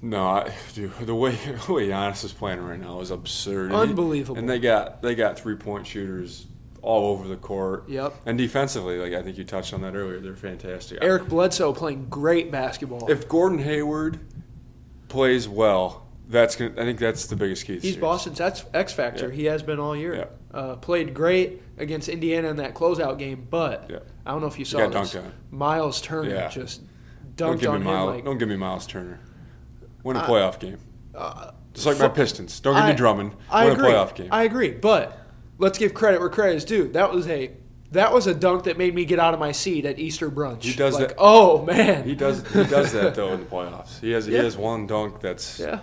No, 0.00 0.26
I, 0.28 0.52
dude, 0.74 0.92
the 1.00 1.14
way 1.14 1.32
the 1.66 1.72
way 1.72 1.88
Giannis 1.88 2.24
is 2.24 2.32
playing 2.32 2.60
right 2.60 2.80
now 2.80 3.00
is 3.00 3.10
absurd. 3.10 3.72
Unbelievable. 3.72 4.38
And 4.38 4.48
they 4.48 4.58
got 4.58 5.02
they 5.02 5.14
got 5.14 5.38
three 5.38 5.56
point 5.56 5.86
shooters 5.86 6.46
all 6.80 7.10
over 7.10 7.26
the 7.26 7.36
court. 7.36 7.88
Yep. 7.88 8.14
And 8.24 8.38
defensively, 8.38 8.98
like 8.98 9.12
I 9.12 9.22
think 9.22 9.36
you 9.36 9.44
touched 9.44 9.74
on 9.74 9.80
that 9.82 9.94
earlier, 9.94 10.20
they're 10.20 10.36
fantastic. 10.36 10.98
Eric 11.02 11.28
Bledsoe 11.28 11.72
playing 11.72 12.06
great 12.08 12.50
basketball. 12.52 13.10
If 13.10 13.28
Gordon 13.28 13.58
Hayward 13.58 14.20
plays 15.08 15.48
well, 15.48 16.06
that's 16.28 16.56
gonna, 16.56 16.72
I 16.72 16.84
think 16.84 16.98
that's 16.98 17.26
the 17.26 17.36
biggest 17.36 17.64
key. 17.66 17.78
He's. 17.78 17.96
Boston's 17.96 18.40
X, 18.40 18.64
X 18.74 18.92
factor. 18.92 19.28
Yeah. 19.28 19.34
He 19.34 19.44
has 19.46 19.62
been 19.62 19.78
all 19.80 19.96
year. 19.96 20.14
Yeah. 20.14 20.24
Uh, 20.58 20.76
played 20.76 21.14
great 21.14 21.62
against 21.78 22.08
Indiana 22.08 22.48
in 22.48 22.56
that 22.56 22.74
closeout 22.74 23.18
game, 23.18 23.46
but 23.50 23.86
Yeah. 23.90 23.98
I 24.26 24.30
don't 24.32 24.40
know 24.40 24.46
if 24.46 24.58
you 24.58 24.64
saw 24.64 24.86
this. 24.88 25.16
Miles 25.50 26.00
Turner 26.00 26.30
Yeah. 26.30 26.48
just 26.48 26.82
dunked 27.36 27.68
on 27.68 27.76
him 27.76 27.84
Miles. 27.84 28.14
like 28.16 28.24
don't 28.24 28.38
give 28.38 28.48
me 28.48 28.56
Miles 28.56 28.86
Turner. 28.86 29.20
Win 30.04 30.16
a 30.16 30.20
I- 30.22 30.26
playoff 30.26 30.58
game. 30.58 30.78
uh, 31.14 31.50
Just 31.74 31.86
like 31.86 31.98
my 31.98 32.08
Pistons. 32.08 32.60
Don't 32.60 32.74
give 32.74 32.84
I- 32.84 32.90
me 32.90 32.96
Drummond. 32.96 33.32
I 33.50 33.64
Win 33.66 33.74
agree. 33.74 33.88
a 33.90 33.92
playoff 33.94 34.14
game. 34.14 34.28
I 34.32 34.42
agree, 34.44 34.70
but 34.72 35.18
let's 35.58 35.78
give 35.78 35.94
credit 35.94 36.20
where 36.20 36.28
credit 36.28 36.56
is 36.56 36.64
due. 36.64 36.88
That 36.88 37.12
was 37.12 37.28
a 37.28 37.52
that 37.92 38.12
was 38.12 38.26
a 38.26 38.34
dunk 38.34 38.64
that 38.64 38.76
made 38.76 38.94
me 38.94 39.06
get 39.06 39.18
out 39.18 39.32
of 39.32 39.40
my 39.40 39.50
seat 39.52 39.86
at 39.86 39.98
Easter 39.98 40.30
brunch. 40.30 40.62
He 40.62 40.74
does 40.74 40.94
like, 40.98 41.08
that- 41.08 41.14
Oh 41.18 41.64
man, 41.64 42.04
he 42.04 42.14
does. 42.14 42.46
He 42.52 42.64
does 42.64 42.92
that 42.92 43.14
though 43.14 43.32
in 43.32 43.40
the 43.40 43.46
playoffs. 43.50 43.98
He 44.00 44.10
has. 44.12 44.26
He 44.26 44.34
has 44.34 44.56
one 44.56 44.86
dunk 44.86 45.20
that's 45.20 45.58
Yeah. 45.60 45.80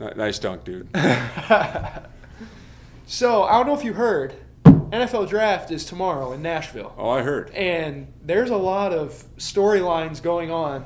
Ni- 0.00 0.12
nice 0.16 0.38
dunk, 0.38 0.64
dude. 0.64 0.88
So 3.10 3.42
I 3.42 3.56
don't 3.56 3.66
know 3.66 3.74
if 3.74 3.82
you 3.82 3.94
heard, 3.94 4.34
NFL 4.64 5.28
draft 5.28 5.72
is 5.72 5.84
tomorrow 5.84 6.32
in 6.32 6.42
Nashville. 6.42 6.94
Oh, 6.96 7.10
I 7.10 7.22
heard. 7.22 7.50
And 7.50 8.06
there's 8.22 8.50
a 8.50 8.56
lot 8.56 8.92
of 8.92 9.24
storylines 9.36 10.22
going 10.22 10.52
on 10.52 10.84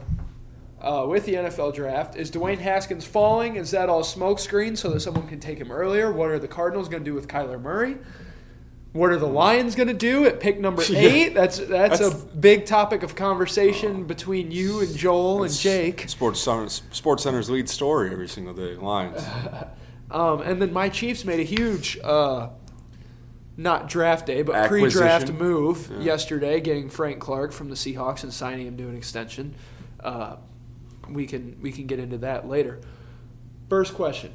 uh, 0.81 1.05
with 1.07 1.27
the 1.27 1.35
NFL 1.35 1.75
draft. 1.75 2.17
Is 2.17 2.31
Dwayne 2.31 2.61
Haskins 2.61 3.05
falling? 3.05 3.57
Is 3.57 3.73
that 3.73 3.91
all 3.91 4.03
smokescreen 4.03 4.75
so 4.79 4.89
that 4.89 5.01
someone 5.01 5.29
can 5.29 5.39
take 5.39 5.59
him 5.59 5.71
earlier? 5.71 6.11
What 6.11 6.31
are 6.31 6.39
the 6.39 6.49
Cardinals 6.49 6.89
going 6.89 7.05
to 7.05 7.11
do 7.11 7.15
with 7.15 7.29
Kyler 7.29 7.61
Murray? 7.61 7.99
What 8.95 9.11
are 9.11 9.19
the 9.19 9.27
Lions 9.27 9.75
going 9.75 9.89
to 9.89 9.93
do 9.93 10.25
at 10.25 10.39
pick 10.39 10.61
number 10.61 10.81
Yeah. 10.89 10.99
eight? 11.01 11.35
That's, 11.35 11.59
that's 11.59 11.99
That's- 11.99 12.23
a 12.23 12.27
big 12.37 12.65
topic 12.65 13.03
of 13.03 13.17
conversation 13.17 14.05
between 14.05 14.53
you 14.53 14.81
and 14.83 14.97
Joel 14.97 15.43
and 15.43 15.53
Jake. 15.53 16.09
Sports 16.09 16.41
Center, 16.41 16.69
Sports 16.69 17.25
Center's 17.25 17.51
lead 17.51 17.69
story 17.69 18.13
every 18.13 18.29
single 18.29 18.55
day. 18.55 18.75
Lions. 18.77 19.21
Um, 20.11 20.43
and 20.43 20.63
then 20.63 20.73
my 20.73 20.91
Chiefs 20.91 21.25
made 21.25 21.41
a 21.41 21.45
huge, 21.45 21.99
uh, 22.05 22.51
not 23.57 23.89
draft 23.89 24.27
day, 24.27 24.43
but 24.43 24.69
pre-draft 24.69 25.33
move 25.33 25.91
Yeah. 25.91 26.01
yesterday, 26.05 26.61
getting 26.61 26.89
Frank 26.89 27.19
Clark 27.19 27.51
from 27.51 27.69
the 27.69 27.75
Seahawks 27.75 28.23
and 28.23 28.33
signing 28.33 28.67
him 28.69 28.77
to 28.77 28.85
an 28.89 28.97
extension. 28.97 29.57
Uh, 29.99 30.37
we 31.09 31.27
can 31.27 31.57
we 31.61 31.73
can 31.73 31.87
get 31.89 31.99
into 31.99 32.19
that 32.19 32.47
later. 32.49 32.81
First 33.69 33.95
question: 33.95 34.31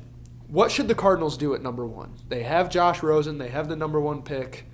What 0.50 0.72
should 0.72 0.88
the 0.88 0.95
Cardinals 0.95 1.38
do 1.38 1.54
at 1.54 1.62
number 1.62 1.86
one? 1.86 2.16
They 2.28 2.41
have 2.41 2.72
Josh 2.72 3.04
Rosen, 3.04 3.38
they 3.38 3.50
have 3.50 3.70
the 3.70 3.76
number 3.76 4.02
one 4.02 4.24
pick, 4.24 4.66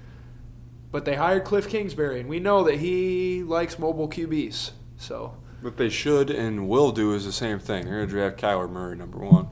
but 0.89 1.03
they 1.03 1.15
hired 1.15 1.43
Cliff 1.43 1.67
Kingsbury, 1.67 2.21
and 2.21 2.29
we 2.29 2.39
know 2.39 2.63
that 2.63 2.79
he 2.79 3.43
likes 3.43 3.77
mobile 3.77 4.07
QBs. 4.07 4.71
So 4.95 5.35
What 5.59 5.75
they 5.75 5.89
should 5.89 6.29
and 6.29 6.69
will 6.69 6.93
do 6.93 7.13
is 7.13 7.25
the 7.25 7.33
same 7.33 7.59
thing. 7.59 7.83
They're 7.83 7.95
going 7.95 8.07
to 8.07 8.13
draft 8.13 8.37
Kyler 8.37 8.69
Murray 8.69 8.95
number 8.95 9.17
one. 9.17 9.49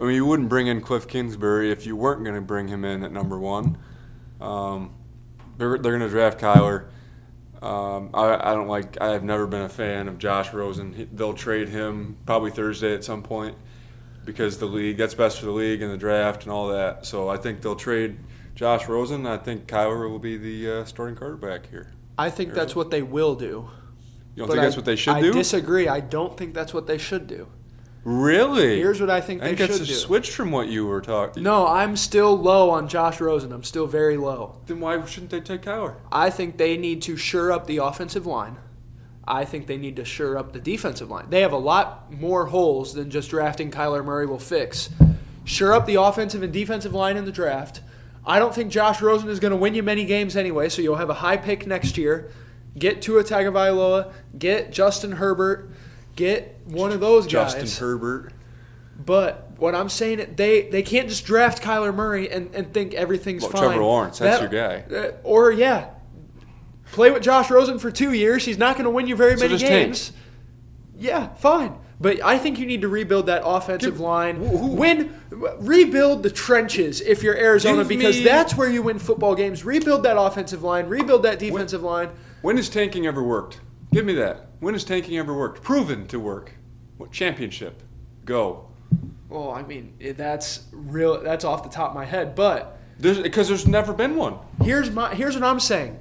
I 0.00 0.04
mean, 0.04 0.14
you 0.14 0.24
wouldn't 0.24 0.48
bring 0.48 0.66
in 0.66 0.80
Cliff 0.80 1.06
Kingsbury 1.06 1.70
if 1.70 1.84
you 1.84 1.94
weren't 1.94 2.22
going 2.22 2.34
to 2.36 2.40
bring 2.40 2.68
him 2.68 2.82
in 2.84 3.02
at 3.02 3.12
number 3.12 3.38
one. 3.38 3.76
Um, 4.40 4.94
they're 5.58 5.78
they're 5.78 5.98
going 5.98 6.00
to 6.00 6.08
draft 6.08 6.38
Kyler. 6.38 6.86
Um, 7.62 8.10
I, 8.14 8.50
I 8.50 8.54
don't 8.54 8.68
like. 8.68 9.00
I 9.00 9.08
have 9.08 9.24
never 9.24 9.46
been 9.46 9.62
a 9.62 9.68
fan 9.68 10.08
of 10.08 10.18
Josh 10.18 10.52
Rosen. 10.52 10.92
He, 10.94 11.04
they'll 11.04 11.34
trade 11.34 11.68
him 11.68 12.16
probably 12.26 12.50
Thursday 12.50 12.94
at 12.94 13.04
some 13.04 13.22
point. 13.22 13.56
Because 14.26 14.58
the 14.58 14.66
league 14.66 14.98
that's 14.98 15.14
best 15.14 15.38
for 15.40 15.46
the 15.46 15.52
league 15.52 15.80
and 15.80 15.90
the 15.90 15.96
draft 15.96 16.42
and 16.42 16.52
all 16.52 16.68
that. 16.68 17.06
So 17.06 17.28
I 17.30 17.38
think 17.38 17.62
they'll 17.62 17.76
trade 17.76 18.18
Josh 18.54 18.86
Rosen. 18.88 19.24
I 19.26 19.38
think 19.38 19.66
Kyler 19.66 20.10
will 20.10 20.18
be 20.18 20.36
the 20.36 20.80
uh, 20.80 20.84
starting 20.84 21.16
quarterback 21.16 21.70
here. 21.70 21.92
I 22.18 22.28
think 22.28 22.52
that's 22.52 22.76
what 22.76 22.90
they 22.90 23.02
will 23.02 23.34
do. 23.34 23.70
You 24.34 24.42
don't 24.42 24.48
think 24.48 24.60
I, 24.60 24.64
that's 24.64 24.76
what 24.76 24.84
they 24.84 24.96
should 24.96 25.14
I 25.14 25.22
do? 25.22 25.30
I 25.30 25.32
disagree. 25.32 25.88
I 25.88 26.00
don't 26.00 26.36
think 26.36 26.52
that's 26.52 26.74
what 26.74 26.86
they 26.86 26.98
should 26.98 27.26
do. 27.26 27.48
really? 28.04 28.76
Here's 28.78 29.00
what 29.00 29.10
I 29.10 29.20
think 29.20 29.42
I 29.42 29.44
they 29.44 29.56
think 29.56 29.70
that's 29.70 29.78
should 29.78 29.88
a 29.88 29.90
do. 29.90 29.94
switch 29.94 30.30
from 30.30 30.50
what 30.50 30.68
you 30.68 30.86
were 30.86 31.00
talking. 31.00 31.42
No, 31.42 31.66
I'm 31.66 31.96
still 31.96 32.36
low 32.36 32.70
on 32.70 32.88
Josh 32.88 33.20
Rosen. 33.20 33.52
I'm 33.52 33.64
still 33.64 33.86
very 33.86 34.16
low. 34.16 34.60
Then 34.66 34.80
why 34.80 35.02
shouldn't 35.06 35.30
they 35.30 35.40
take 35.40 35.62
Kyler? 35.62 35.96
I 36.12 36.30
think 36.30 36.56
they 36.58 36.76
need 36.76 37.02
to 37.02 37.16
shore 37.16 37.50
up 37.52 37.66
the 37.66 37.78
offensive 37.78 38.26
line. 38.26 38.58
I 39.28 39.44
think 39.44 39.66
they 39.66 39.76
need 39.76 39.96
to 39.96 40.04
shore 40.04 40.38
up 40.38 40.52
the 40.52 40.60
defensive 40.60 41.10
line. 41.10 41.26
They 41.30 41.40
have 41.40 41.52
a 41.52 41.56
lot 41.58 42.12
more 42.12 42.46
holes 42.46 42.94
than 42.94 43.10
just 43.10 43.30
drafting 43.30 43.70
Kyler 43.70 44.04
Murray 44.04 44.26
will 44.26 44.38
fix. 44.38 44.90
Shore 45.44 45.72
up 45.72 45.86
the 45.86 46.00
offensive 46.00 46.42
and 46.42 46.52
defensive 46.52 46.94
line 46.94 47.16
in 47.16 47.24
the 47.24 47.32
draft. 47.32 47.80
I 48.24 48.38
don't 48.38 48.54
think 48.54 48.70
Josh 48.72 49.00
Rosen 49.00 49.28
is 49.28 49.40
going 49.40 49.50
to 49.52 49.56
win 49.56 49.74
you 49.74 49.82
many 49.82 50.04
games 50.04 50.36
anyway, 50.36 50.68
so 50.68 50.82
you'll 50.82 50.96
have 50.96 51.10
a 51.10 51.14
high 51.14 51.36
pick 51.36 51.66
next 51.66 51.96
year. 51.98 52.30
Get 52.78 53.00
Tua 53.02 53.24
Tagovailoa, 53.24 54.12
get 54.38 54.70
Justin 54.72 55.12
Herbert, 55.12 55.70
get 56.14 56.60
one 56.64 56.92
of 56.92 57.00
those 57.00 57.26
guys. 57.26 57.54
Justin 57.54 57.86
Herbert. 57.88 58.32
But 58.98 59.50
what 59.58 59.74
I'm 59.74 59.88
saying, 59.88 60.34
they 60.36 60.68
they 60.68 60.82
can't 60.82 61.08
just 61.08 61.24
draft 61.24 61.62
Kyler 61.62 61.94
Murray 61.94 62.30
and, 62.30 62.54
and 62.54 62.72
think 62.74 62.94
everything's 62.94 63.42
Well, 63.42 63.52
fine. 63.52 63.62
Trevor 63.62 63.82
Lawrence, 63.82 64.18
that's 64.18 64.40
That- 64.40 64.52
your 64.52 65.02
guy. 65.02 65.14
or 65.22 65.50
yeah, 65.52 65.90
play 66.92 67.10
with 67.10 67.22
Josh 67.22 67.50
Rosen 67.50 67.78
for 67.78 67.90
two 67.90 68.12
years. 68.12 68.44
He's 68.44 68.58
not 68.58 68.74
going 68.76 68.84
to 68.84 68.90
win 68.90 69.06
you 69.06 69.16
very 69.16 69.36
So 69.36 69.46
many 69.46 69.58
tank. 69.58 69.70
games. 69.70 70.12
Yeah, 70.98 71.34
fine. 71.34 71.74
But 72.00 72.22
I 72.22 72.38
think 72.38 72.58
you 72.58 72.66
need 72.66 72.82
to 72.82 72.88
rebuild 72.88 73.26
that 73.26 73.42
offensive 73.44 73.94
Give- 73.94 74.00
line. 74.00 74.36
who- 74.36 74.66
win, 74.68 75.14
rebuild 75.30 76.22
the 76.22 76.30
trenches 76.30 77.00
if 77.00 77.22
you're 77.22 77.36
Arizona 77.36 77.84
because 77.84 78.18
me- 78.18 78.24
that's 78.24 78.54
where 78.56 78.68
you 78.70 78.82
win 78.82 78.98
football 78.98 79.34
games. 79.34 79.64
Rebuild 79.64 80.02
that 80.02 80.18
offensive 80.18 80.62
line. 80.62 80.88
Rebuild 80.88 81.22
that 81.22 81.38
defensive 81.38 81.82
line. 81.82 82.10
When 82.42 82.56
has 82.58 82.68
tanking 82.68 83.06
ever 83.06 83.22
worked? 83.22 83.60
Give 83.92 84.04
me 84.04 84.12
that. 84.14 84.48
When 84.60 84.74
has 84.74 84.84
tanking 84.84 85.16
ever 85.16 85.32
worked? 85.34 85.62
Proven 85.62 86.06
to 86.08 86.20
work. 86.20 86.52
What 86.98 87.12
championship? 87.12 87.82
Go. 88.26 88.66
Well, 89.28 89.50
I 89.50 89.62
mean 89.62 89.94
that's 90.16 90.60
real. 90.72 91.22
That's 91.22 91.44
off 91.44 91.62
the 91.62 91.68
top 91.70 91.90
of 91.90 91.94
my 91.94 92.04
head, 92.04 92.34
but. 92.34 92.78
Because 93.00 93.48
there's 93.48 93.66
never 93.66 93.92
been 93.92 94.16
one. 94.16 94.34
Here's 94.62 94.90
my 94.90 95.14
here's 95.14 95.34
what 95.34 95.44
I'm 95.44 95.60
saying. 95.60 95.98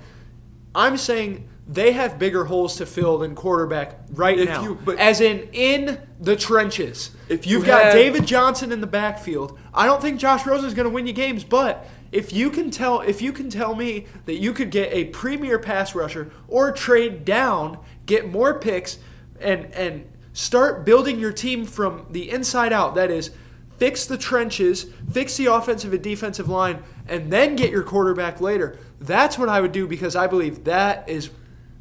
I'm 0.76 0.98
saying 0.98 1.48
they 1.68 1.94
have 1.94 2.20
bigger 2.20 2.46
holes 2.46 2.76
to 2.76 2.86
fill 2.86 3.18
than 3.18 3.34
quarterback 3.34 4.00
right 4.14 4.38
If 4.38 4.50
now. 4.50 4.62
you- 4.64 4.78
but- 4.86 5.00
as 5.00 5.20
in 5.22 5.48
in 5.52 5.98
the 6.22 6.36
trenches. 6.36 7.10
If 7.28 7.48
you 7.48 7.58
You've 7.58 7.66
got 7.66 7.86
had- 7.86 7.94
David 7.94 8.28
Johnson 8.28 8.72
in 8.72 8.82
the 8.82 8.88
backfield. 8.88 9.58
I 9.74 9.86
don't 9.88 10.02
think 10.02 10.20
Josh 10.20 10.46
Rosen 10.46 10.68
is 10.68 10.74
going 10.76 10.84
to 10.88 10.94
win 10.94 11.08
you 11.08 11.14
games, 11.14 11.44
but 11.44 11.88
if 12.12 12.32
you 12.32 12.50
can 12.52 12.70
tell 12.70 13.02
if 13.02 13.20
you 13.22 13.32
can 13.32 13.50
tell 13.50 13.74
me 13.74 14.06
that 14.26 14.36
you 14.36 14.54
could 14.54 14.70
get 14.70 14.90
a 14.94 15.06
premier 15.06 15.58
pass 15.58 15.96
rusher 15.96 16.30
or 16.48 16.72
trade 16.72 17.26
down, 17.26 17.80
get 18.06 18.32
more 18.32 18.54
picks 18.54 19.00
and 19.42 19.66
and 19.74 20.06
start 20.34 20.86
building 20.86 21.20
your 21.20 21.32
team 21.32 21.66
from 21.66 22.06
the 22.12 22.30
inside 22.30 22.72
out, 22.74 22.94
that 22.96 23.10
is 23.10 23.32
fix 23.78 24.06
the 24.06 24.18
trenches, 24.18 24.86
fix 25.12 25.36
the 25.38 25.48
offensive 25.48 25.92
and 25.94 26.02
defensive 26.04 26.48
line, 26.48 26.80
and 27.08 27.32
then 27.32 27.56
get 27.56 27.72
your 27.72 27.84
quarterback 27.84 28.42
later. 28.42 28.78
That's 29.00 29.38
what 29.38 29.50
I 29.50 29.62
would 29.62 29.72
do 29.72 29.88
because 29.88 30.16
I 30.16 30.28
believe 30.28 30.64
that 30.66 31.08
is 31.10 31.30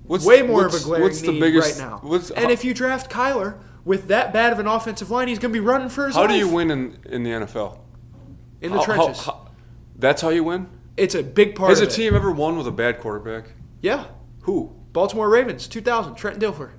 What's- 0.06 0.24
way 0.26 0.42
more 0.42 0.66
of 0.66 0.74
a 0.74 0.80
glaring 0.80 1.02
what's 1.04 1.20
the 1.22 1.32
need 1.32 1.40
biggest- 1.40 1.80
right 1.80 1.88
now. 1.90 2.00
and 2.36 2.50
if 2.50 2.64
you 2.64 2.74
draft 2.74 3.10
Kyler 3.10 3.54
with 3.84 4.08
that 4.08 4.32
bad 4.32 4.52
of 4.52 4.58
an 4.58 4.66
offensive 4.66 5.10
line, 5.10 5.28
he's 5.28 5.38
going 5.38 5.52
to 5.52 5.58
be 5.58 5.64
running 5.64 5.88
for 5.88 6.06
his 6.06 6.14
How 6.14 6.22
life 6.22 6.30
do 6.30 6.36
you 6.36 6.48
win 6.48 6.70
in, 6.70 6.98
in 7.06 7.22
the 7.22 7.30
NFL? 7.30 7.78
in 8.60 8.70
the 8.72 8.78
How- 8.78 8.84
how- 8.84 8.94
trenches. 9.04 9.24
how- 9.24 9.48
that's 9.98 10.22
how 10.22 10.28
you 10.30 10.44
win? 10.44 10.66
it's 10.96 11.14
a 11.14 11.22
big 11.22 11.54
part 11.56 11.70
Has 11.70 11.80
a 11.80 11.86
team 11.86 12.14
ever 12.14 12.30
won 12.30 12.56
with 12.56 12.66
a 12.66 12.70
bad 12.72 13.00
quarterback? 13.00 13.46
Yeah, 13.82 14.04
Who? 14.42 14.72
Baltimore 14.92 15.28
Ravens, 15.28 15.66
2000, 15.66 16.14
Trent 16.14 16.38
Dilfer. 16.38 16.70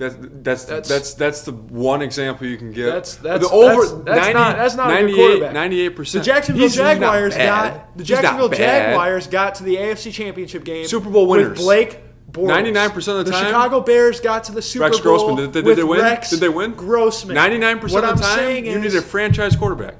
That's 0.00 0.16
that's 0.18 0.64
That's- 0.64 0.88
that's 0.88 1.14
that's 1.14 1.42
the 1.42 1.52
one 1.52 2.00
example 2.02 2.46
you 2.46 2.56
can 2.56 2.72
give. 2.72 2.86
That's- 2.86 3.16
that's- 3.16 3.46
the 3.46 3.54
over 3.54 3.84
that's- 4.02 4.22
that's 4.22 4.34
not- 4.34 4.56
that's 4.56 4.74
not 4.74 4.90
a 4.90 5.06
good 5.06 5.14
quarterback. 5.14 5.52
98%. 5.52 6.12
The 6.12 6.20
Jacksonville 6.20 6.60
He's- 6.60 6.72
he's 6.72 6.80
not 6.80 6.94
Jaguars 6.94 7.36
got 7.36 7.96
the 7.98 8.04
Jacksonville. 8.04 8.48
Jaguars 8.48 9.26
got 9.26 9.54
to 9.56 9.64
the 9.64 9.76
AFC 9.76 10.10
Championship 10.10 10.64
game. 10.64 10.86
Super 10.86 11.10
Bowl 11.10 11.26
with. 11.26 11.54
Blake. 11.56 12.00
Bortles. 12.32 12.46
99% 12.46 13.18
of 13.18 13.26
the 13.26 13.32
time. 13.32 13.42
The 13.42 13.46
Chicago 13.48 13.80
Bears 13.80 14.20
got 14.20 14.44
to 14.44 14.52
the 14.52 14.62
Super 14.62 14.84
Rex 14.84 15.00
Bowl. 15.00 15.16
Grossman. 15.18 15.36
Did, 15.36 15.52
did, 15.52 15.64
did 15.64 15.76
they 15.78 15.82
win? 15.84 16.00
Rex 16.00 16.30
did 16.30 16.38
they 16.40 16.48
win? 16.48 16.72
Grossman. 16.74 17.34
99% 17.36 17.92
What 17.92 18.04
of 18.04 18.18
the 18.20 18.24
I'm 18.24 18.38
time, 18.38 18.64
you 18.64 18.78
is, 18.78 18.94
need 18.94 18.98
a 18.98 19.02
franchise 19.02 19.56
quarterback. 19.56 19.96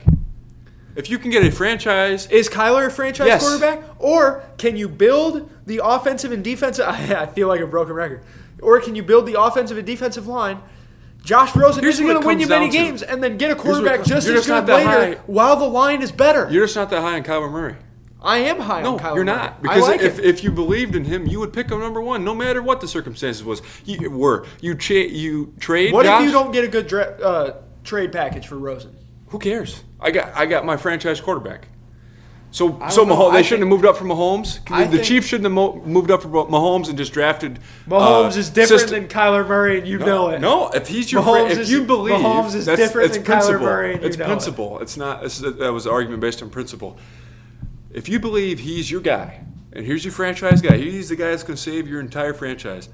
If 0.97 1.11
you 1.11 1.19
can 1.19 1.31
get 1.31 1.45
a 1.45 1.51
franchise, 1.51 2.27
Is 2.31 2.49
Kyler 2.49 2.87
a 2.87 2.91
franchise 2.91 3.27
Yes. 3.27 3.43
quarterback? 3.43 3.83
Or 3.99 4.45
can 4.59 4.77
you 4.77 4.89
build 4.89 5.51
the 5.67 5.81
offensive 5.85 6.31
and 6.33 6.43
defensive? 6.45 6.85
I 6.89 7.27
feel 7.27 7.49
like 7.49 7.61
a 7.61 7.67
broken 7.67 7.95
record. 7.95 8.23
Or 8.63 8.81
can 8.81 8.95
you 8.95 9.03
build 9.03 9.27
the 9.27 9.41
offensive 9.41 9.77
and 9.79 9.87
defensive 9.87 10.27
line? 10.27 10.61
Josh 11.23 11.55
Rosen 11.55 11.83
Here's 11.83 11.97
isn't 11.97 12.07
going 12.07 12.21
to 12.21 12.27
win 12.27 12.41
you 12.41 12.47
many 12.47 12.71
to. 12.71 12.73
games 12.73 13.03
and 13.03 13.23
then 13.23 13.37
get 13.37 13.51
a 13.51 13.55
quarterback 13.55 14.05
just 14.05 14.27
as 14.27 14.47
good 14.47 14.67
later 14.67 15.21
while 15.27 15.57
the 15.57 15.67
line 15.69 16.01
is 16.03 16.11
better. 16.13 16.49
you're 16.51 16.65
just 16.65 16.77
not 16.77 16.89
that 16.91 17.03
high 17.03 17.17
on 17.17 17.23
Kyler 17.25 17.51
Murray. 17.51 17.77
I 18.23 18.39
am 18.39 18.59
high 18.59 18.83
No, 18.83 18.95
on 18.95 18.99
Kyler 18.99 19.09
No, 19.11 19.15
you're 19.17 19.25
not. 19.25 19.63
Because 19.63 19.83
like 19.83 20.01
if, 20.01 20.19
him. 20.19 20.25
if 20.25 20.43
you 20.45 20.51
believed 20.51 20.95
in 20.95 21.05
him, 21.05 21.27
you 21.27 21.39
would 21.41 21.53
pick 21.53 21.71
him 21.71 21.81
number 21.81 22.01
one, 22.01 22.25
no 22.25 22.35
matter 22.35 22.63
what 22.63 22.81
the 22.81 22.89
circumstances 22.89 23.43
was. 23.45 23.61
You 23.85 24.11
were 24.11 24.47
you 24.61 24.75
cha- 24.75 24.95
you 24.95 25.55
trade. 25.61 25.93
what 25.93 26.05
Josh? 26.05 26.21
if 26.23 26.27
you 26.27 26.33
don't 26.33 26.53
get 26.53 26.65
a 26.65 26.69
good 26.69 26.87
dra- 26.87 27.17
uh, 27.23 27.63
trade 27.85 28.13
package 28.13 28.47
for 28.47 28.57
Rosen? 28.59 28.95
Who 29.29 29.39
cares? 29.39 29.85
I 30.01 30.11
got 30.11 30.35
I 30.35 30.47
got 30.47 30.65
my 30.67 30.77
franchise 30.79 31.21
quarterback. 31.21 31.69
So 32.53 32.81
so 32.91 33.05
know. 33.05 33.15
Mahomes, 33.15 33.31
I 33.31 33.37
they 33.37 33.43
shouldn't 33.45 33.49
think- 33.49 33.61
have 33.61 33.69
moved 33.69 33.85
up 33.87 33.97
for 33.97 34.05
Mahomes. 34.05 34.59
I 34.73 34.85
The, 34.85 34.91
think- 34.97 35.05
Chiefs 35.05 35.29
shouldn't 35.29 35.45
have 35.45 35.53
mo- 35.53 35.81
moved 35.85 36.11
up 36.11 36.23
for 36.23 36.29
Mahomes 36.29 36.89
and 36.89 36.99
just 36.99 37.13
drafted. 37.13 37.61
Mahomes 37.89 38.35
uh, 38.37 38.39
is 38.41 38.51
different 38.51 38.81
system- 38.81 39.01
than 39.03 39.09
Kyler 39.09 39.47
Murray, 39.47 39.79
and 39.79 39.87
you 39.87 39.99
know 39.99 40.31
it. 40.31 40.41
No, 40.41 40.69
if 40.71 40.89
he's 40.89 41.13
your 41.13 41.23
Mahomes 41.23 41.31
friend, 41.33 41.53
if 41.53 41.59
is- 41.59 41.71
you 41.71 41.85
believe 41.85 42.17
Mahomes 42.17 42.55
is 42.57 42.67
that's, 42.67 42.81
different 42.81 43.07
it's 43.07 43.17
than 43.19 43.25
Kyler 43.25 43.29
principle. 43.39 43.61
Murray, 43.67 43.93
and 43.95 44.03
you 44.03 44.09
it's 44.09 44.17
know 44.19 44.25
it. 44.25 44.29
principle. 44.29 44.79
It's 44.81 44.97
not. 44.97 45.23
That 45.23 45.71
was 45.73 45.87
an 45.87 45.93
argument 45.93 46.21
based 46.21 46.43
on 46.43 46.51
principle. 46.51 46.99
If 47.93 48.09
you 48.09 48.19
believe 48.19 48.59
he's 48.61 48.91
your 48.91 49.01
guy, 49.01 49.41
and 49.73 49.87
here's 49.87 50.05
your 50.05 50.13
franchise 50.13 50.61
guy, 50.61 50.77
he's 50.77 51.09
the 51.09 51.17
guy 51.17 51.31
that's 51.31 51.43
going 51.45 51.57
to 51.57 51.63
save 51.63 51.87
your 51.89 52.01
entire 52.01 52.35
franchise. 52.35 52.89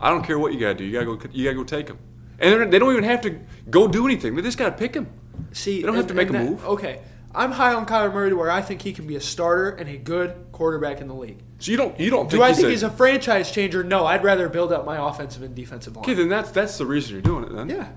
I 0.00 0.10
don't 0.10 0.24
care 0.24 0.38
what 0.40 0.52
you 0.52 0.58
got 0.60 0.68
to 0.68 0.74
do. 0.74 0.84
You 0.84 0.92
got 0.92 1.00
to 1.00 1.16
go. 1.16 1.28
You 1.32 1.44
got 1.44 1.50
to 1.50 1.56
go 1.56 1.64
take 1.64 1.88
him. 1.88 1.98
And 2.40 2.52
they're- 2.52 2.66
they 2.66 2.78
don't 2.80 2.92
even 2.92 3.04
have 3.04 3.20
to 3.22 3.38
go 3.70 3.86
do 3.86 4.06
anything. 4.06 4.34
They 4.34 4.42
just 4.42 4.58
got 4.58 4.70
to 4.70 4.76
pick 4.76 4.94
him. 4.94 5.06
See, 5.52 5.80
They 5.80 5.86
don't 5.86 5.94
have 5.96 6.08
to 6.08 6.14
make 6.14 6.30
a 6.30 6.32
move. 6.32 6.64
Okay, 6.64 7.00
I'm 7.34 7.52
high 7.52 7.74
on 7.74 7.86
Kyler 7.86 8.12
Murray 8.12 8.30
to 8.30 8.36
where 8.36 8.50
I 8.50 8.62
think 8.62 8.82
he 8.82 8.92
can 8.92 9.06
be 9.06 9.16
a 9.16 9.20
starter 9.20 9.70
and 9.70 9.88
a 9.88 9.96
good 9.96 10.46
quarterback 10.52 11.00
in 11.00 11.08
the 11.08 11.14
league. 11.14 11.42
So 11.58 11.70
you 11.70 11.76
don't. 11.76 11.98
You 11.98 12.10
don't. 12.10 12.30
Do 12.30 12.36
think 12.36 12.42
I 12.42 12.48
he's 12.48 12.56
think 12.56 12.68
a, 12.68 12.70
he's 12.70 12.82
a 12.82 12.90
franchise 12.90 13.50
changer? 13.50 13.82
No, 13.84 14.06
I'd 14.06 14.24
rather 14.24 14.48
build 14.48 14.72
up 14.72 14.86
my 14.86 15.08
offensive 15.08 15.42
and 15.42 15.54
defensive 15.54 15.96
line. 15.96 16.04
Okay, 16.04 16.14
then 16.14 16.28
that's 16.28 16.50
that's 16.50 16.78
the 16.78 16.86
reason 16.86 17.12
you're 17.12 17.22
doing 17.22 17.44
it. 17.44 17.52
Then 17.52 17.68
yeah, 17.68 17.90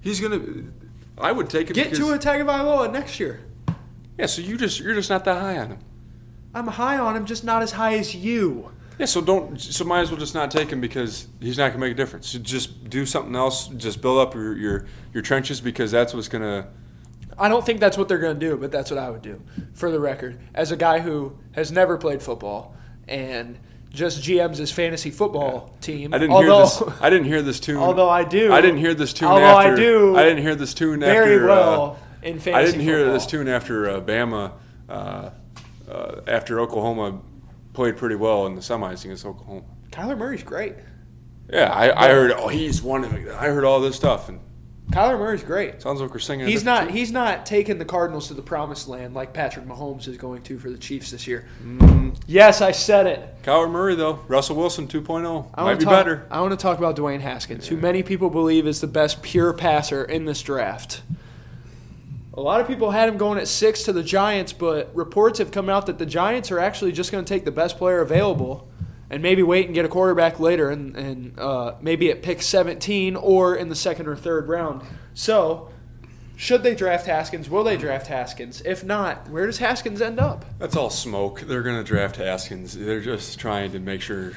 he's 0.00 0.20
gonna. 0.20 0.40
I 1.16 1.32
would 1.32 1.50
take 1.50 1.70
it. 1.70 1.74
get 1.74 1.90
because, 1.90 1.98
Tua 1.98 2.18
Tagovailoa 2.18 2.92
next 2.92 3.18
year. 3.18 3.40
Yeah, 4.18 4.26
so 4.26 4.42
you 4.42 4.56
just 4.56 4.78
you're 4.78 4.94
just 4.94 5.10
not 5.10 5.24
that 5.24 5.40
high 5.40 5.58
on 5.58 5.70
him. 5.72 5.78
I'm 6.54 6.66
high 6.66 6.98
on 6.98 7.16
him, 7.16 7.24
just 7.24 7.44
not 7.44 7.62
as 7.62 7.72
high 7.72 7.94
as 7.94 8.14
you. 8.14 8.70
Yeah, 8.98 9.06
so 9.06 9.20
don't. 9.20 9.60
So 9.60 9.84
might 9.84 10.00
as 10.00 10.10
well 10.10 10.18
just 10.18 10.34
not 10.34 10.50
take 10.50 10.70
him 10.70 10.80
because 10.80 11.28
he's 11.40 11.56
not 11.56 11.68
gonna 11.68 11.80
make 11.80 11.92
a 11.92 11.96
difference. 11.96 12.28
So 12.28 12.38
just 12.38 12.90
do 12.90 13.06
something 13.06 13.34
else. 13.36 13.68
Just 13.68 14.02
build 14.02 14.18
up 14.18 14.34
your 14.34 14.56
your, 14.56 14.86
your 15.14 15.22
trenches 15.22 15.60
because 15.60 15.90
that's 15.90 16.12
what's 16.12 16.28
gonna. 16.28 16.68
I 17.38 17.48
don't 17.48 17.64
think 17.64 17.80
that's 17.80 17.96
what 17.96 18.08
they're 18.08 18.18
going 18.18 18.38
to 18.38 18.46
do, 18.48 18.56
but 18.56 18.70
that's 18.72 18.90
what 18.90 18.98
I 18.98 19.10
would 19.10 19.22
do. 19.22 19.40
For 19.74 19.90
the 19.90 20.00
record, 20.00 20.38
as 20.54 20.72
a 20.72 20.76
guy 20.76 20.98
who 21.00 21.38
has 21.52 21.70
never 21.72 21.96
played 21.98 22.20
football 22.22 22.74
and 23.06 23.58
just 23.90 24.22
GMs 24.22 24.56
his 24.56 24.70
fantasy 24.70 25.10
football 25.10 25.74
team, 25.80 26.12
I 26.12 26.18
didn't 26.18 26.32
although 26.32 26.66
hear 26.66 26.86
this. 26.86 27.00
I 27.00 27.10
didn't 27.10 27.26
hear 27.26 27.42
this 27.42 27.60
tune. 27.60 27.76
although 27.76 28.08
I 28.10 28.24
do, 28.24 28.52
I 28.52 28.60
didn't 28.60 28.78
hear 28.78 28.94
this 28.94 29.12
tune. 29.12 29.28
although 29.28 29.56
I 29.56 29.74
do 29.74 30.16
I 30.16 30.24
didn't 30.24 30.42
hear 30.42 30.54
this 30.54 30.74
tune 30.74 31.00
very 31.00 31.34
after. 31.36 31.46
well 31.46 31.98
uh, 32.22 32.26
in 32.26 32.38
fantasy 32.38 32.52
I 32.52 32.64
didn't 32.64 32.80
hear 32.80 32.98
football. 32.98 33.14
this 33.14 33.26
tune 33.26 33.48
after 33.48 33.88
uh, 33.88 34.00
Bama. 34.00 34.52
Uh, 34.88 35.30
uh, 35.90 36.20
after 36.26 36.60
Oklahoma 36.60 37.20
played 37.72 37.96
pretty 37.96 38.14
well 38.14 38.46
in 38.46 38.54
the 38.54 38.60
semis 38.60 39.04
against 39.04 39.24
Oklahoma. 39.24 39.62
Kyler 39.90 40.18
Murray's 40.18 40.42
great. 40.42 40.74
Yeah, 41.50 41.72
I, 41.72 42.06
I 42.06 42.08
heard. 42.10 42.32
Oh, 42.32 42.48
he's 42.48 42.82
one 42.82 43.04
of. 43.04 43.12
I 43.14 43.46
heard 43.46 43.64
all 43.64 43.80
this 43.80 43.96
stuff, 43.96 44.28
and 44.28 44.38
Kyler 44.90 45.18
Murray's 45.18 45.42
great. 45.42 45.82
sounds 45.82 46.00
like 46.00 46.12
we're 46.12 46.18
singing. 46.18 46.46
He's 46.46 46.64
not. 46.64 46.84
tune. 46.84 46.96
He's 46.96 47.12
not 47.12 47.44
taking 47.44 47.78
the 47.78 47.84
Cardinals 47.84 48.28
to 48.28 48.34
the 48.34 48.42
promised 48.42 48.88
land 48.88 49.14
like 49.14 49.32
Patrick 49.34 49.66
Mahomes 49.66 50.08
is 50.08 50.16
going 50.16 50.42
to 50.42 50.58
for 50.58 50.70
the 50.70 50.78
Chiefs 50.78 51.10
this 51.10 51.26
year. 51.26 51.46
Mm. 51.62 52.16
Yes, 52.26 52.62
I 52.62 52.72
said 52.72 53.06
it. 53.06 53.42
Kyler 53.42 53.70
Murray 53.70 53.94
though. 53.94 54.20
Russell 54.28 54.56
Wilson 54.56 54.88
2.0 54.88 55.50
I 55.54 55.64
might 55.64 55.78
be 55.78 55.84
talk, 55.84 55.92
better. 55.92 56.26
I 56.30 56.40
want 56.40 56.52
to 56.52 56.56
talk 56.56 56.78
about 56.78 56.96
Dwayne 56.96 57.20
Haskins, 57.20 57.68
who 57.68 57.76
many 57.76 58.02
people 58.02 58.30
believe 58.30 58.66
is 58.66 58.80
the 58.80 58.86
best 58.86 59.22
pure 59.22 59.52
passer 59.52 60.04
in 60.04 60.24
this 60.24 60.42
draft. 60.42 61.02
A 62.34 62.40
lot 62.40 62.60
of 62.60 62.68
people 62.68 62.92
had 62.92 63.08
him 63.08 63.18
going 63.18 63.38
at 63.38 63.48
six 63.48 63.82
to 63.82 63.92
the 63.92 64.02
Giants, 64.02 64.52
but 64.52 64.94
reports 64.94 65.40
have 65.40 65.50
come 65.50 65.68
out 65.68 65.86
that 65.86 65.98
the 65.98 66.06
Giants 66.06 66.50
are 66.52 66.60
actually 66.60 66.92
just 66.92 67.10
going 67.10 67.24
to 67.24 67.28
take 67.28 67.44
the 67.44 67.50
best 67.50 67.76
player 67.78 68.00
available 68.00 68.67
and 69.10 69.22
maybe 69.22 69.42
wait 69.42 69.66
and 69.66 69.74
get 69.74 69.84
a 69.84 69.88
quarterback 69.88 70.38
later 70.38 70.70
and, 70.70 70.96
and 70.96 71.38
uh, 71.38 71.74
maybe 71.80 72.10
at 72.10 72.22
pick 72.22 72.42
17 72.42 73.16
or 73.16 73.54
in 73.56 73.68
the 73.68 73.74
second 73.74 74.06
or 74.06 74.16
third 74.16 74.48
round. 74.48 74.82
So 75.14 75.70
Should 76.36 76.62
they 76.62 76.74
draft 76.74 77.06
Haskins? 77.06 77.50
Will 77.50 77.64
they 77.64 77.76
draft 77.76 78.06
Haskins? 78.06 78.60
If 78.64 78.84
not, 78.84 79.28
where 79.28 79.46
does 79.46 79.58
Haskins 79.58 80.00
end 80.00 80.20
up? 80.20 80.44
That's 80.58 80.76
all 80.76 80.90
smoke. 80.90 81.40
They're 81.40 81.62
going 81.62 81.78
to 81.78 81.84
draft 81.84 82.16
Haskins. 82.16 82.76
They're 82.76 83.00
just 83.00 83.40
trying 83.40 83.72
to 83.72 83.80
make 83.80 84.00
sure 84.02 84.32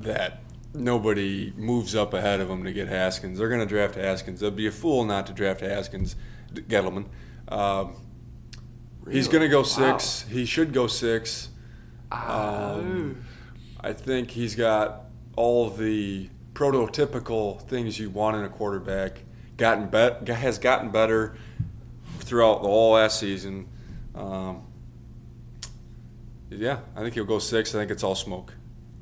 that 0.00 0.40
nobody 0.74 1.52
moves 1.56 1.94
up 1.94 2.14
ahead 2.14 2.40
of 2.40 2.48
them 2.48 2.64
to 2.64 2.72
get 2.72 2.88
Haskins. 2.88 3.38
They're 3.38 3.48
going 3.48 3.60
to 3.60 3.66
draft 3.66 3.94
Haskins. 3.96 4.40
They'll 4.40 4.50
be 4.50 4.66
a 4.66 4.72
fool 4.72 5.04
not 5.04 5.26
to 5.28 5.32
draft 5.32 5.60
Haskins, 5.60 6.16
Gettleman. 6.52 7.06
Um, 7.48 7.94
He's 9.10 9.28
going 9.28 9.42
to 9.42 9.48
go 9.48 9.62
six. 9.62 10.22
He 10.28 10.44
should 10.46 10.72
go 10.72 10.86
six. 10.86 11.48
Um, 12.12 13.24
I 13.82 13.92
think 13.92 14.30
he's 14.30 14.54
got 14.54 15.06
all 15.36 15.70
the 15.70 16.28
prototypical 16.54 17.60
things 17.62 17.98
you 17.98 18.10
want 18.10 18.36
in 18.36 18.44
a 18.44 18.48
quarterback. 18.48 19.22
Gotten 19.56 19.88
bet 19.88 20.28
has 20.28 20.58
gotten 20.58 20.90
better 20.90 21.36
throughout 22.18 22.62
the 22.62 22.68
whole 22.68 22.92
last 22.92 23.18
season. 23.18 23.66
Um, 24.14 24.62
yeah, 26.50 26.80
I 26.96 27.00
think 27.00 27.14
he'll 27.14 27.24
go 27.24 27.38
six. 27.38 27.74
I 27.74 27.78
think 27.78 27.90
it's 27.90 28.02
all 28.02 28.14
smoke. 28.14 28.54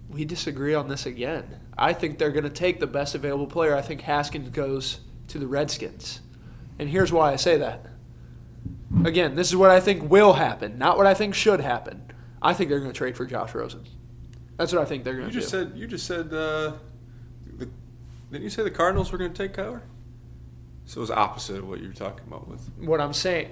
we 0.09 0.25
disagree 0.25 0.75
on 0.75 0.89
this 0.89 1.07
again. 1.07 1.61
I 1.77 1.93
think 1.93 2.19
they're 2.19 2.31
going 2.31 2.45
to 2.45 2.51
take 2.51 2.81
the 2.81 2.87
best 2.87 3.15
available 3.15 3.47
player. 3.47 3.75
I 3.75 3.83
think 3.83 4.03
Haskins 4.03 4.51
goes 4.51 5.01
to 5.29 5.39
the 5.39 5.47
Redskins. 5.47 6.21
And 6.79 6.89
here's 6.89 7.13
why 7.13 7.33
I 7.33 7.37
say 7.37 7.57
that. 7.59 7.87
Again, 9.05 9.35
this 9.35 9.49
is 9.49 9.57
what 9.57 9.71
I 9.71 9.81
think 9.81 10.11
will 10.11 10.35
happen, 10.35 10.79
not 10.79 10.97
what 10.97 11.07
I 11.07 11.15
think 11.15 11.35
should 11.35 11.61
happen. 11.61 12.11
I 12.41 12.55
think 12.55 12.71
they're 12.71 12.81
going 12.81 12.93
to 12.93 12.97
trade 12.97 13.17
for 13.17 13.27
Josh 13.27 13.55
Rosen. 13.55 13.85
That's 14.59 14.73
what 14.73 14.83
I 14.83 14.85
think 14.85 15.05
they're 15.05 15.15
going 15.15 15.29
to 15.29 15.33
do. 15.33 15.37
You 15.37 15.41
just 15.41 15.51
said 15.51 15.73
you 15.75 15.87
just 15.87 16.07
said 16.07 16.27
uh, 16.27 16.73
the, 17.57 17.69
didn't 18.31 18.43
you 18.43 18.51
say 18.51 18.63
the 18.63 18.71
Cardinals 18.71 19.11
were 19.13 19.17
going 19.19 19.33
to 19.33 19.49
take 19.49 19.57
Kyler? 19.57 19.81
So 20.85 20.99
it 20.99 21.03
was 21.03 21.11
opposite 21.11 21.59
of 21.59 21.69
what 21.69 21.81
you 21.81 21.89
were 21.89 21.95
talking 21.95 22.27
about 22.27 22.49
with 22.49 22.69
what 22.79 23.01
I'm 23.01 23.13
saying. 23.13 23.51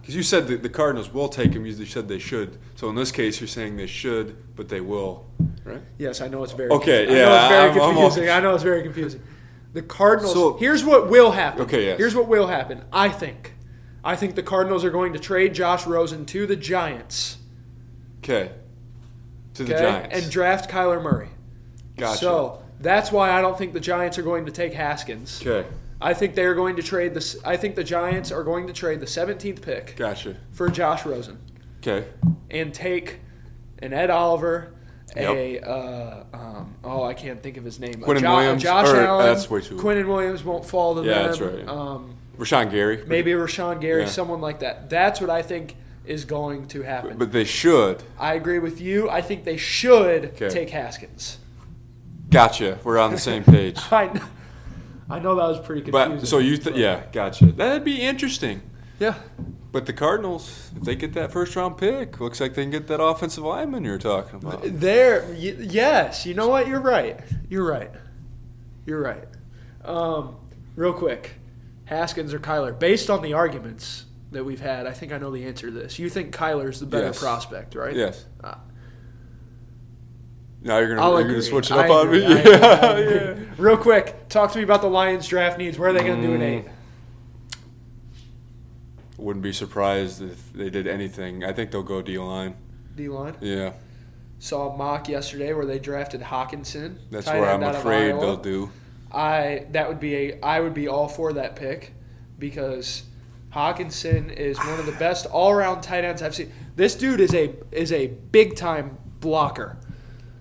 because 0.00 0.16
you 0.16 0.22
said 0.22 0.46
that 0.48 0.62
the 0.62 0.68
Cardinals 0.68 1.12
will 1.12 1.28
take 1.28 1.52
him. 1.52 1.66
You 1.66 1.84
said 1.86 2.08
they 2.08 2.18
should. 2.18 2.58
So 2.74 2.88
in 2.88 2.94
this 2.94 3.12
case, 3.12 3.40
you're 3.40 3.48
saying 3.48 3.76
they 3.76 3.86
should, 3.86 4.54
but 4.56 4.68
they 4.68 4.80
will, 4.80 5.26
right? 5.64 5.82
Yes, 5.98 6.20
I 6.20 6.28
know 6.28 6.42
it's 6.42 6.52
very 6.52 6.70
Okay, 6.70 7.04
Yeah, 7.06 7.12
I 7.12 7.28
know 7.28 7.34
it's 7.36 7.48
very 7.48 7.60
I'm- 7.60 7.70
I'm 7.70 7.94
confusing. 7.94 8.28
all- 8.30 8.36
I 8.36 8.40
know 8.40 8.54
it's 8.54 8.62
very 8.62 8.82
confusing. 8.82 9.22
The 9.74 9.82
Cardinals. 9.82 10.32
So- 10.32 10.56
here's 10.56 10.84
what 10.84 11.10
will 11.10 11.32
happen. 11.32 11.62
Okay, 11.62 11.84
yes. 11.86 11.98
Here's 11.98 12.14
what 12.14 12.28
will 12.28 12.46
happen. 12.46 12.82
I 12.92 13.08
think. 13.10 13.54
I 14.02 14.14
think 14.16 14.36
the 14.36 14.42
Cardinals 14.42 14.84
are 14.84 14.90
going 14.90 15.12
to 15.12 15.18
trade 15.18 15.52
Josh 15.54 15.86
Rosen 15.86 16.24
to 16.26 16.46
the 16.46 16.56
Giants. 16.56 17.38
Okay. 18.20 18.52
To 19.56 19.64
the 19.64 19.74
okay, 19.74 19.82
Giants. 19.84 20.16
and 20.22 20.30
draft 20.30 20.70
Kyler 20.70 21.02
Murray. 21.02 21.28
gotcha. 21.96 22.18
So 22.18 22.62
that's 22.80 23.10
why 23.10 23.30
I 23.30 23.40
don't 23.40 23.56
think 23.56 23.72
the 23.72 23.80
Giants 23.80 24.18
are 24.18 24.22
going 24.22 24.46
to 24.46 24.52
take 24.52 24.72
Haskins. 24.74 25.40
okay. 25.44 25.66
I 26.00 26.12
think 26.12 26.34
they 26.34 26.44
are 26.44 26.54
going 26.54 26.76
to 26.76 26.82
trade 26.82 27.14
this. 27.14 27.38
I 27.44 27.56
think 27.56 27.74
the 27.74 27.84
Giants 27.84 28.30
are 28.30 28.44
going 28.44 28.66
to 28.66 28.72
trade 28.74 29.00
the 29.00 29.06
17th 29.06 29.62
pick 29.62 29.96
Gotcha. 29.96 30.36
for 30.52 30.68
Josh 30.68 31.06
Rosen 31.06 31.38
Okay. 31.78 32.06
and 32.50 32.74
take 32.74 33.20
an 33.78 33.94
Ed 33.94 34.10
Oliver, 34.10 34.74
Yep. 35.16 35.30
a 35.36 35.60
uh, 35.60 36.24
um, 36.34 36.74
oh 36.84 37.02
I 37.04 37.14
can't 37.14 37.42
think 37.42 37.56
of 37.56 37.64
his 37.64 37.80
name. 37.80 37.94
Quinnen 37.94 38.20
Jo- 38.20 38.36
Williams, 38.36 38.62
Josh 38.62 38.88
or- 38.88 39.00
Allen. 39.00 39.24
that's 39.24 39.48
way 39.48 39.62
too- 39.62 39.76
Quinnen 39.76 40.06
Williams 40.06 40.44
won't 40.44 40.66
fall 40.66 40.94
to 40.96 41.02
Yeah, 41.02 41.14
them. 41.14 41.26
that's 41.28 41.40
right. 41.40 41.66
Um, 41.68 42.16
Rashan 42.38 42.70
Gary. 42.70 43.02
maybe 43.06 43.30
Rashan 43.30 43.80
Gary, 43.80 44.02
Yeah. 44.02 44.08
someone 44.08 44.42
like 44.42 44.58
that. 44.60 44.90
That's 44.90 45.22
what 45.22 45.30
I 45.30 45.40
think 45.40 45.76
is 46.06 46.24
going 46.24 46.66
to 46.68 46.82
happen. 46.82 47.16
But 47.18 47.32
they 47.32 47.44
should. 47.44 48.02
I 48.18 48.34
agree 48.34 48.58
with 48.58 48.80
you. 48.80 49.08
I 49.10 49.20
think 49.22 49.44
they 49.44 49.56
should 49.56 50.26
Okay. 50.26 50.48
take 50.48 50.70
Haskins. 50.70 51.38
Gotcha. 52.30 52.78
We're 52.84 52.98
on 52.98 53.12
the 53.12 53.18
same 53.18 53.44
page. 53.44 53.78
I, 53.92 54.08
kn- 54.08 54.24
I 55.08 55.18
know 55.18 55.34
that 55.36 55.46
was 55.48 55.60
pretty 55.64 55.82
confusing. 55.82 56.18
But 56.18 56.26
so 56.28 56.38
you, 56.38 56.56
th- 56.56 56.76
yeah, 56.76 57.02
gotcha. 57.12 57.46
That'd 57.46 57.84
be 57.84 58.00
interesting. 58.02 58.62
yeah. 58.98 59.14
But 59.72 59.84
the 59.84 59.92
Cardinals, 59.92 60.70
if 60.74 60.84
they 60.84 60.96
get 60.96 61.12
that 61.14 61.30
first 61.32 61.54
round 61.54 61.76
pick, 61.76 62.18
looks 62.18 62.40
like 62.40 62.54
they 62.54 62.62
can 62.62 62.70
get 62.70 62.86
that 62.86 63.00
offensive 63.02 63.44
lineman 63.44 63.84
you're 63.84 63.98
talking 63.98 64.36
about. 64.36 64.62
There, 64.64 65.22
y- 65.28 65.34
yes. 65.60 66.24
You 66.24 66.32
know 66.32 66.48
what? 66.48 66.66
You're 66.66 66.80
right. 66.80 67.20
You're 67.50 67.68
right. 67.70 67.90
You're 68.86 69.02
right. 69.02 69.24
Um, 69.84 70.36
real 70.76 70.94
quick, 70.94 71.34
Haskins 71.84 72.32
or 72.32 72.38
Kyler? 72.38 72.76
Based 72.78 73.10
on 73.10 73.20
the 73.20 73.34
arguments 73.34 74.05
that 74.36 74.44
we've 74.44 74.60
had, 74.60 74.86
I 74.86 74.92
think 74.92 75.12
I 75.12 75.18
know 75.18 75.30
the 75.30 75.44
answer 75.46 75.66
to 75.66 75.72
this. 75.72 75.98
You 75.98 76.08
think 76.08 76.32
Kyler's 76.34 76.78
the 76.80 76.86
better 76.86 77.06
Yes. 77.06 77.18
prospect, 77.18 77.74
right? 77.74 77.94
Yes. 77.96 78.24
Ah. 78.44 78.60
Now 80.62 80.78
you're 80.78 80.94
gonna 80.94 81.10
you're 81.20 81.28
gonna 81.28 81.42
switch 81.42 81.70
it 81.70 81.74
I 81.76 81.84
up 81.84 81.90
on 81.90 82.06
agree. 82.08 82.26
me. 82.26 82.34
I. 82.34 82.38
I 82.40 82.98
Yeah, 82.98 83.10
yeah. 83.10 83.34
Real 83.58 83.76
quick, 83.76 84.28
talk 84.28 84.52
to 84.52 84.58
me 84.58 84.64
about 84.64 84.80
the 84.82 84.88
Lions 84.90 85.26
draft 85.28 85.58
needs. 85.58 85.78
Where 85.78 85.90
are 85.90 85.92
they 85.92 86.02
going 86.04 86.20
to 86.20 86.26
do 86.26 86.34
an 86.34 86.40
Mm. 86.40 86.44
eight? 86.44 86.64
Wouldn't 89.18 89.42
be 89.42 89.52
surprised 89.52 90.20
if 90.22 90.52
they 90.52 90.68
did 90.70 90.86
anything. 90.86 91.42
I 91.44 91.52
think 91.52 91.70
they'll 91.70 91.82
go 91.82 92.02
D 92.02 92.18
line. 92.18 92.54
D 92.94 93.08
line. 93.08 93.34
Yeah, 93.40 93.72
Saw 94.38 94.70
a 94.72 94.76
mock 94.76 95.08
yesterday 95.08 95.52
where 95.54 95.64
they 95.64 95.78
drafted 95.78 96.20
Hockenson. 96.20 96.96
that's 97.10 97.26
where 97.26 97.46
I'm 97.48 97.62
afraid 97.62 98.12
they'll 98.12 98.36
do. 98.36 98.70
I 99.10 99.66
that 99.70 99.88
would 99.88 100.00
be 100.00 100.14
a 100.16 100.40
I 100.42 100.60
would 100.60 100.74
be 100.74 100.88
all 100.88 101.08
for 101.08 101.32
that 101.34 101.56
pick 101.56 101.92
because 102.38 103.04
Hockenson 103.56 104.30
is 104.30 104.58
one 104.58 104.78
of 104.78 104.84
the 104.84 104.92
best 104.92 105.24
all 105.24 105.50
around 105.50 105.80
tight 105.80 106.04
ends 106.04 106.20
I've 106.20 106.34
seen. 106.34 106.52
This 106.76 106.94
dude 106.94 107.20
is 107.20 107.34
a 107.34 107.54
is 107.72 107.90
a 107.90 108.08
big 108.08 108.54
time 108.54 108.98
blocker. 109.20 109.78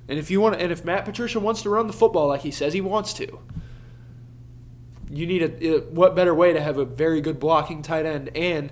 And 0.10 0.20
if 0.20 0.30
you 0.30 0.42
want 0.42 0.60
and 0.62 0.72
if 0.72 0.84
Matt 0.84 1.06
Patricia 1.06 1.40
wants 1.40 1.62
to 1.62 1.70
run 1.70 1.88
the 1.88 1.94
football 1.94 2.28
like 2.28 2.42
he 2.42 2.52
says 2.52 2.74
he 2.74 2.82
wants 2.82 3.14
to, 3.14 3.40
you 5.10 5.26
need 5.26 5.42
a 5.42 5.78
uh, 5.78 5.80
what 5.92 6.14
better 6.14 6.36
way 6.36 6.52
to 6.52 6.60
have 6.60 6.78
a 6.78 6.84
very 6.86 7.22
good 7.22 7.40
blocking 7.40 7.82
tight 7.82 8.06
end 8.06 8.36
and 8.36 8.70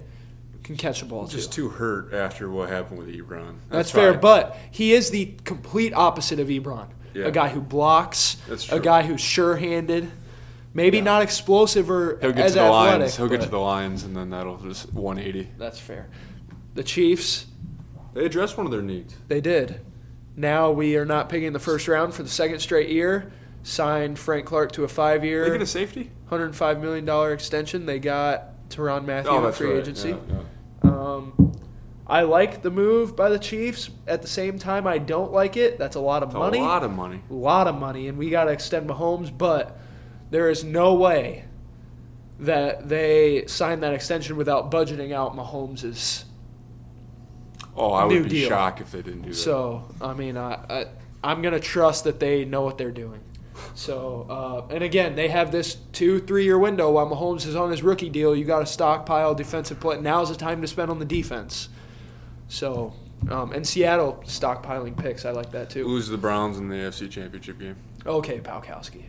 can 0.63 0.75
catch 0.75 0.99
the 0.99 1.05
ball. 1.05 1.25
Just 1.27 1.53
too 1.53 1.69
hurt 1.69 2.13
after 2.13 2.49
what 2.49 2.69
happened 2.69 2.99
with 2.99 3.07
Ebron. 3.13 3.55
That's, 3.69 3.91
fair, 3.91 4.13
but 4.13 4.57
he 4.71 4.93
is 4.93 5.09
the 5.09 5.33
complete 5.43 5.93
opposite 5.93 6.39
of 6.39 6.47
Ebron. 6.47 6.87
Yeah. 7.13 7.25
A 7.25 7.31
guy 7.31 7.49
who 7.49 7.61
blocks, 7.61 8.37
That's 8.47 8.71
a 8.71 8.79
guy 8.79 9.03
who's 9.03 9.21
sure-handed, 9.21 10.09
maybe 10.73 10.97
Yeah. 10.97 11.03
not 11.03 11.21
explosive 11.21 11.89
or 11.89 12.17
he'll 12.21 12.31
get 12.31 12.45
as 12.45 12.51
to 12.53 12.59
the 12.59 12.65
athletic. 12.65 12.99
lines. 13.01 13.17
He'll 13.17 13.27
get 13.27 13.41
to 13.41 13.49
the 13.49 13.59
lines, 13.59 14.03
and 14.03 14.15
then 14.15 14.29
that'll 14.31 14.57
just 14.57 14.93
180. 14.93 15.49
That's 15.57 15.79
fair. 15.79 16.07
The 16.75 16.83
Chiefs, 16.83 17.45
They 18.13 18.25
addressed 18.25 18.57
one 18.57 18.65
of 18.65 18.71
their 18.71 18.81
needs. 18.81 19.15
they 19.27 19.41
did. 19.41 19.79
Now 20.35 20.71
we 20.71 20.95
are 20.97 21.05
not 21.05 21.29
picking 21.29 21.53
the 21.53 21.59
first 21.59 21.87
round 21.87 22.13
for 22.13 22.23
the 22.23 22.29
second 22.29 22.59
straight 22.59 22.89
year. 22.89 23.31
Signed 23.65 24.19
Frank 24.19 24.45
Clark 24.45 24.71
to 24.73 24.83
a 24.83 24.87
five-year, 24.87 25.49
get 25.49 25.61
a 25.61 25.65
safety. 25.65 26.11
$105 26.29 26.81
million 26.81 27.31
extension. 27.31 27.85
They 27.85 27.97
got 27.99 28.67
Tyrann 28.69 29.05
Mathieu 29.05 29.31
Oh, 29.31 29.37
in 29.37 29.43
that's 29.43 29.57
free 29.57 29.69
right. 29.69 29.79
agency. 29.79 30.09
Yeah, 30.09 30.15
yeah. 30.83 30.89
Um, 30.91 31.51
I 32.05 32.23
like 32.23 32.61
the 32.61 32.71
move 32.71 33.15
by 33.15 33.29
the 33.29 33.39
Chiefs. 33.39 33.89
At 34.05 34.21
the 34.21 34.27
same 34.27 34.59
time, 34.59 34.85
I 34.85 34.97
don't 34.97 35.31
like 35.31 35.55
it. 35.55 35.77
That's 35.77 35.95
a 35.95 36.01
lot 36.01 36.23
of 36.23 36.29
It's 36.29 36.37
money. 36.37 36.59
a 36.59 36.63
lot 36.63 36.83
of 36.83 36.91
money. 36.91 37.21
a 37.29 37.33
lot 37.33 37.67
of 37.67 37.75
money, 37.79 38.07
and 38.09 38.17
we 38.17 38.29
got 38.29 38.45
to 38.45 38.51
extend 38.51 38.89
Mahomes, 38.89 39.31
but 39.35 39.79
there 40.33 40.49
is 40.49 40.63
no 40.63 40.95
way 40.95 41.45
that 42.39 42.89
they 42.89 43.45
sign 43.45 43.81
that 43.81 43.93
extension 43.93 44.35
without 44.35 44.71
budgeting 44.71 45.13
out 45.13 45.35
Mahomes' 45.35 46.23
Oh, 47.77 47.91
I 47.91 48.05
would 48.05 48.23
be 48.23 48.29
deal. 48.29 48.49
shocked 48.49 48.81
if 48.81 48.91
they 48.91 49.03
didn't 49.03 49.21
do 49.21 49.29
that. 49.29 49.35
So, 49.35 49.83
I 50.01 50.13
mean, 50.13 50.35
I, 50.35 50.53
I, 50.69 50.85
I'm 51.23 51.43
going 51.43 51.53
to 51.53 51.59
trust 51.59 52.05
that 52.05 52.19
they 52.19 52.45
know 52.45 52.63
what 52.63 52.79
they're 52.79 52.91
doing. 52.91 53.19
So, 53.75 54.25
uh, 54.27 54.73
and 54.73 54.83
again, 54.83 55.15
they 55.15 55.27
have 55.27 55.51
this 55.51 55.75
two, 55.91 56.19
three 56.19 56.45
year 56.45 56.57
window 56.57 56.89
while 56.91 57.07
Mahomes 57.07 57.45
is 57.45 57.55
on 57.55 57.69
his 57.69 57.83
rookie 57.83 58.09
deal. 58.09 58.35
You 58.35 58.43
got 58.43 58.59
to 58.59 58.65
stockpile 58.65 59.35
defensive 59.35 59.79
play. 59.79 60.01
Now's 60.01 60.29
the 60.29 60.35
time 60.35 60.61
to 60.61 60.67
spend 60.67 60.89
on 60.89 60.97
the 60.97 61.05
defense. 61.05 61.69
So, 62.47 62.93
um, 63.29 63.53
and 63.53 63.65
Seattle 63.67 64.23
stockpiling 64.25 64.97
picks. 64.97 65.25
I 65.25 65.31
like 65.31 65.51
that 65.51 65.69
too. 65.69 65.85
lose 65.87 66.07
the 66.09 66.17
Browns 66.17 66.57
in 66.57 66.69
the 66.69 66.75
AFC 66.75 67.09
Championship 67.09 67.59
game. 67.59 67.75
Okay, 68.05 68.39
Palkowski. 68.39 69.03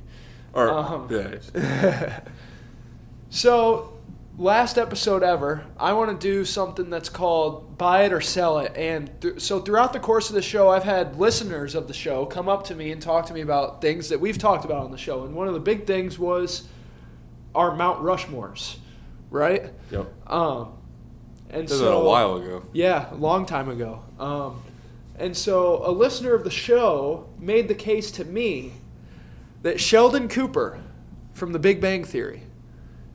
Or 0.55 0.70
Um, 0.70 1.09
yeah, 1.11 2.20
So, 3.30 3.92
last 4.38 4.78
episode 4.78 5.22
ever, 5.22 5.64
I 5.78 5.92
want 5.92 6.18
to 6.20 6.26
do 6.28 6.44
something 6.44 6.88
that's 6.90 7.09
called 7.09 7.76
buy 7.76 8.05
it 8.05 8.12
or 8.12 8.20
sell 8.20 8.61
it. 8.61 8.72
And 8.76 9.11
th- 9.20 9.40
so, 9.40 9.59
throughout 9.61 9.92
the 9.92 9.98
course 10.00 10.28
of 10.28 10.34
the 10.36 10.42
show, 10.42 10.70
I've 10.70 10.84
had 10.84 11.16
listeners 11.16 11.74
of 11.74 11.88
the 11.88 11.94
show 11.94 12.26
come 12.26 12.48
up 12.48 12.64
to 12.66 12.74
me 12.74 12.92
and 12.92 13.02
talk 13.02 13.26
to 13.26 13.34
me 13.34 13.40
about 13.40 13.80
things 13.80 14.09
that 14.11 14.20
we've 14.20 14.38
talked 14.38 14.64
about 14.64 14.84
on 14.84 14.90
the 14.92 14.98
show. 14.98 15.24
And 15.24 15.34
one 15.34 15.48
of 15.48 15.55
the 15.55 15.61
big 15.61 15.86
things 15.86 16.18
was 16.18 16.68
our 17.55 17.74
Mount 17.74 18.02
Rushmores, 18.02 18.76
right? 19.30 19.70
yep. 19.90 20.07
Um, 20.30 20.72
and 21.50 21.64
This 21.64 21.72
is 21.72 21.78
so 21.80 22.00
a 22.02 22.05
while 22.05 22.36
ago. 22.36 22.62
yeah, 22.72 23.12
a 23.12 23.16
long 23.16 23.46
time 23.46 23.68
ago. 23.68 24.02
Um, 24.18 24.62
and 25.18 25.36
so 25.36 25.82
a 25.84 25.90
listener 25.90 26.34
of 26.34 26.42
the 26.44 26.50
show 26.50 27.28
made 27.38 27.68
the 27.68 27.74
case 27.74 28.11
to 28.12 28.24
me 28.24 28.72
that 29.64 29.80
Sheldon 29.80 30.28
Cooper 30.28 30.78
from 31.32 31.52
The 31.52 31.58
Big 31.58 31.80
Bang 31.80 32.04
Theory 32.04 32.42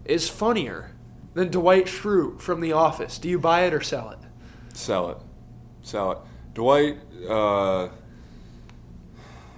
is 0.03 0.27
funnier 0.27 0.91
than 1.35 1.49
Dwight 1.49 1.85
Schrute 1.85 2.41
from 2.41 2.59
The 2.59 2.73
Office. 2.73 3.19
Do 3.19 3.29
you 3.29 3.37
buy 3.37 3.65
it 3.65 3.73
or 3.73 3.81
sell 3.81 4.09
it? 4.09 4.17
Sell 4.73 5.11
it. 5.11 5.17
Sell 5.83 6.11
it. 6.11 6.17
Dwight, 6.55 6.97
uh, 7.29 7.89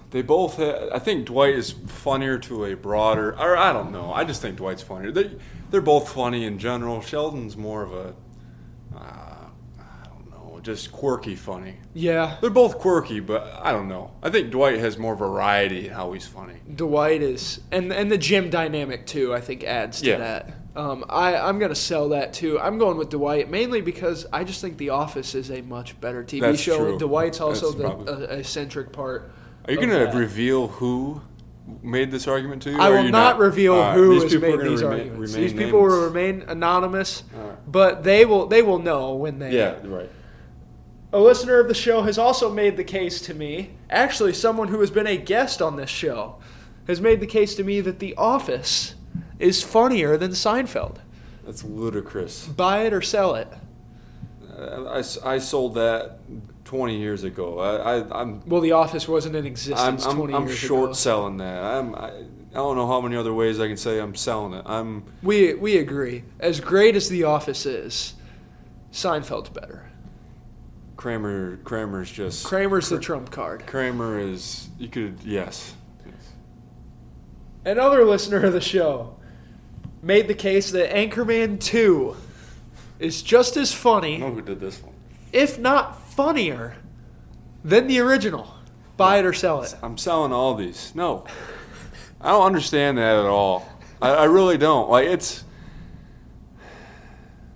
They 0.10 0.22
both. 0.22 0.60
I 0.60 1.00
think 1.00 1.28
Dwight 1.28 1.56
is 1.56 1.72
funnier 1.72 2.38
to 2.40 2.66
a 2.66 2.76
broader. 2.76 3.32
Or 3.40 3.56
I 3.56 3.72
don't 3.72 3.94
know. 3.94 4.12
I 4.12 4.26
just 4.26 4.42
think 4.42 4.58
Dwight's 4.58 4.84
funnier. 4.84 5.12
They 5.12 5.32
they're 5.70 5.80
both 5.80 6.10
funny 6.12 6.44
in 6.44 6.60
general. 6.60 7.00
Sheldon's 7.00 7.56
more 7.56 7.84
of 7.84 7.94
a. 7.94 8.14
Uh, 8.94 9.00
I 9.00 10.08
don't 10.10 10.30
know, 10.30 10.51
just 10.64 10.92
quirky 10.92 11.36
funny. 11.36 11.76
Yeah, 11.94 12.38
They're 12.42 12.50
both 12.50 12.78
quirky, 12.78 13.20
but 13.20 13.60
I 13.62 13.72
don't 13.72 13.88
know. 13.88 14.12
I 14.22 14.30
think 14.30 14.52
Dwight 14.52 14.78
has 14.80 14.98
more 14.98 15.16
variety 15.16 15.88
in 15.88 15.94
how 15.94 16.12
he's 16.14 16.28
funny. 16.28 16.56
Dwight 16.76 17.22
is, 17.22 17.62
and 17.72 17.92
and 17.92 18.12
the 18.12 18.18
gym 18.18 18.50
dynamic 18.50 19.06
too. 19.06 19.34
I 19.34 19.42
think 19.42 19.64
adds 19.64 20.02
to 20.02 20.08
Yeah. 20.10 20.18
that. 20.18 20.50
Um, 20.76 21.04
I 21.10 21.36
I'm 21.36 21.60
gonna 21.60 21.76
sell 21.76 22.10
that 22.10 22.34
too. 22.34 22.60
I'm 22.60 22.78
going 22.78 22.98
with 22.98 23.10
Dwight 23.10 23.50
mainly 23.50 23.82
because 23.82 24.26
I 24.32 24.44
just 24.44 24.62
think 24.62 24.78
The 24.78 24.90
Office 24.90 25.36
is 25.36 25.50
a 25.52 25.62
much 25.62 26.00
better 26.00 26.24
TV 26.24 26.42
That's 26.42 26.62
show. 26.62 26.78
true. 26.78 26.98
Dwight's 26.98 27.42
also 27.42 27.72
That's 27.72 28.04
the 28.06 28.32
uh, 28.32 28.36
eccentric 28.38 28.92
part. 28.94 29.32
Are 29.66 29.72
you 29.74 29.78
going 29.78 29.90
to 29.90 30.18
reveal 30.18 30.68
who 30.70 31.22
made 31.84 32.10
this 32.10 32.28
argument 32.28 32.64
to 32.64 32.72
you? 32.72 32.80
I 32.80 32.90
will 32.90 33.04
you 33.06 33.12
not, 33.12 33.38
reveal 33.38 33.76
All 33.76 33.80
right, 33.82 33.94
who 33.96 34.14
these 34.14 34.24
has 34.24 34.34
people 34.34 34.58
made 34.58 34.68
these 34.68 34.82
remain- 34.82 35.00
arguments. 35.10 35.34
remain 35.34 35.48
these 35.50 35.54
people 35.66 35.82
will 35.82 36.04
remain 36.06 36.44
anonymous, 36.48 37.24
right. 37.34 37.72
but 37.72 38.04
they 38.04 38.26
will 38.26 38.48
they 38.48 38.62
will 38.64 38.80
know 38.80 39.14
when 39.16 39.40
they. 39.40 39.52
Yeah, 39.56 39.76
right. 39.84 40.10
A 41.14 41.20
listener 41.20 41.60
of 41.60 41.68
the 41.68 41.74
show 41.74 42.04
has 42.04 42.18
also 42.18 42.50
made 42.50 42.78
the 42.78 42.86
case 42.86 43.20
to 43.22 43.34
me. 43.34 43.72
Actually, 43.90 44.32
someone 44.34 44.70
who 44.70 44.80
has 44.80 44.90
been 44.90 45.08
a 45.08 45.18
guest 45.18 45.62
on 45.62 45.76
this 45.76 45.90
show 45.90 46.38
has 46.88 47.02
made 47.02 47.20
the 47.20 47.28
case 47.28 47.54
to 47.56 47.64
me 47.66 47.82
that 47.82 48.00
The 48.00 48.16
Office 48.16 48.96
is 49.38 49.62
funnier 49.62 50.16
than 50.16 50.32
Seinfeld. 50.32 50.98
That's 51.46 51.66
ludicrous. 51.66 52.48
Buy 52.48 52.84
it 52.84 52.94
or 52.94 53.02
sell 53.02 53.36
it. 53.36 53.50
Uh, 54.58 55.02
I, 55.26 55.34
I 55.34 55.38
sold 55.40 55.76
that 55.76 56.20
20 56.64 56.98
years 56.98 57.26
ago. 57.26 57.60
I, 57.60 57.98
I, 57.98 58.22
I'm 58.22 58.42
Well, 58.48 58.62
The 58.62 58.72
Office 58.72 59.06
wasn't 59.06 59.36
in 59.36 59.44
I'm, 59.44 59.52
existence 59.52 60.06
I'm, 60.06 60.16
20 60.16 60.34
I'm 60.34 60.48
years 60.48 60.58
short 60.58 60.96
selling 60.96 61.38
that. 61.38 61.62
I'm, 61.62 61.94
I, 61.94 62.12
I 62.12 62.24
don't 62.54 62.78
know 62.78 62.88
how 62.88 63.02
many 63.02 63.18
other 63.18 63.34
ways 63.34 63.60
I 63.60 63.68
can 63.68 63.76
say 63.76 64.00
I'm 64.00 64.16
selling 64.16 64.54
it. 64.54 64.64
I'm 64.66 65.04
We 65.22 65.56
we 65.56 65.78
agree. 65.78 66.24
As 66.40 66.62
great 66.62 66.96
as 66.96 67.10
The 67.10 67.24
Office 67.24 67.66
is, 67.66 68.14
Seinfeld's 68.94 69.50
better. 69.50 69.91
Kramer. 71.02 71.58
Kramer's 71.64 72.12
just 72.12 72.46
Kramer's 72.46 72.90
the 72.90 73.00
trump 73.00 73.32
card. 73.32 73.66
Kramer 73.66 74.20
is 74.20 74.70
you 74.78 74.88
could 74.88 75.18
yes. 75.24 75.74
yes. 76.06 76.14
Another 77.66 78.06
listener 78.06 78.46
of 78.46 78.54
the 78.54 78.62
show 78.62 79.16
made 80.04 80.28
the 80.28 80.36
case 80.36 80.70
that 80.70 80.92
Anchorman 80.92 81.60
2 81.60 82.16
is 83.00 83.24
just 83.24 83.58
as 83.58 83.74
I 83.74 83.78
funny, 83.78 84.18
know 84.20 84.32
who 84.32 84.44
did 84.44 84.60
this 84.60 84.80
one. 84.84 84.94
if 85.34 85.58
not 85.58 86.00
funnier, 86.12 86.76
than 87.64 87.88
the 87.88 87.98
original. 88.00 88.54
Buy 88.96 89.18
it 89.18 89.26
or 89.26 89.34
sell 89.34 89.64
it. 89.64 89.76
I'm 89.82 89.98
selling 89.98 90.32
all 90.32 90.54
these. 90.54 90.94
No, 90.94 91.26
I 92.20 92.30
don't 92.30 92.46
understand 92.46 93.00
that 93.00 93.16
at 93.16 93.26
all. 93.26 93.68
I, 94.00 94.10
I 94.12 94.24
really 94.26 94.60
don't. 94.60 94.88
Like 94.88 95.08
it's. 95.08 95.46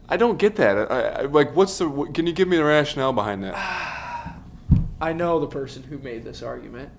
I 0.08 0.18
don't 0.18 0.38
get 0.38 0.56
that. 0.58 0.92
I, 0.92 1.02
I, 1.02 1.22
like, 1.24 1.56
what's 1.56 1.78
the? 1.78 1.88
what- 1.90 2.14
Can 2.14 2.28
you 2.28 2.34
give 2.34 2.48
me 2.48 2.58
the 2.58 2.64
rationale 2.64 3.14
behind 3.14 3.44
that? 3.44 3.56
I 5.02 5.14
know 5.14 5.40
the 5.40 5.48
person 5.48 5.84
who 5.84 5.98
made 5.98 6.24
this 6.24 6.42
argument. 6.42 6.90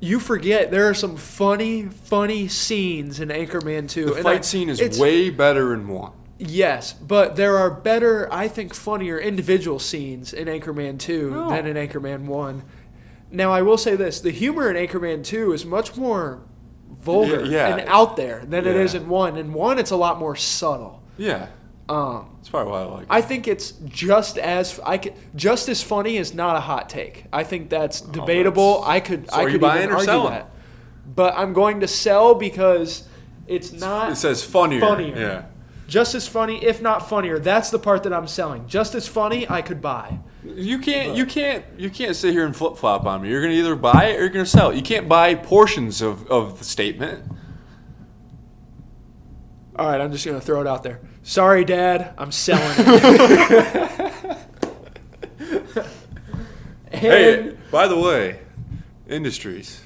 You 0.00 0.18
forget 0.18 0.70
there 0.70 0.88
are 0.88 0.94
some 0.94 1.16
funny, 1.16 1.84
funny 1.84 2.48
scenes 2.48 3.20
in 3.20 3.28
Anchorman 3.28 3.88
2. 3.88 4.06
The 4.06 4.14
and 4.14 4.22
fight 4.22 4.38
I- 4.38 4.42
scene 4.42 4.70
is 4.70 4.98
way 4.98 5.30
better 5.30 5.74
in 5.74 5.88
one. 5.88 6.12
Yes, 6.42 6.94
but 6.94 7.36
there 7.36 7.58
are 7.58 7.70
better, 7.70 8.26
I 8.32 8.48
think, 8.48 8.72
funnier 8.72 9.18
individual 9.18 9.78
scenes 9.78 10.32
in 10.32 10.48
Anchorman 10.48 10.98
2 10.98 11.30
No. 11.32 11.50
than 11.50 11.66
in 11.66 11.76
Anchorman 11.76 12.24
1. 12.24 12.62
Now, 13.30 13.52
I 13.52 13.60
will 13.60 13.76
say 13.76 13.94
this 13.94 14.20
the 14.22 14.30
humor 14.30 14.70
in 14.70 14.76
Anchorman 14.88 15.22
2 15.22 15.52
is 15.52 15.66
much 15.66 15.98
more 15.98 16.40
vulgar 16.98 17.44
Yeah, 17.44 17.68
yeah. 17.68 17.76
and 17.76 17.88
out 17.90 18.16
there 18.16 18.42
than 18.46 18.66
it 18.66 18.74
Yeah. 18.74 18.80
is 18.82 18.94
in 18.94 19.06
1. 19.10 19.36
In 19.36 19.52
1, 19.52 19.78
it's 19.78 19.90
a 19.90 19.96
lot 19.96 20.18
more 20.18 20.34
subtle. 20.34 20.99
Yeah, 21.20 21.48
Um, 21.88 22.30
that's 22.36 22.48
probably 22.48 22.72
why 22.72 22.80
I 22.80 22.84
like. 22.84 23.02
it. 23.02 23.08
I 23.10 23.20
think 23.20 23.46
it's 23.46 23.72
just 23.84 24.38
as 24.38 24.80
I 24.86 24.96
could, 24.96 25.12
just 25.36 25.68
as 25.68 25.82
funny 25.82 26.16
is 26.16 26.32
not 26.32 26.56
a 26.56 26.60
hot 26.60 26.88
take. 26.88 27.24
I 27.32 27.44
think 27.44 27.68
that's 27.68 28.00
debatable. 28.00 28.62
Oh, 28.78 28.80
that's- 28.80 28.96
I 28.96 29.00
could 29.00 29.30
so 29.30 29.36
I 29.36 29.44
could 29.44 29.54
even 29.56 29.68
or 29.90 29.92
argue 29.92 30.04
selling? 30.04 30.30
that. 30.32 30.50
But 31.14 31.34
I'm 31.36 31.52
going 31.52 31.80
to 31.80 31.88
sell 31.88 32.34
because 32.34 33.06
it's 33.46 33.72
not 33.72 34.12
it 34.12 34.16
says 34.16 34.42
funnier. 34.42 34.80
funnier. 34.80 35.16
Yeah. 35.18 35.42
just 35.88 36.14
as 36.14 36.26
funny, 36.26 36.64
if 36.64 36.80
not 36.80 37.08
funnier. 37.08 37.38
That's 37.38 37.68
the 37.70 37.78
part 37.80 38.04
that 38.04 38.12
I'm 38.14 38.28
selling. 38.28 38.66
Just 38.68 38.94
as 38.94 39.06
funny, 39.08 39.50
I 39.50 39.60
could 39.60 39.82
buy. 39.82 40.20
You 40.44 40.78
can't. 40.78 41.16
You 41.16 41.26
can't. 41.26 41.64
You 41.76 41.90
can't 41.90 42.16
sit 42.16 42.32
here 42.32 42.46
and 42.46 42.56
flip 42.56 42.76
flop 42.78 43.04
on 43.04 43.20
me. 43.22 43.28
You're 43.28 43.42
gonna 43.42 43.54
either 43.54 43.74
buy 43.76 44.06
it 44.06 44.16
or 44.16 44.20
you're 44.20 44.28
gonna 44.30 44.46
sell 44.46 44.70
it. 44.70 44.76
You 44.76 44.82
can't 44.82 45.08
buy 45.08 45.34
portions 45.34 46.00
of, 46.00 46.26
of 46.30 46.58
the 46.60 46.64
statement. 46.64 47.24
All 49.76 49.86
right, 49.88 50.00
I'm 50.00 50.12
just 50.12 50.24
going 50.26 50.38
to 50.38 50.44
throw 50.44 50.60
it 50.60 50.66
out 50.66 50.82
there. 50.82 51.00
Sorry, 51.22 51.64
Dad, 51.64 52.14
I'm 52.18 52.32
selling 52.32 52.74
it. 52.78 54.36
Hey, 56.90 57.56
by 57.70 57.86
the 57.86 57.98
way, 57.98 58.40
Industries. 59.08 59.82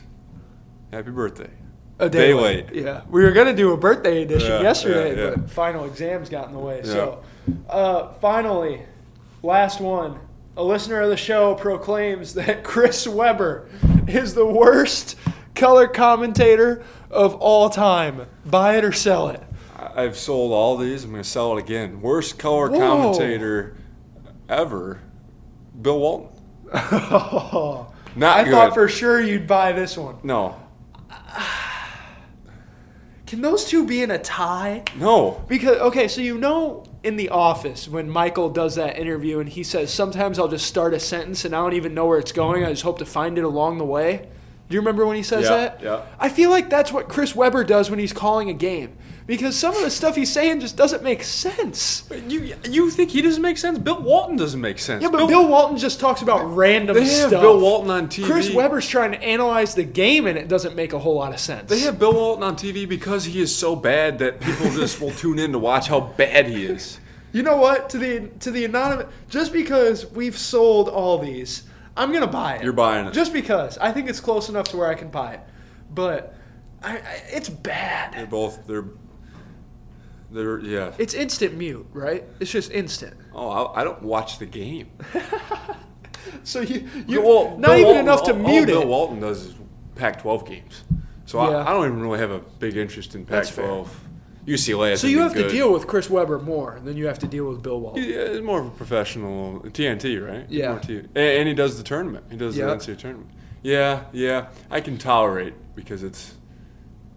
Happy 0.93 1.11
birthday. 1.11 1.51
a 1.99 2.09
day 2.09 2.28
day, 2.28 2.35
late. 2.35 2.72
late. 2.72 2.82
Yeah, 2.85 3.03
we 3.09 3.22
were 3.22 3.32
going 3.32 3.47
to 3.49 3.55
do 3.55 3.72
a 3.72 3.76
birthday 3.76 4.22
edition 4.22 4.49
Yeah, 4.51 4.61
yesterday, 4.62 5.16
yeah, 5.16 5.30
yeah. 5.30 5.35
but 5.37 5.51
final 5.51 5.85
exams 5.85 6.28
got 6.28 6.47
in 6.49 6.55
the 6.55 6.59
way. 6.61 6.82
So, 6.85 7.22
uh, 7.68 8.12
finally, 8.14 8.82
last 9.43 9.80
one. 9.80 10.18
A 10.57 10.62
listener 10.62 11.01
of 11.01 11.11
the 11.11 11.16
show 11.16 11.57
proclaims 11.57 12.35
that 12.35 12.62
Chris 12.64 13.09
Webber 13.09 13.68
is 14.07 14.35
the 14.35 14.47
worst 14.47 15.16
color 15.57 15.89
commentator 15.89 16.85
of 17.11 17.35
all 17.37 17.68
time. 17.70 18.26
Buy 18.47 18.76
it 18.76 18.85
or 18.85 18.93
sell 18.93 19.28
it. 19.30 19.43
I've 19.95 20.16
sold 20.16 20.53
all 20.53 20.76
these. 20.76 21.05
I'm 21.05 21.11
gonna 21.12 21.24
sell 21.24 21.57
it 21.57 21.61
again. 21.61 22.01
Worst 22.01 22.38
color 22.38 22.68
Whoa. 22.70 22.78
commentator 22.78 23.76
ever. 24.49 25.01
Bill 25.80 25.99
Walton. 26.01 26.30
Not 26.72 28.38
I 28.38 28.45
good. 28.45 28.51
thought 28.53 28.74
for 28.74 28.88
sure 28.88 29.20
you'd 29.20 29.47
buy 29.47 29.72
this 29.72 29.97
one. 29.97 30.16
no. 30.22 30.61
Can 33.26 33.40
those 33.40 33.64
two 33.64 33.86
be 33.86 34.03
in 34.03 34.11
a 34.11 34.18
tie? 34.18 34.84
No. 34.97 35.42
Because 35.49 35.78
okay, 35.78 36.09
so 36.09 36.20
you 36.20 36.36
know 36.38 36.84
in 37.03 37.16
the 37.16 37.30
office 37.30 37.88
when 37.88 38.09
Michael 38.09 38.51
does 38.51 38.74
that 38.76 38.99
interview 38.99 39.40
and 39.40 39.49
he 39.49 39.62
says 39.64 39.92
sometimes 39.92 40.38
I'll 40.38 40.47
just 40.49 40.66
start 40.66 40.95
a 40.95 41.01
sentence 41.01 41.45
and 41.45 41.55
I 41.55 41.59
don't 41.59 41.72
even 41.72 41.95
know 41.95 42.07
where 42.07 42.18
it's 42.18 42.32
going. 42.32 42.64
I 42.64 42.70
just 42.70 42.82
hope 42.82 42.99
to 42.99 43.07
find 43.07 43.38
it 43.38 43.45
along 43.45 43.78
the 43.78 43.84
way. 43.84 44.28
Do 44.68 44.74
you 44.74 44.80
remember 44.80 45.07
when 45.07 45.16
he 45.16 45.22
says 45.22 45.45
Yeah, 45.45 45.57
that? 45.57 45.80
yeah. 45.82 46.03
I 46.18 46.28
feel 46.28 46.51
like 46.51 46.68
that's 46.70 46.92
what 46.92 47.09
Chris 47.09 47.34
Webber 47.34 47.64
does 47.64 47.90
when 47.90 47.99
he's 47.99 48.12
calling 48.12 48.51
a 48.51 48.55
game. 48.55 48.97
Because 49.26 49.58
some 49.58 49.74
of 49.74 49.82
the 49.82 49.90
stuff 49.90 50.16
he's 50.16 50.30
saying 50.30 50.60
just 50.60 50.76
doesn't 50.76 51.02
make 51.02 51.22
sense. 51.22 52.06
You 52.28 52.54
you 52.68 52.90
think 52.90 53.10
he 53.10 53.22
doesn't 53.22 53.40
make 53.40 53.56
sense? 53.56 53.78
Bill 53.78 54.02
Walton 54.02 54.36
doesn't 54.36 54.60
make 54.60 54.78
sense. 54.78 55.02
Yeah, 55.02 55.08
but 55.08 55.26
Bill, 55.26 55.48
Walton 55.48 55.78
just 55.78 55.98
talks 55.98 56.20
about 56.20 56.44
random 56.54 56.94
They 56.94 57.04
have 57.04 57.28
stuff. 57.28 57.40
Bill 57.40 57.58
Walton 57.58 57.90
on 57.90 58.08
TV. 58.08 58.26
Chris 58.26 58.52
Webber's 58.52 58.86
trying 58.86 59.12
to 59.12 59.22
analyze 59.22 59.74
the 59.74 59.84
game 59.84 60.26
and 60.26 60.36
it 60.36 60.48
doesn't 60.48 60.76
make 60.76 60.92
a 60.92 60.98
whole 60.98 61.14
lot 61.14 61.32
of 61.32 61.40
sense. 61.40 61.70
They 61.70 61.80
have 61.80 61.98
Bill 61.98 62.12
Walton 62.12 62.44
on 62.44 62.54
TV 62.56 62.86
because 62.86 63.24
he 63.24 63.40
is 63.40 63.54
so 63.54 63.74
bad 63.74 64.18
that 64.18 64.40
people 64.40 64.70
just 64.70 65.00
will 65.00 65.12
tune 65.12 65.38
in 65.38 65.52
to 65.52 65.58
watch 65.58 65.88
how 65.88 66.00
bad 66.00 66.46
he 66.46 66.66
is. 66.66 67.00
You 67.32 67.42
know 67.42 67.56
what? 67.56 67.88
To 67.90 67.98
the 67.98 68.28
to 68.40 68.50
the 68.50 68.66
anonymous, 68.66 69.06
just 69.30 69.52
because 69.52 70.06
we've 70.12 70.38
sold 70.38 70.88
all 70.90 71.18
these, 71.18 71.64
I'm 71.96 72.12
gonna 72.12 72.26
buy 72.26 72.56
it. 72.56 72.62
You're 72.62 72.72
buying 72.74 73.06
it. 73.06 73.14
just 73.14 73.32
because 73.32 73.78
I 73.78 73.90
think 73.90 74.08
it's 74.08 74.20
close 74.20 74.50
enough 74.50 74.68
to 74.68 74.76
where 74.76 74.88
I 74.88 74.94
can 74.94 75.08
buy 75.08 75.34
it. 75.34 75.40
But 75.92 76.34
I, 76.82 76.98
I, 76.98 77.22
it's 77.32 77.48
bad. 77.48 78.12
They're 78.12 78.26
both 78.26 78.66
they're 78.66 78.84
yeah. 80.35 80.93
It's 80.99 81.14
instant 81.14 81.55
mute, 81.55 81.87
right? 81.93 82.24
It's 82.41 82.51
just 82.51 82.70
instant. 82.72 83.14
Oh, 83.35 83.49
I, 83.49 83.80
I 83.80 83.85
don't 83.85 84.03
watch 84.03 84.39
the 84.39 84.47
game. 84.47 84.91
So 86.43 86.61
you 86.61 86.89
you 87.07 87.20
Well, 87.22 87.57
not 87.59 87.68
Bill 87.68 87.74
even 87.76 87.85
Walton- 87.87 88.01
enough 88.05 88.22
to 88.24 88.32
all, 88.32 88.39
mute 88.39 88.49
all 88.57 88.62
it. 88.62 88.66
Bill 88.66 88.87
Walton 88.87 89.20
does 89.20 89.47
is 89.47 89.55
Pac-12 89.95 90.47
games, 90.47 90.85
so 91.26 91.41
Yeah. 91.43 91.59
I, 91.59 91.70
I 91.70 91.72
don't 91.72 91.87
even 91.87 92.01
really 92.01 92.18
have 92.18 92.30
a 92.30 92.41
big 92.41 92.76
interest 92.76 93.14
in 93.14 93.24
That's 93.24 93.49
fair. 93.51 93.66
Pac-12. 93.66 93.89
UCLA. 94.47 94.99
So 94.99 95.07
you 95.07 95.20
have 95.20 95.32
good. 95.35 95.45
to 95.45 95.49
deal 95.51 95.72
with 95.72 95.87
Chris 95.87 96.11
Webber 96.11 96.39
more 96.39 96.80
than 96.85 96.97
you 96.99 97.07
have 97.07 97.18
to 97.20 97.26
deal 97.26 97.47
with 97.49 97.62
Bill 97.62 97.80
Walton. 97.80 98.03
Yeah, 98.03 98.11
it's 98.16 98.45
more 98.45 98.61
of 98.61 98.66
a 98.66 98.70
professional 98.70 99.61
TNT, 99.61 100.20
right? 100.26 100.45
Yeah. 100.51 100.70
More 100.72 100.80
T- 100.80 100.99
and, 100.99 101.16
and 101.16 101.49
he 101.49 101.55
does 101.55 101.78
the 101.78 101.82
tournament. 101.85 102.26
He 102.30 102.37
does 102.37 102.57
Yeah. 102.57 102.66
the 102.66 102.74
NCAA 102.76 102.99
tournament. 102.99 103.30
Yeah, 103.62 104.05
yeah. 104.12 104.49
I 104.70 104.80
can 104.82 104.99
tolerate 104.99 105.55
because 105.74 106.03
it's 106.03 106.35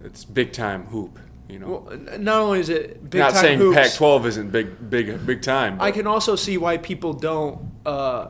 it's 0.03 0.23
big 0.23 0.53
time 0.53 0.83
hoop. 0.85 1.19
You 1.49 1.59
know, 1.59 1.85
Well, 1.87 1.97
not 2.19 2.41
only 2.41 2.59
is 2.59 2.69
it 2.69 3.09
big 3.09 3.19
not 3.19 3.31
time 3.33 3.41
saying 3.41 3.59
hoops, 3.59 3.75
Pac-12 3.97 4.25
isn't 4.25 4.51
big, 4.51 4.89
big, 4.89 5.25
big 5.25 5.41
time. 5.41 5.79
I 5.79 5.91
can 5.91 6.05
also 6.05 6.35
see 6.35 6.57
why 6.57 6.77
people 6.77 7.13
don't 7.13 7.71
uh, 7.85 8.29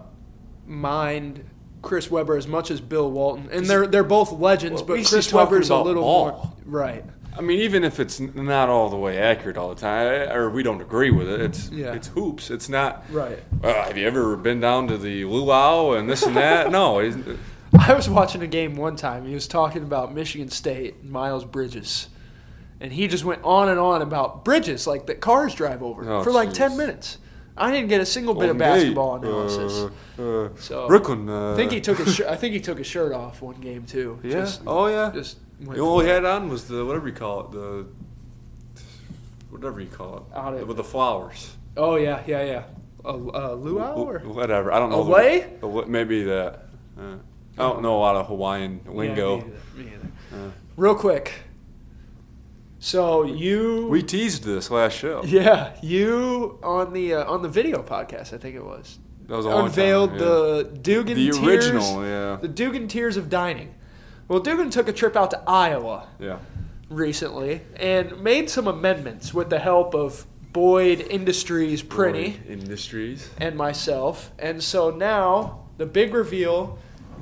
mind 0.65 1.43
Chris 1.81 2.11
Webber 2.11 2.37
as 2.37 2.47
much 2.47 2.69
as 2.69 2.81
Bill 2.81 3.09
Walton, 3.09 3.49
and 3.51 3.65
they're 3.65 3.87
they're 3.87 4.03
both 4.03 4.31
legends. 4.31 4.81
Well, 4.83 4.97
but 4.97 5.05
Chris 5.05 5.31
Webber's 5.33 5.69
a 5.69 5.77
little 5.77 6.03
ball. 6.03 6.25
more 6.25 6.53
right. 6.65 7.03
I 7.37 7.41
mean, 7.41 7.59
even 7.59 7.83
if 7.83 7.99
it's 7.99 8.19
not 8.19 8.67
all 8.67 8.89
the 8.89 8.97
way 8.97 9.19
accurate 9.19 9.57
all 9.57 9.69
the 9.69 9.79
time, 9.79 10.31
or 10.31 10.49
we 10.49 10.63
don't 10.63 10.81
agree 10.81 11.11
with 11.11 11.29
it, 11.29 11.39
it's 11.39 11.69
Yeah. 11.69 11.93
it's 11.93 12.07
hoops. 12.07 12.49
It's 12.49 12.67
not. 12.67 13.03
Right. 13.11 13.37
Uh, 13.63 13.73
have 13.83 13.95
you 13.97 14.07
ever 14.07 14.35
been 14.35 14.59
down 14.59 14.87
to 14.87 14.97
the 14.97 15.23
luau 15.25 15.91
and 15.91 16.09
this 16.09 16.23
and 16.23 16.35
that? 16.35 16.71
no. 16.71 16.99
I 17.79 17.93
was 17.93 18.09
watching 18.09 18.41
a 18.41 18.47
game 18.47 18.75
one 18.75 18.95
time. 18.95 19.25
He 19.27 19.35
was 19.35 19.47
talking 19.47 19.83
about 19.83 20.15
Michigan 20.15 20.49
State 20.49 21.03
Miles 21.03 21.45
Bridges, 21.45 22.09
and 22.79 22.91
he 22.93 23.07
just 23.07 23.23
went 23.25 23.43
on 23.43 23.69
and 23.69 23.79
on 23.79 24.01
about 24.01 24.45
bridges 24.45 24.85
like 24.87 25.07
that 25.07 25.19
cars 25.21 25.53
drive 25.55 25.81
over 25.83 26.09
Oh, 26.11 26.23
for 26.23 26.31
like 26.31 26.49
jeez. 26.49 26.53
ten 26.55 26.77
minutes. 26.77 27.17
I 27.59 27.71
didn't 27.71 27.89
get 27.89 28.01
a 28.01 28.05
single 28.05 28.35
bit 28.35 28.49
of 28.49 28.57
Golden 28.59 28.75
Gate, 28.75 28.81
basketball 28.83 29.15
analysis. 29.15 29.91
Uh, 30.19 30.23
uh, 30.45 30.49
So- 30.59 30.87
Brooklyn. 30.87 31.27
Uh, 31.27 31.53
I 31.53 31.55
think 31.55 31.71
he 31.71 31.81
took 31.81 31.97
his 31.97 32.13
shir- 32.15 32.27
I 32.29 32.35
think 32.35 32.53
he 32.53 32.59
took 32.59 32.77
his 32.77 32.85
shirt 32.85 33.13
off 33.13 33.41
one 33.41 33.55
game 33.55 33.83
too. 33.85 34.19
Yeah. 34.23 34.31
Just, 34.41 34.61
oh 34.67 34.85
yeah. 34.87 35.11
just 35.13 35.37
all 35.79 35.99
he 36.01 36.07
had 36.07 36.23
on 36.23 36.49
was 36.49 36.67
the 36.67 36.85
whatever 36.85 37.07
you 37.07 37.15
call 37.15 37.39
it, 37.45 37.51
the 37.51 37.85
whatever 39.49 39.79
you 39.81 39.87
call 39.87 40.17
it, 40.17 40.23
Out 40.37 40.53
of- 40.53 40.67
with 40.67 40.77
the 40.77 40.83
flowers. 40.83 41.55
Oh 41.75 41.95
yeah, 41.95 42.21
yeah, 42.27 42.43
yeah. 42.43 42.63
A, 43.05 43.11
a 43.11 43.55
luau 43.55 43.93
or 43.95 44.19
Whatever. 44.19 44.71
I 44.71 44.79
don't 44.79 44.89
know. 44.89 45.01
Away? 45.03 45.53
the 45.61 45.67
maybe 45.87 46.23
that. 46.23 46.65
Uh, 46.99 47.15
I 47.57 47.61
don't 47.63 47.81
know 47.81 47.97
a 47.97 48.01
lot 48.01 48.15
of 48.15 48.27
Hawaiian 48.27 48.81
lingo. 48.87 49.37
Yeah, 49.37 49.43
me 49.43 49.49
either, 49.49 49.89
me 49.89 49.91
either. 49.93 50.47
Uh, 50.47 50.51
Real 50.75 50.95
quick. 50.95 51.33
So 52.79 53.23
you 53.23 53.87
we 53.87 54.03
teased 54.03 54.43
this 54.43 54.69
last 54.69 54.93
show. 54.97 55.23
yeah 55.25 55.73
you 55.81 56.59
on 56.61 56.93
the 56.93 57.15
uh, 57.15 57.31
on 57.31 57.41
the 57.41 57.49
video 57.49 57.81
podcast 57.81 58.33
I 58.33 58.37
think 58.37 58.55
it 58.55 58.63
was 58.63 58.99
That 59.27 59.37
was 59.37 59.45
unveiled 59.47 60.11
time, 60.11 60.19
yeah. 60.19 60.25
the 60.25 60.63
Dugan 60.81 61.15
the 61.17 61.31
Tiers, 61.31 61.39
original. 61.69 62.05
Yeah. 62.05 62.37
the 62.41 62.47
Dugan 62.47 62.87
Tiers 62.87 63.17
of 63.17 63.29
Dining. 63.29 63.73
Well, 64.27 64.39
Dugan 64.41 64.69
took 64.69 64.87
a 64.87 64.93
trip 64.93 65.15
out 65.15 65.31
to 65.31 65.41
Iowa 65.47 66.07
Yeah. 66.19 66.37
recently 66.89 67.61
and 67.77 68.21
made 68.21 68.49
some 68.49 68.67
amendments 68.67 69.33
with 69.33 69.49
the 69.49 69.59
help 69.59 69.95
of 69.95 70.25
Boyd 70.53 71.01
Industries 71.01 71.81
Prinny 71.83 72.37
Boyd 72.37 72.47
Industries. 72.59 73.29
and 73.39 73.55
myself. 73.55 74.31
And 74.39 74.63
so 74.63 74.89
now 74.91 75.65
the 75.77 75.85
big 75.85 76.13
reveal 76.13 76.77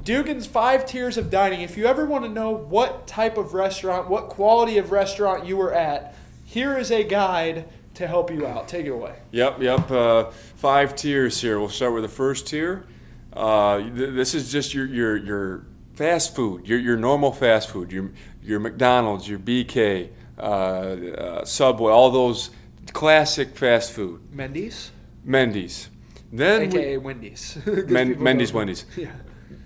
Dugan's 0.05 0.45
five 0.45 0.85
tiers 0.85 1.17
of 1.17 1.29
dining. 1.31 1.61
If 1.61 1.75
you 1.77 1.85
ever 1.87 2.05
want 2.05 2.23
to 2.25 2.29
know 2.29 2.51
what 2.51 3.07
type 3.07 3.37
of 3.39 3.53
restaurant, 3.55 4.07
what 4.07 4.29
quality 4.29 4.77
of 4.77 4.91
restaurant 4.91 5.45
you 5.47 5.57
were 5.57 5.73
at, 5.73 6.15
here 6.45 6.77
is 6.77 6.91
a 6.91 7.03
guide 7.03 7.65
to 7.95 8.05
help 8.07 8.29
you 8.31 8.45
out. 8.45 8.67
Take 8.67 8.85
it 8.85 8.89
away. 8.91 9.15
Yep, 9.31 9.61
yep. 9.63 9.89
Uh, 9.91 10.25
five 10.57 10.95
tiers 10.95 11.41
here. 11.41 11.59
We'll 11.59 11.69
start 11.69 11.93
with 11.93 12.03
the 12.03 12.09
first 12.09 12.45
tier. 12.47 12.85
Uh, 13.33 13.79
th- 13.79 14.13
this 14.13 14.35
is 14.35 14.51
just 14.51 14.73
your 14.75 14.85
your 14.85 15.17
your 15.17 15.65
fast 15.95 16.35
food, 16.35 16.67
your 16.67 16.77
your 16.77 16.97
normal 16.97 17.31
fast 17.31 17.69
food, 17.71 17.91
your 17.91 18.11
your 18.43 18.59
McDonald's, 18.59 19.27
your 19.27 19.39
BK, 19.39 20.09
uh, 20.37 20.41
uh, 20.41 21.45
Subway, 21.45 21.91
all 21.91 22.11
those 22.11 22.51
classic 22.93 23.57
fast 23.57 23.91
food. 23.91 24.21
Mendy's, 24.31 24.91
Mendy's. 25.27 25.89
Then 26.31 26.69
we- 26.69 26.79
aka 26.79 26.97
Wendy's. 26.97 27.57
'Cause 27.65 27.85
Men- 27.87 28.15
Mendy's, 28.17 28.53
Wendy's. 28.53 28.85
Yeah. 28.95 29.07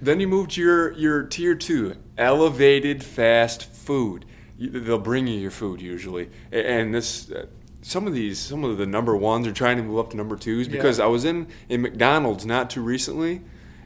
Then 0.01 0.19
you 0.19 0.27
move 0.27 0.49
to 0.49 0.61
your, 0.61 0.91
your 0.93 1.23
tier 1.23 1.55
two, 1.55 1.95
elevated 2.17 3.03
fast 3.03 3.65
food. 3.65 4.25
You, 4.57 4.69
they'll 4.71 4.97
bring 4.99 5.27
you 5.27 5.39
your 5.39 5.51
food 5.51 5.81
usually, 5.81 6.29
and 6.51 6.93
this 6.93 7.31
uh, 7.31 7.45
some 7.81 8.07
of 8.07 8.13
these 8.13 8.37
some 8.39 8.63
of 8.63 8.77
the 8.77 8.85
number 8.85 9.15
ones 9.15 9.47
are 9.47 9.53
trying 9.53 9.77
to 9.77 9.83
move 9.83 9.99
up 9.99 10.09
to 10.11 10.17
number 10.17 10.35
twos 10.35 10.67
Yeah. 10.67 10.73
because 10.75 10.99
I 10.99 11.05
was 11.07 11.23
in 11.25 11.47
in 11.69 11.81
McDonald's 11.81 12.45
not 12.45 12.69
too 12.69 12.81
recently, 12.81 13.41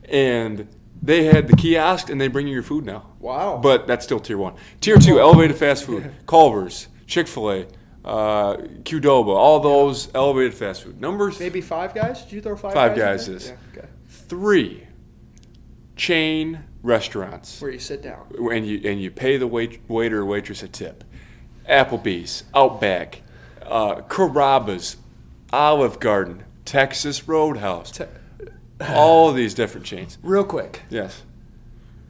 and 0.10 0.68
they 1.02 1.26
had 1.26 1.48
the 1.48 1.56
kiosk 1.56 2.10
and 2.10 2.20
they 2.20 2.28
bring 2.28 2.48
you 2.48 2.54
your 2.54 2.64
food 2.64 2.86
now. 2.86 3.06
Wow. 3.20 3.60
But 3.62 3.88
that's 3.88 4.04
still 4.06 4.20
tier 4.20 4.38
one. 4.38 4.56
Tier 4.82 4.98
two, 4.98 5.20
elevated 5.20 5.58
fast 5.58 5.84
food, 5.86 6.12
Culver's, 6.26 6.88
Chick 7.08 7.28
Fil 7.28 7.52
A, 7.52 7.66
uh, 8.06 8.56
Qdoba, 8.84 9.28
all 9.36 9.60
those 9.60 10.10
elevated 10.16 10.54
fast 10.54 10.84
food. 10.84 11.00
Numbers. 11.00 11.40
maybe 11.40 11.62
five 11.62 11.94
guys. 11.94 12.24
Did 12.24 12.32
you 12.34 12.42
throw 12.42 12.56
five? 12.56 12.74
Five 12.74 12.96
guys, 12.96 13.28
guys 13.28 13.30
is-? 13.30 13.48
Yeah. 13.50 13.78
Okay. 13.78 13.88
three, 14.08 14.88
chain 15.96 16.64
restaurants. 16.82 17.62
Where 17.62 17.72
you 17.72 17.80
sit 17.80 18.02
down. 18.02 18.26
and 18.52 18.66
you 18.68 18.82
and 18.90 19.02
you 19.02 19.12
pay 19.12 19.38
the 19.38 19.48
wait, 19.48 19.82
waiter 19.88 20.22
or 20.22 20.26
waitress 20.26 20.64
a 20.64 20.68
tip. 20.68 21.04
Applebee's, 21.70 22.44
Outback, 22.54 23.22
uh, 23.62 24.02
Carrabba's, 24.02 24.98
Olive 25.54 26.00
Garden, 26.00 26.44
Texas 26.66 27.28
Roadhouse, 27.28 27.92
Te- 27.92 28.06
all 28.90 29.32
these 29.32 29.54
different 29.54 29.86
chains. 29.86 30.18
Real 30.24 30.44
quick, 30.44 30.82
Yes, 30.90 31.24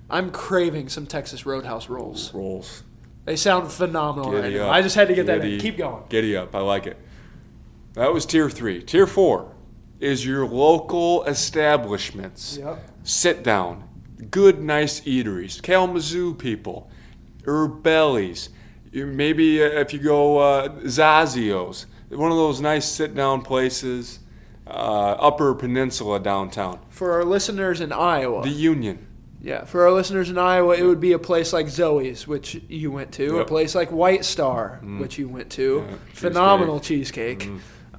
I'm 0.10 0.32
craving 0.32 0.90
some 0.90 1.06
Texas 1.06 1.46
Roadhouse 1.46 1.88
rolls. 1.90 2.34
rolls. 2.34 2.84
They 3.26 3.36
sound 3.36 3.72
phenomenal 3.72 4.34
right 4.34 4.44
Giddy. 4.44 4.60
I 4.60 4.82
just 4.82 4.96
had 4.96 5.08
to 5.08 5.14
get 5.14 5.28
that 5.28 5.36
in. 5.42 5.42
Giddy- 5.52 5.60
Keep 5.60 5.78
going. 5.78 6.04
Giddy 6.10 6.36
up. 6.36 6.54
I 6.56 6.60
like 6.60 6.88
it. 6.88 6.98
That 7.94 8.12
was 8.12 8.26
tier 8.26 8.50
three. 8.50 8.82
Tier 8.82 9.06
four 9.08 9.54
is 10.00 10.26
your 10.26 10.46
local 10.48 11.24
establishments. 11.26 12.58
Yep. 12.60 12.90
Sit 13.04 13.44
down. 13.44 13.88
Good, 14.32 14.62
nice 14.62 15.02
eateries. 15.02 15.62
Kalamazoo 15.62 16.34
people. 16.36 16.90
Urbelli's. 17.44 18.50
Maybe 18.94 19.62
uh, 19.64 19.68
if 19.68 19.94
you 19.94 20.00
go 20.00 20.38
uh, 20.38 20.70
Zazio's. 20.82 21.86
One 22.10 22.32
of 22.32 22.38
those 22.38 22.62
nice 22.62 22.86
sit 22.90 23.16
down 23.16 23.42
places. 23.42 24.20
Uh, 24.66 25.16
Upper 25.20 25.54
Peninsula 25.56 26.20
downtown. 26.22 26.80
For 26.90 27.12
our 27.12 27.26
listeners 27.26 27.82
in 27.82 27.92
Iowa, 27.92 28.44
The 28.44 28.50
Union. 28.50 29.06
yeah, 29.42 29.66
for 29.66 29.84
our 29.84 29.92
listeners 29.92 30.30
in 30.30 30.38
Iowa, 30.38 30.76
it 30.78 30.84
would 30.84 31.02
be 31.02 31.12
a 31.12 31.20
place 31.20 31.52
like 31.52 31.68
Zoe's, 31.68 32.26
which 32.30 32.56
you 32.70 32.90
went 32.90 33.12
to, 33.16 33.40
a 33.40 33.46
place 33.46 33.76
like 33.76 33.92
White 33.92 34.24
Star, 34.24 34.80
which 35.00 35.18
you 35.18 35.28
went 35.28 35.50
to, 35.52 35.86
Yeah, 35.86 35.96
phenomenal 36.14 36.80
cheesecake. 36.80 37.50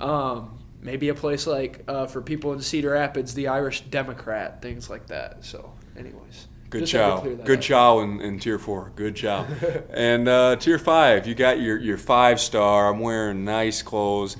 Um, 0.01 0.54
maybe 0.85 1.09
a 1.09 1.15
place 1.15 1.47
like 1.47 1.83
uh, 1.89 2.07
for 2.07 2.23
people 2.23 2.53
in 2.53 2.61
Cedar 2.61 2.91
Rapids, 2.91 3.35
the 3.35 3.49
Irish 3.49 3.81
Democrat, 3.81 4.63
things 4.63 4.89
like 4.89 5.09
that. 5.09 5.45
So, 5.45 5.73
anyways, 5.97 6.47
Good 6.71 6.81
just 6.81 6.93
had 6.93 7.23
to 7.23 7.37
chow. 7.37 7.45
Good 7.45 7.59
up. 7.59 7.65
chow 7.65 8.01
in, 8.01 8.21
in 8.21 8.39
tier 8.39 8.59
four. 8.59 8.93
Good 8.95 9.17
chow. 9.17 9.45
and 9.91 10.29
uh, 10.29 10.57
tier 10.57 10.79
five, 10.79 11.27
you 11.27 11.35
got 11.35 11.61
your, 11.61 11.79
your 11.79 11.99
five 11.99 12.39
star. 12.39 12.93
I'm 12.93 13.01
wearing 13.01 13.45
nice 13.45 13.83
clothes. 13.83 14.37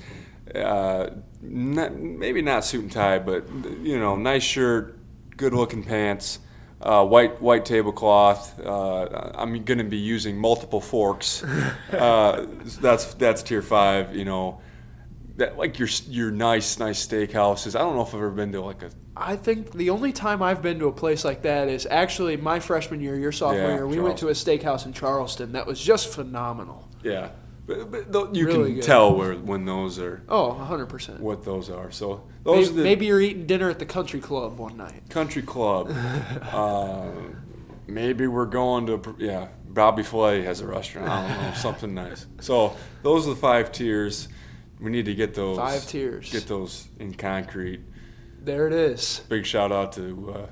Uh, 0.53 1.09
not, 1.41 1.95
maybe 1.95 2.41
not 2.41 2.63
suit 2.63 2.83
and 2.83 2.91
tie, 2.91 3.19
but 3.19 3.49
you 3.81 3.99
know, 3.99 4.15
nice 4.15 4.43
shirt, 4.43 4.97
good 5.37 5.53
looking 5.53 5.83
pants, 5.83 6.39
uh, 6.81 7.05
white 7.05 7.41
white 7.41 7.65
tablecloth. 7.65 8.59
Uh, 8.59 9.31
I'm 9.33 9.63
going 9.63 9.79
to 9.79 9.83
be 9.83 9.97
using 9.97 10.37
multiple 10.37 10.81
forks. 10.81 11.43
Uh, 11.91 12.45
that's 12.81 13.13
that's 13.13 13.41
tier 13.41 13.61
five. 13.61 14.15
You 14.15 14.25
know, 14.25 14.59
that 15.37 15.57
like 15.57 15.79
your 15.79 15.87
your 16.07 16.31
nice 16.31 16.79
nice 16.79 17.05
steakhouses. 17.05 17.75
I 17.75 17.79
don't 17.79 17.95
know 17.95 18.01
if 18.03 18.09
I've 18.09 18.15
ever 18.15 18.29
been 18.31 18.51
to 18.53 18.61
like 18.61 18.83
a 18.83 18.89
I 19.17 19.35
think 19.37 19.71
the 19.71 19.89
only 19.91 20.11
time 20.11 20.41
I've 20.41 20.61
been 20.61 20.79
to 20.79 20.87
a 20.87 20.91
place 20.91 21.23
like 21.23 21.41
that 21.43 21.69
is 21.69 21.87
actually 21.89 22.35
my 22.37 22.59
freshman 22.59 22.99
year, 22.99 23.17
your 23.17 23.31
sophomore 23.31 23.61
Yeah, 23.69 23.73
year. 23.75 23.87
We 23.87 23.99
went 23.99 24.17
to 24.19 24.27
a 24.27 24.31
steakhouse 24.33 24.85
in 24.85 24.91
Charleston 24.93 25.53
that 25.53 25.65
was 25.65 25.79
just 25.81 26.09
phenomenal. 26.13 26.89
yeah. 27.03 27.29
But, 27.67 27.89
but 27.89 28.11
tho- 28.11 28.31
you 28.31 28.45
Really 28.45 28.65
can 28.65 28.75
good. 28.75 28.83
tell 28.83 29.15
where 29.15 29.33
when 29.33 29.65
those 29.65 29.97
are. 29.97 30.21
Oh, 30.29 30.51
100%. 30.69 31.19
what 31.19 31.43
those 31.43 31.71
are. 31.71 31.89
So 31.89 32.27
those 32.43 32.67
Maybe, 32.67 32.69
are 32.69 32.75
the 32.77 32.83
maybe 32.83 33.05
you're 33.07 33.21
eating 33.21 33.47
dinner 33.47 33.71
at 33.71 33.79
the 33.79 33.87
country 33.87 34.19
club 34.19 34.59
one 34.59 34.77
night. 34.77 35.09
country 35.09 35.41
club. 35.41 35.89
uh, 36.51 37.07
maybe 37.87 38.27
we're 38.27 38.45
going 38.45 38.85
to 38.87 39.15
yeah. 39.17 39.47
Bobby 39.67 40.03
Flay 40.03 40.41
has 40.43 40.61
a 40.61 40.67
restaurant. 40.67 41.09
I 41.09 41.27
don't 41.27 41.41
know 41.41 41.53
something 41.55 41.93
nice. 41.95 42.27
So 42.39 42.75
those 43.01 43.25
are 43.27 43.31
the 43.31 43.35
five 43.35 43.71
tiers. 43.71 44.27
We 44.79 44.91
need 44.91 45.05
to 45.05 45.15
get 45.15 45.33
those 45.33 45.57
Five 45.57 45.87
tiers. 45.87 46.31
Get 46.31 46.47
those 46.47 46.87
in 46.99 47.13
concrete. 47.13 47.81
There 48.41 48.67
it 48.67 48.73
is. 48.73 49.21
Big 49.29 49.45
shout 49.45 49.71
out 49.71 49.93
to 49.93 50.33
uh, 50.35 50.47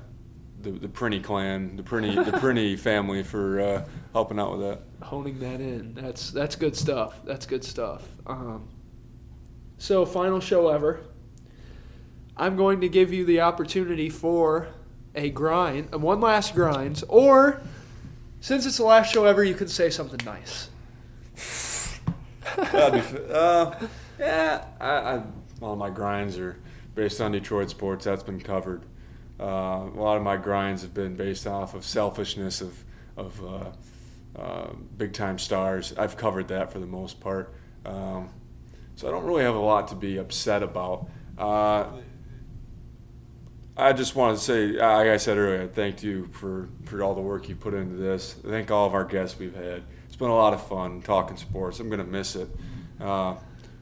the 0.62 0.70
the 0.72 0.88
Prinny 0.88 1.22
clan, 1.22 1.76
the 1.76 1.82
Prinny 1.82 2.24
the 2.24 2.32
Prinny 2.38 2.78
family 2.78 3.22
for 3.22 3.60
uh, 3.60 3.88
helping 4.12 4.38
out 4.38 4.58
with 4.58 4.60
that. 4.60 4.80
Honing 5.06 5.38
that 5.40 5.60
in. 5.60 5.94
That's 5.94 6.30
that's 6.30 6.56
good 6.56 6.76
stuff. 6.76 7.20
That's 7.24 7.46
good 7.46 7.64
stuff. 7.64 8.08
Um, 8.26 8.68
so 9.78 10.04
final 10.06 10.40
show 10.40 10.68
ever. 10.68 11.00
I'm 12.36 12.56
going 12.56 12.80
to 12.80 12.88
give 12.88 13.12
you 13.12 13.24
the 13.24 13.42
opportunity 13.42 14.08
for 14.10 14.68
a 15.14 15.30
grind, 15.30 15.94
uh, 15.94 15.98
one 15.98 16.20
last 16.20 16.54
grind, 16.54 17.04
or 17.08 17.60
since 18.40 18.66
it's 18.66 18.78
the 18.78 18.84
last 18.84 19.12
show 19.12 19.24
ever, 19.24 19.44
you 19.44 19.54
can 19.54 19.68
say 19.68 19.88
something 19.88 20.20
nice. 20.24 20.68
That'd 22.56 23.02
be, 23.02 23.32
uh, 23.32 23.74
yeah, 24.18 25.22
all 25.60 25.76
my 25.76 25.90
grinds 25.90 26.38
are 26.38 26.56
based 26.94 27.20
on 27.20 27.32
Detroit 27.32 27.70
sports. 27.70 28.04
That's 28.04 28.22
been 28.22 28.40
covered. 28.40 28.84
Uh, 29.40 29.44
a 29.44 29.96
lot 29.96 30.16
of 30.16 30.22
my 30.22 30.36
grinds 30.36 30.82
have 30.82 30.94
been 30.94 31.16
based 31.16 31.46
off 31.46 31.74
of 31.74 31.84
selfishness 31.84 32.60
of 32.60 32.84
of 33.16 33.44
uh, 33.44 34.40
uh, 34.40 34.72
big 34.96 35.12
time 35.12 35.38
stars. 35.38 35.94
I've 35.96 36.16
covered 36.16 36.48
that 36.48 36.72
for 36.72 36.78
the 36.78 36.86
most 36.86 37.20
part. 37.20 37.54
Um, 37.84 38.30
so 38.96 39.08
I 39.08 39.10
don't 39.10 39.24
really 39.24 39.42
have 39.42 39.54
a 39.54 39.60
lot 39.60 39.88
to 39.88 39.94
be 39.94 40.18
upset 40.18 40.62
about. 40.62 41.08
Uh, 41.36 41.86
I 43.76 43.92
just 43.92 44.14
wanted 44.14 44.36
to 44.36 44.42
say, 44.42 44.66
like 44.68 45.08
I 45.08 45.16
said 45.16 45.36
earlier, 45.36 45.62
I 45.62 45.66
thank 45.66 46.02
you 46.02 46.28
for, 46.32 46.68
for 46.84 47.02
all 47.02 47.14
the 47.14 47.20
work 47.20 47.48
you 47.48 47.56
put 47.56 47.74
into 47.74 47.96
this. 47.96 48.34
Thank 48.34 48.70
all 48.70 48.86
of 48.86 48.94
our 48.94 49.04
guests 49.04 49.36
we've 49.38 49.54
had. 49.54 49.82
It's 50.06 50.14
been 50.14 50.30
a 50.30 50.34
lot 50.34 50.54
of 50.54 50.64
fun 50.68 51.02
talking 51.02 51.36
sports. 51.36 51.80
I'm 51.80 51.88
going 51.88 51.98
to 51.98 52.06
miss 52.06 52.36
it. 52.36 52.48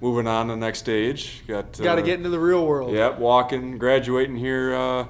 Uh, 0.02 0.06
moving 0.06 0.26
on 0.26 0.48
to 0.48 0.52
the 0.54 0.56
next 0.56 0.80
stage. 0.80 1.42
Got 1.46 1.78
Got 1.78 1.96
to 1.96 2.02
uh, 2.02 2.04
get 2.04 2.18
into 2.18 2.28
the 2.30 2.38
real 2.40 2.66
world. 2.66 2.92
Yep, 2.92 3.18
walking, 3.18 3.78
graduating 3.78 4.36
here 4.36 4.74
uh, 4.74 5.06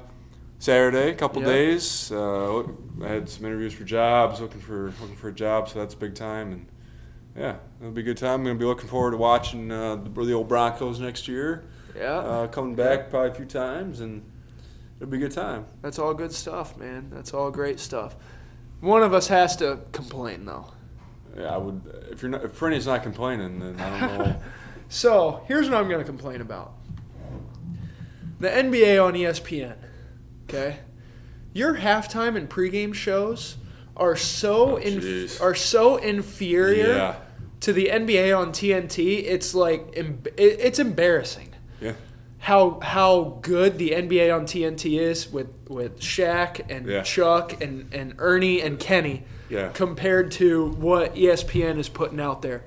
Saturday, 0.58 1.10
a 1.10 1.14
couple 1.14 1.42
Yeah. 1.42 1.48
days. 1.48 2.12
Uh, 2.12 2.64
I 3.02 3.08
had 3.08 3.28
some 3.28 3.44
interviews 3.46 3.72
for 3.72 3.84
jobs, 3.84 4.40
looking 4.40 4.60
for 4.60 4.92
looking 5.00 5.16
for 5.16 5.28
a 5.28 5.32
job, 5.34 5.68
so 5.68 5.78
that's 5.78 5.94
big 5.94 6.14
time. 6.14 6.52
And 6.52 6.66
yeah, 7.36 7.56
it'll 7.80 7.92
be 7.92 8.02
a 8.02 8.04
good 8.04 8.18
time. 8.18 8.40
I'm 8.40 8.44
gonna 8.44 8.58
be 8.58 8.64
looking 8.64 8.88
forward 8.88 9.12
to 9.12 9.16
watching 9.16 9.70
uh, 9.70 9.96
the, 9.96 10.10
the 10.10 10.32
old 10.32 10.48
Broncos 10.48 11.00
next 11.00 11.26
year. 11.28 11.64
Yeah. 11.96 12.14
Uh, 12.18 12.46
coming 12.48 12.74
back 12.74 13.10
probably 13.10 13.30
a 13.30 13.34
few 13.34 13.44
times, 13.44 14.00
and 14.00 14.22
it'll 15.00 15.10
be 15.10 15.18
a 15.18 15.20
good 15.20 15.32
time. 15.32 15.66
That's 15.82 15.98
all 15.98 16.14
good 16.14 16.32
stuff, 16.32 16.76
man. 16.76 17.10
That's 17.10 17.34
all 17.34 17.50
great 17.50 17.80
stuff. 17.80 18.16
One 18.80 19.02
of 19.02 19.14
us 19.14 19.28
has 19.28 19.56
to 19.56 19.80
complain 19.92 20.44
though. 20.44 20.66
Yeah, 21.36 21.54
I 21.54 21.56
would. 21.56 22.08
If 22.10 22.20
you're 22.22 22.30
not, 22.30 22.44
if 22.44 22.52
Fernie's 22.52 22.86
not 22.86 23.02
complaining, 23.02 23.58
then 23.60 23.80
I 23.80 24.00
don't 24.00 24.18
know. 24.18 24.36
So 24.92 25.42
here's 25.48 25.70
what 25.70 25.78
I'm 25.78 25.88
going 25.88 26.00
to 26.00 26.04
complain 26.04 26.42
about: 26.42 26.74
the 28.38 28.48
NBA 28.50 29.02
on 29.02 29.14
ESPN. 29.14 29.76
Okay, 30.44 30.80
your 31.54 31.76
halftime 31.76 32.36
and 32.36 32.46
pregame 32.48 32.92
shows 32.92 33.56
are 33.96 34.16
so 34.16 34.72
oh, 34.72 34.76
in, 34.76 35.00
jeez. 35.00 35.40
are 35.40 35.54
so 35.54 35.96
inferior 35.96 36.94
yeah, 36.94 37.16
to 37.60 37.72
the 37.72 37.86
NBA 37.86 38.38
on 38.38 38.50
TNT. 38.52 39.24
It's 39.24 39.54
like 39.54 39.94
it's 39.96 40.78
embarrassing 40.78 41.54
yeah, 41.80 41.94
how 42.40 42.78
how 42.80 43.38
good 43.40 43.78
the 43.78 43.92
NBA 43.92 44.36
on 44.36 44.44
TNT 44.44 45.00
is 45.00 45.26
with 45.32 45.48
with 45.68 46.00
Shaq 46.00 46.70
and 46.70 46.86
Yeah. 46.86 47.02
Chuck 47.02 47.62
and 47.62 47.88
and 47.94 48.14
Ernie 48.18 48.60
and 48.60 48.78
Kenny 48.78 49.22
yeah. 49.48 49.68
compared 49.68 50.32
to 50.32 50.66
what 50.66 51.14
ESPN 51.14 51.78
is 51.78 51.88
putting 51.88 52.20
out 52.20 52.42
there. 52.42 52.64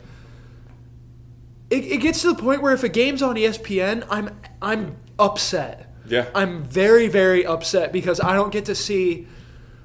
It, 1.75 1.91
it 1.91 1.97
gets 1.97 2.21
to 2.21 2.31
the 2.31 2.41
point 2.41 2.61
where 2.61 2.73
if 2.73 2.83
a 2.83 2.89
game's 2.89 3.21
on 3.21 3.35
ESPN, 3.35 4.07
I'm 4.09 4.39
I'm 4.61 4.95
upset. 5.19 5.93
Yeah. 6.07 6.29
I'm 6.33 6.63
very 6.63 7.09
very 7.09 7.45
upset 7.45 7.91
because 7.91 8.21
I 8.21 8.33
don't 8.33 8.51
get 8.51 8.65
to 8.65 8.75
see. 8.75 9.27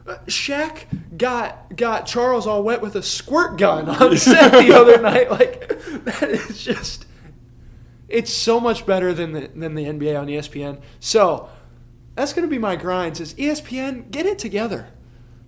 Uh, 0.07 0.19
Shaq 0.27 0.85
got 1.17 1.75
got 1.75 2.07
Charles 2.07 2.47
all 2.47 2.63
wet 2.63 2.81
with 2.81 2.95
a 2.95 3.03
squirt 3.03 3.59
gun 3.59 3.89
on 3.89 4.17
set 4.19 4.53
the 4.53 4.73
other 4.73 5.01
night. 5.03 5.33
Like 5.33 5.69
that 6.05 6.29
is 6.31 6.63
just. 6.63 7.07
It's 8.09 8.33
so 8.33 8.61
much 8.61 8.87
better 8.87 9.13
than 9.13 9.33
the 9.33 9.49
than 9.49 9.75
the 9.75 9.85
NBA 9.85 10.19
on 10.21 10.29
ESPN. 10.29 10.81
So 11.01 11.49
that's 12.15 12.33
going 12.33 12.47
to 12.47 12.51
be 12.51 12.59
my 12.59 12.77
grinds. 12.77 13.19
Is 13.19 13.35
ESPN 13.35 14.13
get 14.13 14.27
it 14.27 14.39
together 14.39 14.91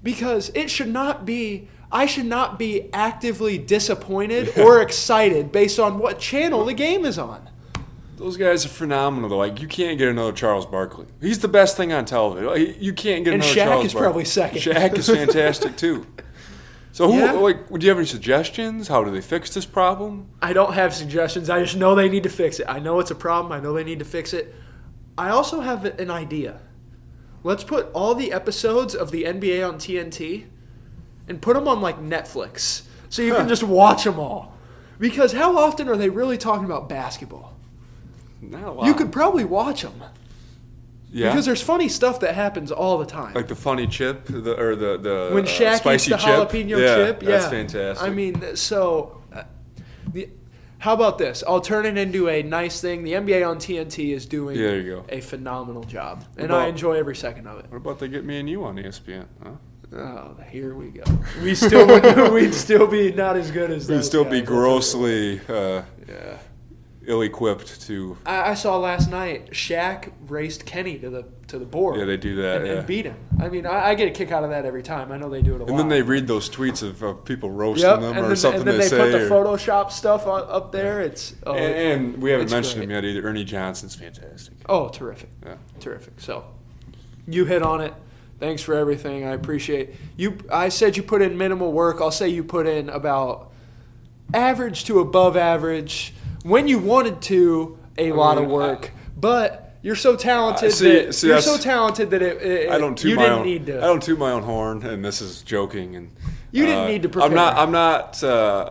because 0.02 0.50
it 0.56 0.70
should 0.70 0.88
not 0.88 1.24
be. 1.24 1.68
I 1.92 2.06
should 2.06 2.26
not 2.26 2.58
be 2.58 2.88
actively 2.94 3.58
disappointed 3.58 4.58
or 4.58 4.80
excited 4.86 5.52
based 5.52 5.78
on 5.78 5.98
what 5.98 6.18
channel 6.18 6.64
the 6.64 6.74
game 6.74 7.04
is 7.04 7.18
on. 7.18 7.50
Those 8.16 8.36
guys 8.36 8.64
are 8.64 8.70
phenomenal. 8.70 9.28
Though. 9.28 9.36
Like 9.38 9.60
you 9.60 9.68
can't 9.68 9.98
get 9.98 10.08
another 10.08 10.32
Charles 10.32 10.64
Barkley. 10.64 11.06
He's 11.20 11.40
the 11.40 11.48
best 11.48 11.76
thing 11.76 11.92
on 11.92 12.04
television. 12.04 12.46
Like, 12.48 12.80
You 12.80 12.92
can't 12.92 13.24
get 13.24 13.34
And 13.34 13.42
another 13.42 13.60
Shaq 13.60 13.64
Charles 13.64 13.86
is 13.86 13.92
Barkley. 13.92 14.04
probably 14.06 14.24
second. 14.24 14.58
Shaq 14.60 14.96
is 14.96 15.08
fantastic 15.08 15.76
too. 15.76 16.06
So 16.94 17.10
who? 17.10 17.18
Yeah. 17.20 17.32
Like, 17.32 17.70
do 17.70 17.78
you 17.80 17.88
have 17.88 17.96
any 17.96 18.06
suggestions? 18.06 18.86
How 18.88 19.02
do 19.02 19.10
they 19.10 19.22
fix 19.22 19.54
this 19.54 19.64
problem? 19.64 20.28
I 20.42 20.52
don't 20.52 20.74
have 20.74 20.92
suggestions. 20.92 21.48
I 21.48 21.62
just 21.62 21.74
know 21.74 21.94
they 21.94 22.10
need 22.10 22.22
to 22.24 22.28
fix 22.28 22.60
it. 22.60 22.66
I 22.68 22.80
know 22.80 23.00
it's 23.00 23.10
a 23.10 23.14
problem. 23.14 23.50
I 23.50 23.60
know 23.60 23.72
they 23.72 23.82
need 23.82 23.98
to 24.00 24.04
fix 24.04 24.34
it. 24.34 24.54
I 25.16 25.30
also 25.30 25.60
have 25.60 25.86
an 25.86 26.10
idea. 26.10 26.60
Let's 27.44 27.64
put 27.64 27.90
all 27.94 28.14
the 28.14 28.30
episodes 28.30 28.94
of 28.94 29.10
the 29.10 29.24
NBA 29.24 29.66
on 29.66 29.76
TNT 29.76 30.44
and 31.28 31.40
put 31.40 31.54
them 31.54 31.68
on 31.68 31.80
like 31.80 32.00
Netflix 32.00 32.82
so 33.08 33.22
you 33.22 33.34
can 33.34 33.48
just 33.48 33.62
watch 33.62 34.04
them 34.04 34.18
all. 34.18 34.56
Because 34.98 35.32
how 35.32 35.58
often 35.58 35.88
are 35.88 35.96
they 35.96 36.08
really 36.08 36.38
talking 36.38 36.64
about 36.64 36.88
basketball? 36.88 37.54
Not 38.40 38.62
a 38.62 38.70
lot. 38.72 38.86
You 38.86 38.94
could 38.94 39.12
probably 39.12 39.44
watch 39.44 39.82
them 39.82 40.02
yeah. 41.12 41.30
because 41.30 41.46
there's 41.46 41.62
funny 41.62 41.88
stuff 41.88 42.20
that 42.20 42.34
happens 42.34 42.72
all 42.72 42.98
the 42.98 43.06
time. 43.06 43.34
like 43.34 43.48
the 43.48 43.54
funny 43.54 43.86
chip, 43.86 44.24
the 44.26 44.58
or 44.58 44.74
the 44.74 44.98
the 44.98 45.30
when 45.32 45.44
uh, 45.44 45.48
Shaq 45.48 45.72
eats 45.72 45.80
spicy 45.80 46.10
the 46.10 46.16
chip. 46.16 46.28
jalapeno 46.28 46.78
yeah, 46.80 46.94
chip, 46.94 47.22
yeah, 47.22 47.28
that's 47.28 47.46
fantastic. 47.46 48.06
I 48.06 48.10
mean, 48.10 48.56
so 48.56 49.22
uh, 49.32 49.44
the, 50.12 50.28
how 50.78 50.94
about 50.94 51.18
this? 51.18 51.44
I'll 51.46 51.60
turn 51.60 51.86
it 51.86 51.96
into 51.96 52.28
a 52.28 52.42
nice 52.42 52.80
thing. 52.80 53.04
The 53.04 53.12
NBA 53.12 53.48
on 53.48 53.58
TNT 53.58 54.12
is 54.14 54.26
doing 54.26 54.56
Yeah, 54.56 54.68
there 54.68 54.80
you 54.80 54.90
go. 54.96 55.04
a 55.08 55.20
phenomenal 55.20 55.84
job, 55.84 56.24
and 56.36 56.46
about- 56.46 56.62
I 56.62 56.66
enjoy 56.66 56.94
every 56.94 57.16
second 57.16 57.46
of 57.46 57.58
it. 57.60 57.66
what 57.70 57.76
about 57.76 57.98
they 57.98 58.08
get 58.08 58.24
me 58.24 58.38
and 58.40 58.48
you 58.48 58.64
on 58.64 58.76
ESPN? 58.76 59.26
Huh? 59.42 59.50
Oh, 59.94 60.36
here 60.50 60.74
we 60.74 60.88
go. 60.88 61.02
We 61.42 61.54
still 61.54 61.86
would, 61.86 62.32
we'd 62.32 62.54
still 62.54 62.86
be 62.86 63.12
not 63.12 63.36
as 63.36 63.50
good 63.50 63.70
as 63.70 63.88
We'd 63.88 64.04
still 64.04 64.24
guys, 64.24 64.32
be 64.32 64.42
grossly 64.42 65.40
uh, 65.48 65.82
Yeah. 66.08 66.38
ill-equipped 67.06 67.80
to. 67.82 68.16
I, 68.24 68.50
I 68.50 68.54
saw 68.54 68.78
last 68.78 69.10
night 69.10 69.50
Shaq 69.50 70.12
raced 70.28 70.64
Kenny 70.64 70.98
to 71.00 71.10
the 71.10 71.24
to 71.48 71.58
the 71.58 71.66
board. 71.66 71.98
Yeah, 71.98 72.06
they 72.06 72.16
do 72.16 72.36
that. 72.36 72.58
and, 72.58 72.66
yeah. 72.66 72.72
and 72.78 72.86
beat 72.86 73.04
him. 73.04 73.16
I 73.38 73.48
mean, 73.50 73.66
I, 73.66 73.88
I 73.90 73.94
get 73.94 74.08
a 74.08 74.10
kick 74.10 74.32
out 74.32 74.42
of 74.44 74.50
that 74.50 74.64
every 74.64 74.82
time. 74.82 75.12
I 75.12 75.18
know 75.18 75.28
they 75.28 75.42
do 75.42 75.54
it 75.54 75.60
a 75.60 75.64
lot. 75.64 75.70
And 75.70 75.78
then 75.78 75.88
they 75.88 76.00
read 76.00 76.26
those 76.26 76.48
tweets 76.48 76.82
of, 76.82 77.02
of 77.02 77.24
people 77.26 77.50
roasting 77.50 77.90
Yep, 77.90 78.00
them 78.00 78.16
and 78.16 78.24
or 78.24 78.28
then, 78.28 78.36
something 78.36 78.60
and 78.60 78.70
then 78.70 78.78
they, 78.78 78.88
they, 78.88 78.96
put 78.96 79.12
the 79.12 79.26
or- 79.26 79.28
Photoshop 79.28 79.90
stuff 79.90 80.26
on, 80.26 80.44
up 80.48 80.72
there. 80.72 81.02
It's 81.02 81.34
oh, 81.44 81.52
and, 81.54 82.02
and 82.14 82.22
we 82.22 82.30
haven't 82.30 82.50
mentioned 82.50 82.76
great. 82.76 82.84
him 82.84 82.90
yet 82.90 83.04
either. 83.04 83.28
Ernie 83.28 83.44
Johnson's 83.44 83.94
fantastic. 83.94 84.54
oh, 84.68 84.88
terrific, 84.88 85.28
Yeah. 85.44 85.56
terrific. 85.80 86.14
So, 86.18 86.44
you 87.28 87.44
hit 87.44 87.62
on 87.62 87.82
it. 87.82 87.92
Thanks 88.42 88.60
for 88.60 88.74
everything. 88.74 89.24
I 89.24 89.34
appreciate 89.34 89.90
you. 90.16 90.36
I 90.50 90.68
said 90.68 90.96
you 90.96 91.04
put 91.04 91.22
in 91.22 91.38
minimal 91.38 91.70
work. 91.72 92.00
I'll 92.00 92.10
say 92.10 92.28
you 92.28 92.42
put 92.42 92.66
in 92.66 92.88
about 92.88 93.52
average 94.34 94.84
to 94.86 94.98
above 94.98 95.36
average 95.36 96.12
when 96.42 96.66
you 96.66 96.80
wanted 96.80 97.22
to. 97.22 97.78
A 97.98 98.10
lot 98.10 98.38
of 98.38 98.44
mean, 98.44 98.52
work, 98.52 98.90
but 99.16 99.76
you're 99.82 99.94
so 99.94 100.16
talented 100.16 100.70
Uh, 100.70 100.72
see- 100.72 100.90
that 101.04 101.14
see, 101.14 101.28
you're 101.28 101.40
so 101.40 101.56
talented 101.56 102.10
that 102.10 102.20
it, 102.20 102.42
it- 102.42 102.70
I 102.70 102.78
don't 102.78 102.98
toot 102.98 103.10
you 103.12 103.16
my 103.16 103.22
didn't 103.22 103.38
own. 103.38 103.44
need 103.46 103.66
to. 103.66 103.78
I 103.78 103.86
don't 103.86 104.02
toot 104.02 104.18
my 104.18 104.32
own 104.32 104.42
horn, 104.42 104.82
and 104.84 105.04
this 105.04 105.20
is 105.22 105.42
joking. 105.42 105.94
And 105.94 106.10
You 106.50 106.66
didn't 106.66 106.84
uh, 106.84 106.88
need 106.88 107.02
to 107.02 107.08
Prepare. 107.10 107.28
I'm 107.30 107.36
not. 107.36 107.56
I'm 107.56 107.70
not. 107.70 108.24
Uh, 108.24 108.70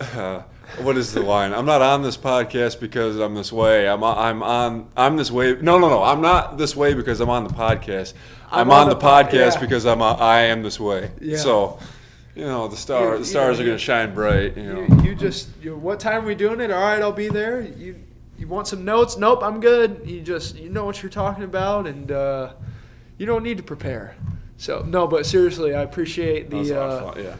uh, 0.00 0.42
what 0.82 0.96
is 0.96 1.12
the 1.12 1.20
line? 1.20 1.52
I'm 1.52 1.66
not 1.66 1.82
on 1.82 2.00
this 2.02 2.16
podcast 2.16 2.80
because 2.80 3.18
I'm 3.18 3.34
this 3.34 3.52
way. 3.52 3.86
I'm. 3.86 4.02
I'm 4.02 4.42
on. 4.42 4.88
I'm 4.96 5.18
this 5.18 5.30
way. 5.30 5.56
No, 5.60 5.78
no, 5.78 5.90
no. 5.90 6.02
I'm 6.02 6.22
not 6.22 6.56
this 6.56 6.74
way 6.74 6.94
because 6.94 7.20
I'm 7.20 7.28
on 7.28 7.44
the 7.44 7.50
podcast. 7.52 8.14
I'm, 8.52 8.70
on, 8.70 8.88
the, 8.88 8.96
pod- 8.96 9.26
podcast 9.30 9.54
yeah. 9.54 9.60
because 9.60 9.86
I'm. 9.86 10.00
A, 10.00 10.12
I 10.14 10.40
am 10.42 10.62
this 10.62 10.78
way. 10.80 11.10
Yeah. 11.20 11.36
So, 11.38 11.78
you 12.34 12.44
know, 12.44 12.68
the 12.68 12.76
star. 12.76 13.18
The 13.18 13.24
stars 13.24 13.58
you- 13.58 13.64
are 13.64 13.66
going 13.66 13.78
to 13.78 13.84
shine 13.84 14.14
bright. 14.14 14.56
You 14.56 14.72
know. 14.72 14.80
You, 15.02 15.10
you 15.10 15.14
just, 15.14 15.48
you, 15.62 15.76
what 15.76 16.00
time 16.00 16.24
are 16.24 16.26
we 16.26 16.34
doing 16.34 16.60
it? 16.60 16.70
All 16.70 16.80
right, 16.80 17.00
I'll 17.00 17.12
be 17.12 17.28
there. 17.28 17.60
You, 17.60 17.96
you 18.38 18.48
want 18.48 18.66
some 18.68 18.84
notes? 18.84 19.16
Nope, 19.16 19.42
I'm 19.42 19.60
good. 19.60 20.02
You 20.04 20.20
just, 20.22 20.56
you 20.56 20.68
know 20.70 20.84
what 20.84 21.02
you're 21.02 21.10
talking 21.10 21.44
about, 21.44 21.86
and 21.86 22.10
uh, 22.10 22.52
you 23.18 23.26
don't 23.26 23.42
need 23.42 23.58
to 23.58 23.62
prepare. 23.62 24.16
So 24.56 24.82
no, 24.82 25.06
but 25.06 25.26
seriously, 25.26 25.74
I 25.74 25.82
appreciate 25.82 26.50
That 26.50 26.56
was 26.56 26.70
a 26.70 26.74
the 26.74 26.80
uh, 26.82 27.14
yeah. 27.18 27.36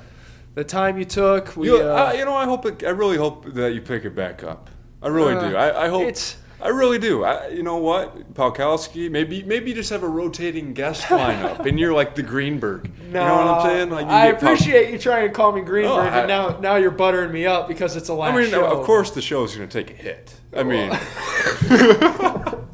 the 0.55 0.65
time 0.65 0.99
you 0.99 1.05
took. 1.05 1.57
We, 1.57 1.69
You, 1.69 1.77
uh, 1.83 2.11
uh, 2.11 2.13
you 2.17 2.25
know, 2.25 2.35
I 2.35 2.45
hope. 2.45 2.67
It, 2.67 2.83
I 2.85 2.91
really 2.91 3.17
hope 3.17 3.47
that 3.55 3.73
you 3.75 3.81
pick 3.81 4.05
it 4.05 4.15
back 4.15 4.43
up. 4.45 4.71
I 5.03 5.09
really 5.09 5.35
Uh, 5.35 5.49
do. 5.51 5.57
I, 5.57 5.87
I 5.87 5.89
hope. 5.89 6.03
it's- 6.03 6.37
I 6.63 6.69
really 6.69 6.99
do. 6.99 7.25
I, 7.25 7.49
you 7.49 7.63
know 7.63 7.79
what, 7.79 8.35
Palkowski? 8.35 9.11
Maybe 9.11 9.43
maybe 9.43 9.73
just 9.73 9.91
have 9.91 10.03
a 10.03 10.09
rotating 10.09 10.75
guest 10.75 11.03
lineup, 11.07 11.65
and 11.67 11.81
you're 11.81 11.93
like 11.95 12.15
the 12.15 12.23
Greenberg. 12.23 12.91
no, 12.99 13.07
you 13.07 13.13
know 13.13 13.37
what 13.37 13.47
I'm 13.47 13.67
saying? 13.67 13.91
Like 13.91 14.07
you 14.07 14.13
I 14.13 14.31
get 14.33 14.41
Pal- 14.41 14.53
appreciate 14.53 14.91
you 14.93 14.99
trying 14.99 15.27
to 15.29 15.33
call 15.35 15.53
me 15.53 15.63
Greenberg, 15.63 15.97
No, 15.97 16.11
I- 16.11 16.19
and 16.21 16.29
now 16.29 16.59
now 16.59 16.77
you're 16.77 16.91
buttering 16.91 17.33
me 17.33 17.47
up 17.47 17.67
because 17.69 17.97
it's 17.97 18.09
a 18.09 18.15
last 18.15 18.35
I 18.35 18.41
mean, 18.41 18.51
show. 18.51 18.67
of 18.67 18.85
course, 18.85 19.11
the 19.11 19.23
show's 19.23 19.57
going 19.57 19.69
to 19.69 19.83
take 19.85 19.91
a 19.99 20.03
hit. 20.03 20.35
I 20.55 20.63
mean, 20.63 20.91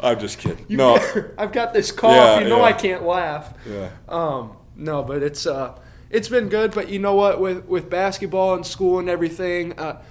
I'm 0.00 0.18
just 0.20 0.38
kidding. 0.38 0.64
You- 0.68 0.76
no, 0.76 0.98
I've 1.38 1.52
got 1.52 1.72
this 1.72 1.90
cough. 1.92 2.12
Yeah, 2.12 2.40
you 2.40 2.48
know 2.48 2.58
yeah. 2.58 2.64
I 2.64 2.72
can't 2.72 3.02
laugh. 3.04 3.54
yeah. 3.68 3.90
Um, 4.08 4.56
no, 4.76 5.02
but 5.02 5.22
it's 5.22 5.46
uh, 5.46 5.78
it's 6.10 6.28
been 6.28 6.48
good. 6.48 6.72
But 6.74 6.88
you 6.90 6.98
know 6.98 7.14
what, 7.14 7.40
with 7.40 7.64
with 7.66 7.88
basketball 7.90 8.54
and 8.54 8.66
school 8.66 8.98
and 8.98 9.08
everything, 9.08 9.78
uh, 9.78 10.02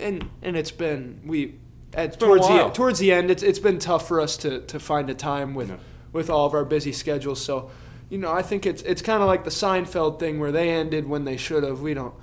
and 0.00 0.28
and 0.42 0.56
it's 0.56 0.70
been 0.70 1.20
we 1.24 1.54
at 1.94 2.18
been 2.18 2.28
towards 2.28 2.48
the 2.48 2.68
towards 2.70 2.98
the 2.98 3.12
end, 3.12 3.30
it's 3.30 3.42
it's 3.42 3.58
been 3.58 3.78
tough 3.78 4.06
for 4.08 4.20
us 4.20 4.36
to 4.38 4.60
to 4.60 4.78
find 4.80 5.08
a 5.10 5.14
time 5.14 5.54
with 5.54 5.68
Yeah. 5.70 5.76
with 6.12 6.30
all 6.30 6.46
of 6.46 6.54
our 6.54 6.64
busy 6.64 6.92
schedules. 6.92 7.40
So, 7.44 7.70
you 8.10 8.18
know, 8.18 8.32
I 8.32 8.42
think 8.42 8.66
it's 8.66 8.82
it's 8.82 9.02
kind 9.02 9.22
of 9.22 9.26
like 9.28 9.44
the 9.44 9.50
Seinfeld 9.50 10.18
thing 10.18 10.38
where 10.40 10.52
they 10.52 10.70
ended 10.70 11.06
when 11.06 11.24
they 11.24 11.36
should 11.36 11.64
have. 11.64 11.80
We 11.80 11.94
don't. 11.94 12.14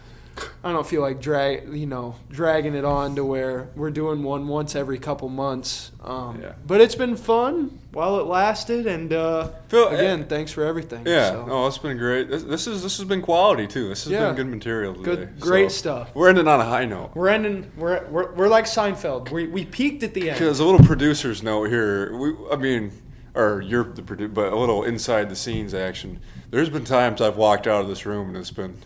I 0.64 0.72
don't 0.74 0.86
feel 0.86 1.02
like 1.02 1.22
drag, 1.22 1.74
you 1.74 1.86
know, 1.86 2.16
dragging 2.30 2.76
it 2.76 2.84
on 2.84 3.16
to 3.16 3.24
where 3.24 3.70
we're 3.76 3.90
doing 3.92 4.22
one 4.24 4.48
once 4.48 4.76
every 4.76 4.98
couple 5.00 5.30
months. 5.30 5.92
Um, 6.04 6.40
Yeah. 6.42 6.54
But 6.68 6.82
it's 6.82 6.96
been 6.96 7.16
fun 7.16 7.80
while 7.92 8.20
it 8.20 8.26
lasted, 8.26 8.86
and 8.88 9.14
uh, 9.14 9.50
Phil, 9.70 9.88
again, 9.88 10.26
thanks 10.26 10.52
for 10.52 10.64
everything. 10.66 11.04
Yeah, 11.08 11.30
So, 11.32 11.46
no, 11.46 11.68
it's 11.68 11.78
been 11.78 11.98
great. 11.98 12.30
This, 12.30 12.44
this 12.44 12.68
is 12.68 12.84
this 12.84 12.98
has 12.98 13.06
been 13.08 13.22
quality 13.22 13.66
too. 13.68 13.88
This 13.88 14.04
has 14.04 14.12
Yeah. 14.14 14.28
been 14.28 14.36
good 14.36 14.48
material 14.48 14.94
today. 14.94 15.04
Good- 15.26 15.40
great 15.40 15.72
So, 15.72 15.78
stuff. 15.78 16.10
We're 16.16 16.28
ending 16.30 16.48
on 16.48 16.60
a 16.60 16.66
high 16.66 16.86
note. 16.86 17.12
we're 17.16 17.30
ending. 17.30 17.72
We're, 17.78 18.04
we're 18.08 18.32
we're 18.34 18.48
like 18.50 18.66
Seinfeld. 18.66 19.32
We 19.32 19.48
we 19.48 19.64
peaked 19.66 20.04
at 20.04 20.14
the 20.14 20.30
end. 20.32 20.40
Because 20.40 20.60
a 20.60 20.66
little 20.66 20.86
producer's 20.86 21.44
note 21.44 21.70
here. 21.70 22.16
We, 22.18 22.34
I 22.52 22.58
mean, 22.58 22.92
or 23.36 23.62
you're 23.62 23.86
the 23.86 24.02
producer, 24.02 24.30
but 24.34 24.52
a 24.52 24.56
little 24.58 24.84
inside 24.84 25.30
the 25.30 25.36
scenes 25.36 25.74
action. 25.74 26.20
There's 26.52 26.70
been 26.70 26.84
times 26.86 27.22
I've 27.22 27.38
walked 27.38 27.68
out 27.68 27.82
of 27.84 27.88
this 27.88 28.06
room 28.06 28.30
and 28.30 28.38
it's 28.38 28.52
been, 28.52 28.78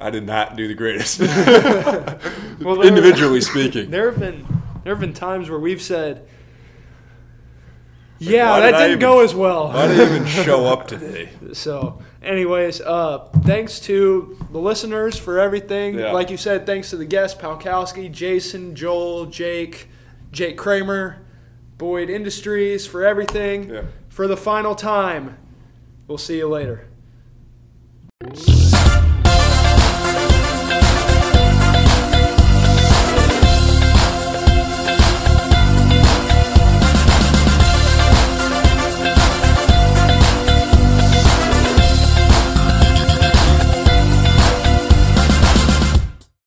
I 0.00 0.10
did 0.10 0.24
not 0.26 0.56
do 0.56 0.68
the 0.68 0.74
greatest. 0.74 1.20
Well, 2.64 2.82
Individually 2.82 3.42
speaking. 3.42 3.90
There 3.90 4.10
have 4.10 4.18
been 4.18 4.44
there 4.82 4.94
have 4.94 5.00
been 5.00 5.12
times 5.12 5.50
where 5.50 5.58
we've 5.58 5.82
said, 5.82 6.26
Yeah, 8.18 8.58
that 8.60 8.70
did 8.72 8.76
didn't 8.78 8.86
even- 8.92 8.98
go 9.00 9.20
as 9.20 9.34
well. 9.34 9.68
Why 9.68 9.88
did 9.88 10.00
I 10.00 10.14
even 10.14 10.26
show 10.26 10.64
up 10.66 10.88
today? 10.88 11.28
So, 11.52 12.00
anyways, 12.22 12.80
uh, 12.80 13.28
thanks 13.44 13.78
to 13.80 14.36
the 14.52 14.58
listeners 14.58 15.18
for 15.18 15.38
everything. 15.38 15.98
Yeah. 15.98 16.12
Like 16.12 16.30
you 16.30 16.36
said, 16.36 16.66
thanks 16.66 16.90
to 16.90 16.96
the 16.96 17.04
guests, 17.04 17.40
Palkowski, 17.40 18.10
Jason, 18.10 18.74
Joel, 18.74 19.26
Jake, 19.26 19.88
Jake 20.32 20.56
Kramer, 20.58 21.24
Boyd 21.78 22.10
Industries 22.10 22.86
for 22.86 23.04
everything. 23.04 23.70
Yeah. 23.70 23.82
For 24.08 24.26
the 24.26 24.36
final 24.36 24.74
time, 24.74 25.36
we'll 26.08 26.18
see 26.18 26.38
you 26.38 26.48
later. 26.48 26.88